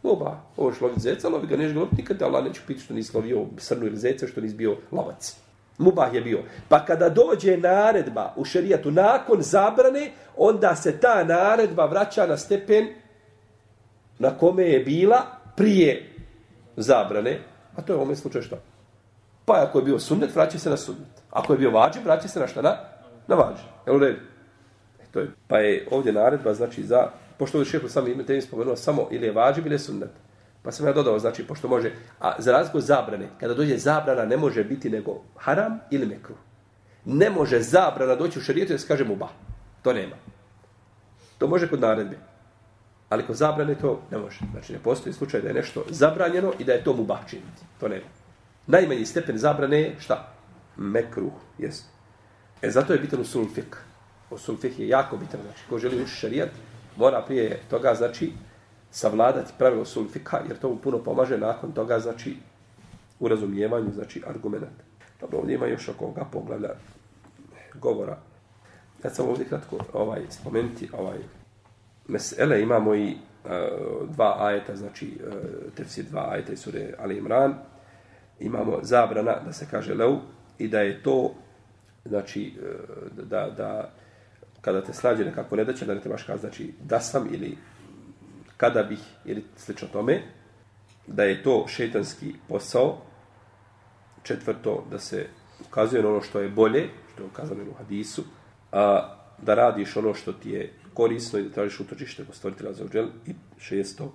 Mubah. 0.02 0.34
Ovo 0.56 0.72
što 0.72 0.86
lovi 0.86 1.00
zeca, 1.00 1.28
lovi 1.28 1.46
ga 1.46 1.56
neš 1.56 1.72
ga 1.72 1.78
loviti, 1.78 1.96
nikad 1.96 2.22
Allah 2.22 2.44
neće 2.44 2.60
piti 2.66 2.80
što 2.80 2.94
nisi 2.94 3.16
lovio 3.16 3.46
srnu 3.56 3.86
ili 3.86 3.96
zeca, 3.96 4.26
što 4.26 4.40
nisi 4.40 4.54
bio 4.54 4.76
lovac. 4.92 5.36
Mubah 5.78 6.14
je 6.14 6.20
bio. 6.20 6.38
Pa 6.68 6.84
kada 6.84 7.08
dođe 7.08 7.56
naredba 7.56 8.32
u 8.36 8.44
šerijatu 8.44 8.90
nakon 8.90 9.42
zabrane, 9.42 10.10
onda 10.36 10.76
se 10.76 11.00
ta 11.00 11.24
naredba 11.24 11.86
vraća 11.86 12.26
na 12.26 12.36
stepen 12.36 12.86
na 14.18 14.38
kome 14.38 14.62
je 14.62 14.80
bila 14.80 15.26
prije 15.56 16.14
zabrane, 16.76 17.38
a 17.76 17.82
to 17.82 17.92
je 17.92 17.96
u 17.96 18.00
ovom 18.00 18.16
slučaju 18.16 18.44
što? 18.44 18.56
Pa 19.44 19.64
ako 19.68 19.78
je 19.78 19.84
bio 19.84 19.98
sunnet, 19.98 20.34
vraća 20.34 20.58
se 20.58 20.70
na 20.70 20.76
sunnet. 20.76 21.08
Ako 21.30 21.52
je 21.52 21.58
bio 21.58 21.70
vađiv, 21.70 22.02
vraća 22.04 22.28
se 22.28 22.40
na 22.40 22.46
šta? 22.46 22.62
Na, 22.62 22.76
na 23.26 23.34
vađiv. 23.34 23.64
Jel 23.86 23.96
u 23.96 23.98
redu? 23.98 24.18
E, 25.00 25.04
to 25.12 25.20
je, 25.20 25.30
pa 25.48 25.58
je 25.58 25.88
ovdje 25.90 26.12
naredba, 26.12 26.54
znači, 26.54 26.82
za, 26.82 27.10
pošto 27.38 27.58
je 27.58 27.64
šehr 27.64 27.90
sam 27.90 28.08
ime 28.08 28.26
tebi 28.26 28.40
spomenuo, 28.40 28.76
samo 28.76 29.08
ili 29.10 29.26
je 29.26 29.32
vađib 29.32 29.66
ili 29.66 29.74
je 29.74 29.78
sunnet. 29.78 30.10
Pa 30.62 30.72
sam 30.72 30.86
ja 30.86 30.92
dodao, 30.92 31.18
znači, 31.18 31.46
pošto 31.46 31.68
može, 31.68 31.92
a 32.20 32.34
za 32.38 32.52
razliku 32.52 32.80
zabrane, 32.80 33.28
kada 33.40 33.54
dođe 33.54 33.78
zabrana, 33.78 34.24
ne 34.24 34.36
može 34.36 34.64
biti 34.64 34.90
nego 34.90 35.22
haram 35.36 35.80
ili 35.90 36.06
mekru. 36.06 36.34
Ne 37.04 37.30
može 37.30 37.60
zabrana 37.60 38.14
doći 38.14 38.38
u 38.38 38.42
šarijetu 38.42 38.72
da 38.72 38.78
se 38.78 38.88
kaže 38.88 39.04
muba. 39.04 39.28
To 39.82 39.92
nema. 39.92 40.16
To 41.38 41.46
može 41.46 41.68
kod 41.68 41.80
naredbe. 41.80 42.18
Ali 43.08 43.26
kod 43.26 43.36
zabrane 43.36 43.74
to 43.74 44.02
ne 44.10 44.18
može. 44.18 44.38
Znači, 44.52 44.72
ne 44.72 44.78
postoji 44.78 45.12
slučaj 45.12 45.40
da 45.40 45.48
je 45.48 45.54
nešto 45.54 45.84
zabranjeno 45.90 46.52
i 46.58 46.64
da 46.64 46.72
je 46.72 46.84
to 46.84 46.92
muba 46.92 47.18
činiti. 47.30 47.62
To 47.80 47.88
nema. 47.88 48.06
Najmanji 48.66 49.06
stepen 49.06 49.38
zabrane 49.38 49.80
je 49.80 49.96
šta? 50.00 50.32
Mekruh, 50.76 51.32
jes. 51.58 51.84
E 52.62 52.70
zato 52.70 52.92
je 52.92 52.98
bitan 52.98 53.20
usul 53.20 53.46
fik. 53.54 53.76
Usul 54.30 54.56
fik 54.56 54.78
je 54.78 54.88
jako 54.88 55.16
bitan. 55.16 55.40
Znači, 55.42 55.60
ko 55.70 55.78
želi 55.78 56.02
ući 56.02 56.12
šarijat, 56.12 56.50
mora 56.98 57.22
prije 57.26 57.60
toga, 57.70 57.94
znači, 57.94 58.32
savladati 58.90 59.52
pravilo 59.58 59.84
sulfika, 59.84 60.40
jer 60.48 60.58
to 60.58 60.68
mu 60.68 60.76
puno 60.76 60.98
pomaže 60.98 61.38
nakon 61.38 61.72
toga, 61.72 61.98
znači, 61.98 62.36
u 63.20 63.28
razumijevanju, 63.28 63.92
znači, 63.94 64.22
argumenta. 64.26 64.84
Dobro, 65.20 65.38
ovdje 65.38 65.54
ima 65.54 65.66
još 65.66 65.88
oko 65.88 66.04
ovoga 66.04 66.24
poglavlja 66.32 66.70
govora. 67.74 68.18
Ja 69.04 69.10
sam 69.10 69.28
ovdje 69.28 69.46
kratko 69.46 69.78
ovaj, 69.92 70.20
spomenuti 70.30 70.88
ovaj, 70.92 71.18
mesele, 72.08 72.62
imamo 72.62 72.94
i 72.94 73.14
uh, 73.44 74.08
dva 74.08 74.36
ajeta, 74.38 74.76
znači, 74.76 75.18
e, 75.24 75.26
uh, 75.26 75.72
tefsir 75.76 76.04
dva 76.04 76.28
ajeta 76.30 76.52
iz 76.52 76.60
sure 76.60 76.94
Ali 76.98 77.18
Imran, 77.18 77.54
imamo 78.40 78.78
zabrana 78.82 79.36
da 79.46 79.52
se 79.52 79.66
kaže 79.70 79.94
leu 79.94 80.18
i 80.58 80.68
da 80.68 80.80
je 80.80 81.02
to, 81.02 81.34
znači, 82.04 82.54
uh, 82.58 83.24
da, 83.24 83.50
da, 83.56 83.90
kada 84.68 84.84
te 84.84 84.92
slađe 84.92 85.24
nekako 85.24 85.56
nedaće, 85.56 85.86
da 85.86 85.94
ne 85.94 86.00
trebaš 86.00 86.22
kazati, 86.22 86.40
znači, 86.40 86.72
da 86.84 87.00
sam 87.00 87.28
ili 87.32 87.56
kada 88.56 88.82
bih, 88.82 89.00
ili 89.24 89.44
slično 89.56 89.88
tome, 89.92 90.22
da 91.06 91.24
je 91.24 91.42
to 91.42 91.64
šetanski 91.68 92.34
posao, 92.48 92.98
četvrto, 94.22 94.84
da 94.90 94.98
se 94.98 95.26
ukazuje 95.68 96.06
ono 96.06 96.20
što 96.20 96.40
je 96.40 96.48
bolje, 96.48 96.88
što 97.12 97.22
je 97.22 97.26
ukazano 97.26 97.64
u 97.70 97.74
hadisu, 97.74 98.24
a 98.72 99.14
da 99.42 99.54
radiš 99.54 99.96
ono 99.96 100.14
što 100.14 100.32
ti 100.32 100.50
je 100.50 100.72
korisno 100.94 101.38
i 101.38 101.42
da 101.42 101.54
tražiš 101.54 101.80
utočište 101.80 102.24
kod 102.24 102.34
stvoritelja 102.34 102.72
za 102.72 102.84
uđel, 102.84 103.08
i 103.26 103.34
šesto, 103.58 104.12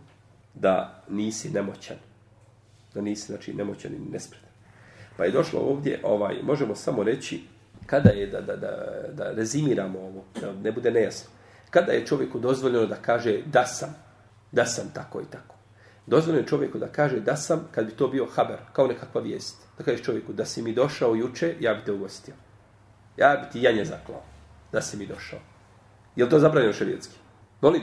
da 0.53 1.03
nisi 1.09 1.49
nemoćan. 1.49 1.97
Da 2.93 3.01
nisi, 3.01 3.25
znači, 3.25 3.53
nemoćan 3.53 3.93
i 3.93 4.11
nespretan. 4.11 4.49
Pa 5.17 5.25
je 5.25 5.31
došlo 5.31 5.59
ovdje, 5.59 5.99
ovaj, 6.03 6.43
možemo 6.43 6.75
samo 6.75 7.03
reći, 7.03 7.41
kada 7.85 8.09
je 8.09 8.27
da, 8.27 8.41
da, 8.41 8.55
da, 8.55 8.71
da 9.11 9.31
rezimiramo 9.31 9.99
ovo, 9.99 10.23
da 10.41 10.53
ne 10.53 10.71
bude 10.71 10.91
nejasno, 10.91 11.29
kada 11.69 11.91
je 11.91 12.05
čovjeku 12.05 12.39
dozvoljeno 12.39 12.85
da 12.85 12.95
kaže 12.95 13.41
da 13.45 13.65
sam, 13.65 13.95
da 14.51 14.65
sam 14.65 14.91
tako 14.93 15.21
i 15.21 15.25
tako. 15.31 15.55
Dozvoljeno 16.05 16.41
je 16.41 16.47
čovjeku 16.47 16.77
da 16.77 16.87
kaže 16.87 17.19
da 17.19 17.35
sam, 17.35 17.67
kad 17.71 17.85
bi 17.85 17.91
to 17.91 18.07
bio 18.07 18.27
haber, 18.35 18.57
kao 18.73 18.87
nekakva 18.87 19.21
vijest. 19.21 19.57
Da 19.77 19.83
kažeš 19.83 20.05
čovjeku, 20.05 20.33
da 20.33 20.45
si 20.45 20.61
mi 20.61 20.73
došao 20.73 21.15
juče, 21.15 21.55
ja 21.59 21.73
bi 21.73 21.85
te 21.85 21.91
ugostio. 21.91 22.33
Ja 23.17 23.35
bi 23.35 23.51
ti 23.51 23.61
janje 23.61 23.85
zaklao, 23.85 24.21
da 24.71 24.81
si 24.81 24.97
mi 24.97 25.07
došao. 25.07 25.39
Je 26.15 26.23
li 26.23 26.29
to 26.29 26.39
zabranjeno 26.39 26.73
šarijetski? 26.73 27.15
Molim? 27.61 27.81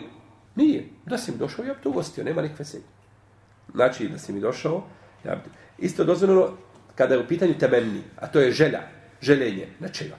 Nije. 0.54 0.88
Da 1.06 1.18
si 1.18 1.32
mi 1.32 1.38
došao, 1.38 1.64
ja 1.64 1.74
bi 1.74 1.82
te 1.82 1.88
ugostio, 1.88 2.24
nema 2.24 2.42
nikakve 2.42 2.64
sedje. 2.64 2.86
Znači, 3.74 4.08
da 4.08 4.18
si 4.18 4.32
mi 4.32 4.40
došao, 4.40 4.82
ja 5.24 5.34
bi 5.34 5.42
te... 5.42 5.50
Isto 5.78 6.04
dozvoljeno 6.04 6.48
kada 6.94 7.14
je 7.14 7.20
u 7.20 7.28
pitanju 7.28 7.54
temenni, 7.58 8.02
a 8.16 8.26
to 8.26 8.40
je 8.40 8.52
želja, 8.52 8.80
željenje, 9.20 9.68
nečega. 9.80 10.16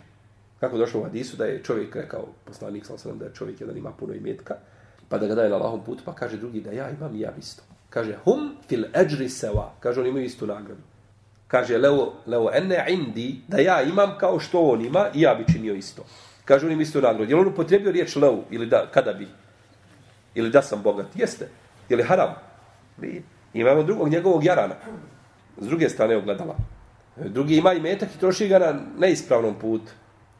Kako 0.60 0.78
došlo 0.78 0.99
u 0.99 1.04
Hadisu 1.04 1.38
da 1.38 1.45
je 1.45 1.64
čovjek 1.64 1.95
rekao, 1.95 2.28
poslanik 2.45 2.86
sam 2.86 3.18
da 3.18 3.26
je 3.26 3.34
čovjek 3.34 3.62
jedan 3.62 3.78
ima 3.78 3.91
puno 3.91 4.14
imetka, 4.14 4.56
pa 5.10 5.18
da 5.18 5.28
ga 5.28 5.36
daje 5.36 5.49
na 5.49 5.58
lahom 5.58 5.84
put, 5.84 5.99
pa 6.06 6.16
kaže 6.16 6.38
drugi 6.38 6.62
da 6.62 6.72
ja 6.72 6.89
imam 6.89 7.16
i 7.16 7.20
ja 7.20 7.32
isto. 7.39 7.64
Kaže, 7.89 8.16
hum 8.24 8.56
fil 8.68 8.84
eđri 8.95 9.30
sawa, 9.30 9.70
Kaže, 9.80 9.99
oni 9.99 10.10
imaju 10.10 10.26
istu 10.26 10.47
nagradu. 10.47 10.82
Kaže, 11.47 11.78
leo, 11.78 12.14
leo 12.26 12.49
ene 12.54 12.86
indi, 12.89 13.41
da 13.47 13.58
ja 13.58 13.82
imam 13.82 14.18
kao 14.20 14.39
što 14.39 14.62
on 14.62 14.86
ima, 14.86 15.08
i 15.14 15.22
ja 15.22 15.36
bi 15.36 15.54
činio 15.54 15.74
isto. 15.74 16.06
Kaže, 16.45 16.66
oni 16.66 16.74
imaju 16.74 16.84
istu 16.84 17.02
nagradu. 17.02 17.30
Je 17.30 17.36
li 17.36 17.41
on 17.41 17.47
upotrebio 17.47 17.91
riječ 17.91 18.16
leo, 18.16 18.43
ili 18.49 18.66
da, 18.66 18.88
kada 18.93 19.14
bi? 19.14 19.28
Ili 20.36 20.49
da 20.49 20.62
sam 20.62 20.82
bogat? 20.82 21.06
Jeste. 21.16 21.49
Je 21.89 21.97
li 21.97 22.04
haram? 22.04 22.36
Mi 22.97 23.24
imamo 23.54 23.84
drugog 23.84 24.10
njegovog 24.10 24.43
jarana. 24.43 24.76
S 25.58 25.68
druge 25.68 25.89
strane 25.89 26.18
ogledala. 26.18 26.56
Drugi 27.30 27.57
ima 27.57 27.74
i 27.74 27.82
metak 27.82 28.09
i 28.15 28.19
troši 28.19 28.47
ga 28.47 28.59
na 28.59 28.80
neispravnom 28.97 29.55
putu. 29.59 29.91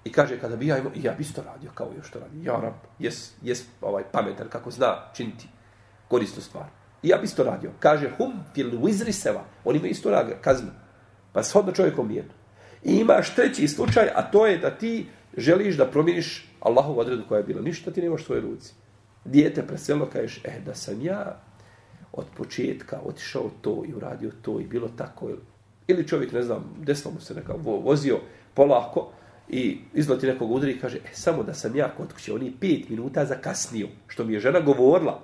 I 0.04 0.12
kaže, 0.12 0.40
kada 0.40 0.56
bi 0.56 0.68
ja 0.68 0.78
imao, 0.78 0.92
ja 0.96 1.14
bi 1.14 1.22
isto 1.22 1.44
radio 1.44 1.72
kao 1.74 1.88
još 1.98 2.12
to 2.12 2.20
radi. 2.20 2.44
Ja 2.44 2.54
rab, 2.54 2.74
jes, 3.00 3.32
jes 3.42 3.64
ovaj, 3.82 4.04
pametan, 4.12 4.48
kako 4.50 4.72
zna 4.72 4.96
činiti 5.14 5.48
korisnu 6.08 6.42
stvar. 6.42 6.66
I 7.04 7.08
ja 7.08 7.18
bi 7.18 7.26
isto 7.26 7.44
radio. 7.44 7.72
Kaže, 7.80 8.10
hum 8.18 8.34
fil 8.54 8.72
wizri 8.72 9.12
seva. 9.12 9.44
On 9.66 9.76
ima 9.76 9.88
isto 9.88 10.12
rad, 10.12 10.30
kaznu. 10.42 10.70
Pa 11.34 11.44
shodno 11.44 11.72
čovjekom 11.72 12.08
nijedu. 12.08 12.30
I 12.84 12.96
imaš 12.96 13.36
treći 13.36 13.68
slučaj, 13.68 14.10
a 14.16 14.32
to 14.32 14.48
je 14.48 14.58
da 14.58 14.70
ti 14.78 15.08
želiš 15.38 15.78
da 15.78 15.92
promijeniš 15.92 16.50
Allahovu 16.60 17.00
odredu 17.00 17.24
koja 17.28 17.38
je 17.38 17.44
bila. 17.44 17.62
Ništa 17.62 17.92
ti 17.92 18.02
nemaš 18.02 18.26
svoje 18.26 18.42
ruci. 18.42 18.74
Dijete 19.26 19.68
preselo, 19.68 20.06
kažeš, 20.06 20.42
eh, 20.44 20.60
da 20.66 20.76
sam 20.76 21.02
ja 21.02 21.42
od 22.14 22.26
početka 22.38 23.00
otišao 23.04 23.50
to 23.62 23.84
i 23.88 23.94
uradio 23.94 24.32
to 24.42 24.60
i 24.60 24.68
bilo 24.68 24.88
tako. 24.98 25.30
Ili 25.88 26.08
čovjek, 26.08 26.32
ne 26.32 26.42
znam, 26.42 26.76
desno 26.80 27.12
mu 27.12 27.20
se 27.20 27.34
neka 27.34 27.54
vozio 27.64 28.20
polako, 28.54 29.12
i 29.52 29.78
izlati 29.94 30.28
nekog 30.28 30.52
udri 30.52 30.72
i 30.72 30.80
kaže, 30.80 30.98
e, 30.98 31.14
samo 31.14 31.44
da 31.44 31.54
sam 31.54 31.76
ja 31.76 31.90
kod 31.98 32.14
kuće, 32.14 32.34
oni 32.34 32.54
pet 32.60 32.90
minuta 32.90 33.26
zakasnio, 33.26 33.88
što 34.08 34.24
mi 34.24 34.34
je 34.34 34.40
žena 34.40 34.60
govorila, 34.60 35.20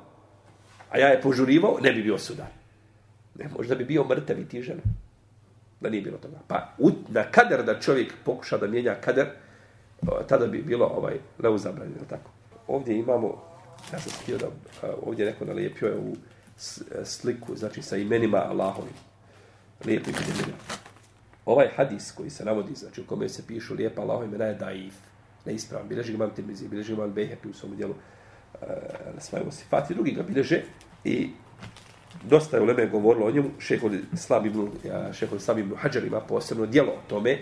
a 0.92 0.98
ja 0.98 1.08
je 1.08 1.22
požurivao, 1.22 1.80
ne 1.82 1.94
bi 1.94 2.04
bio 2.04 2.18
sudar. 2.18 2.48
Ne, 3.36 3.50
možda 3.58 3.76
bi 3.76 3.86
bio 3.86 4.04
mrtav 4.04 4.40
i 4.40 4.46
ti 4.46 4.62
žena. 4.62 4.82
Da 5.82 5.90
nije 5.90 6.02
bilo 6.02 6.18
toga. 6.18 6.38
Pa 6.48 6.74
u, 6.78 6.92
na 7.10 7.24
kader 7.24 7.64
da 7.64 7.80
čovjek 7.80 8.14
pokuša 8.26 8.58
da 8.58 8.68
mijenja 8.68 8.96
kader, 9.02 9.28
tada 10.28 10.48
bi 10.48 10.62
bilo 10.62 10.86
ovaj 10.86 11.16
leu 11.40 11.58
zabranjeno, 11.58 12.06
tako. 12.10 12.32
Ovdje 12.68 12.98
imamo, 12.98 13.44
ja 13.94 14.00
sam 14.00 14.12
htio 14.22 14.38
da, 14.38 14.48
ovdje 15.06 15.26
neko 15.26 15.46
nalijepio 15.46 15.88
je 15.88 15.98
u 15.98 16.16
e, 16.92 17.06
sliku, 17.06 17.56
znači 17.56 17.82
sa 17.82 17.98
imenima 17.98 18.38
Allahovim. 18.38 18.94
Lijepo 19.86 20.10
imenima 20.10 20.58
ovaj 21.48 21.68
hadis 21.76 22.12
koji 22.12 22.30
se 22.30 22.46
navodi, 22.46 22.76
znači 22.76 23.02
u 23.02 23.06
kome 23.06 23.30
se 23.30 23.44
pišu 23.48 23.74
lijepa 23.74 24.02
Allaho 24.02 24.24
imena 24.24 24.46
je 24.46 24.54
daif, 24.54 24.94
neispravan. 25.46 25.88
Bileži 25.88 26.12
ga 26.12 26.16
imam 26.16 26.36
Tirmizi, 26.36 26.68
bileži 26.68 26.96
ga 26.96 27.02
imam 27.02 27.14
Behepi 27.14 27.50
u 27.50 27.54
svom 27.54 27.76
dijelu 27.76 27.94
uh, 27.94 28.60
na 29.16 29.22
svojom 29.22 29.52
sifati, 29.52 29.94
drugi 29.94 30.12
ga 30.12 30.24
bileže 30.24 30.62
i 31.04 31.30
dosta 32.24 32.58
je 32.58 32.64
u 32.64 32.66
Leme 32.66 32.88
govorilo 32.88 33.26
o 33.26 33.32
njemu, 33.32 33.50
šehol 33.60 33.92
Islam 34.14 34.46
ibn, 34.46 34.62
eh, 34.62 34.88
ja, 34.88 35.14
šehol 35.14 35.38
Islam 35.38 35.60
ibn 35.60 35.76
Hajar 35.76 36.06
ima 36.06 36.20
posebno 36.20 36.66
dijelo 36.66 36.92
o 36.92 37.10
tome. 37.10 37.38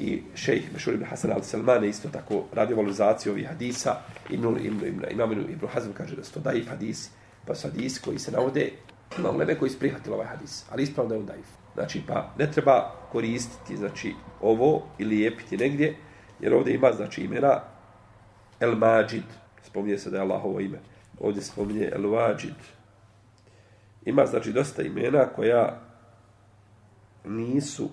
I 0.00 0.22
šejh 0.34 0.72
Mešur 0.72 0.94
ibn 0.94 1.04
Hasan 1.04 1.30
al-Salmane 1.30 1.88
isto 1.88 2.08
tako 2.08 2.44
radio 2.52 2.76
valorizaciju 2.76 3.32
ovih 3.32 3.48
hadisa. 3.48 3.96
Ibn, 4.30 4.56
ibn, 4.60 4.86
ibn, 4.86 5.04
imam 5.10 5.32
ibn 5.32 5.66
Hazm 5.66 5.90
kaže 5.92 6.16
da 6.16 6.24
su 6.24 6.32
to 6.32 6.40
daif 6.40 6.68
hadisi, 6.68 7.10
pa 7.46 7.54
su 7.54 7.68
hadisi 7.68 8.00
koji 8.02 8.18
se 8.18 8.30
navode, 8.30 8.70
ima 9.18 9.30
u 9.30 9.36
Leme 9.36 9.54
koji 9.54 9.70
su 9.70 9.78
prihvatili 9.78 10.14
ovaj 10.14 10.26
hadis, 10.26 10.64
ali 10.70 10.82
ispravno 10.82 11.08
da 11.08 11.14
je 11.14 11.20
on 11.20 11.26
daif. 11.26 11.61
Znači, 11.74 12.02
pa 12.06 12.34
ne 12.38 12.50
treba 12.50 12.92
koristiti, 13.12 13.76
znači, 13.76 14.14
ovo 14.40 14.82
ili 14.98 15.16
lijepiti 15.16 15.56
negdje, 15.56 15.96
jer 16.40 16.54
ovdje 16.54 16.74
ima, 16.74 16.92
znači, 16.92 17.24
imena 17.24 17.60
El 18.60 18.76
Majid, 18.76 19.24
spominje 19.62 19.98
se 19.98 20.10
da 20.10 20.16
je 20.16 20.22
Allahovo 20.22 20.60
ime. 20.60 20.78
Ovdje 21.20 21.42
spominje 21.42 21.90
El 21.92 22.02
Wajid. 22.02 22.60
Ima, 24.04 24.26
znači, 24.26 24.52
dosta 24.52 24.82
imena 24.82 25.26
koja 25.26 25.80
nisu 27.24 27.90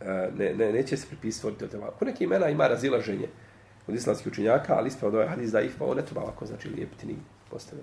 e, 0.00 0.30
ne, 0.38 0.54
ne, 0.54 0.72
neće 0.72 0.96
se 0.96 1.06
pripisati 1.06 1.64
od 1.64 1.70
tema. 1.70 1.86
Ko 1.86 2.04
neke 2.04 2.24
imena 2.24 2.48
ima 2.48 2.68
razilaženje 2.68 3.28
od 3.86 3.94
islamskih 3.94 4.32
učenjaka, 4.32 4.74
ali 4.74 4.88
ispravno 4.88 5.18
je 5.18 5.28
hadis 5.28 5.50
da 5.50 5.60
ih 5.60 5.72
pa 5.78 5.94
ne 5.94 6.04
treba 6.04 6.22
ovako, 6.22 6.46
znači, 6.46 6.68
lijepiti 6.68 7.06
nigdje 7.06 7.24
postavljeno. 7.50 7.80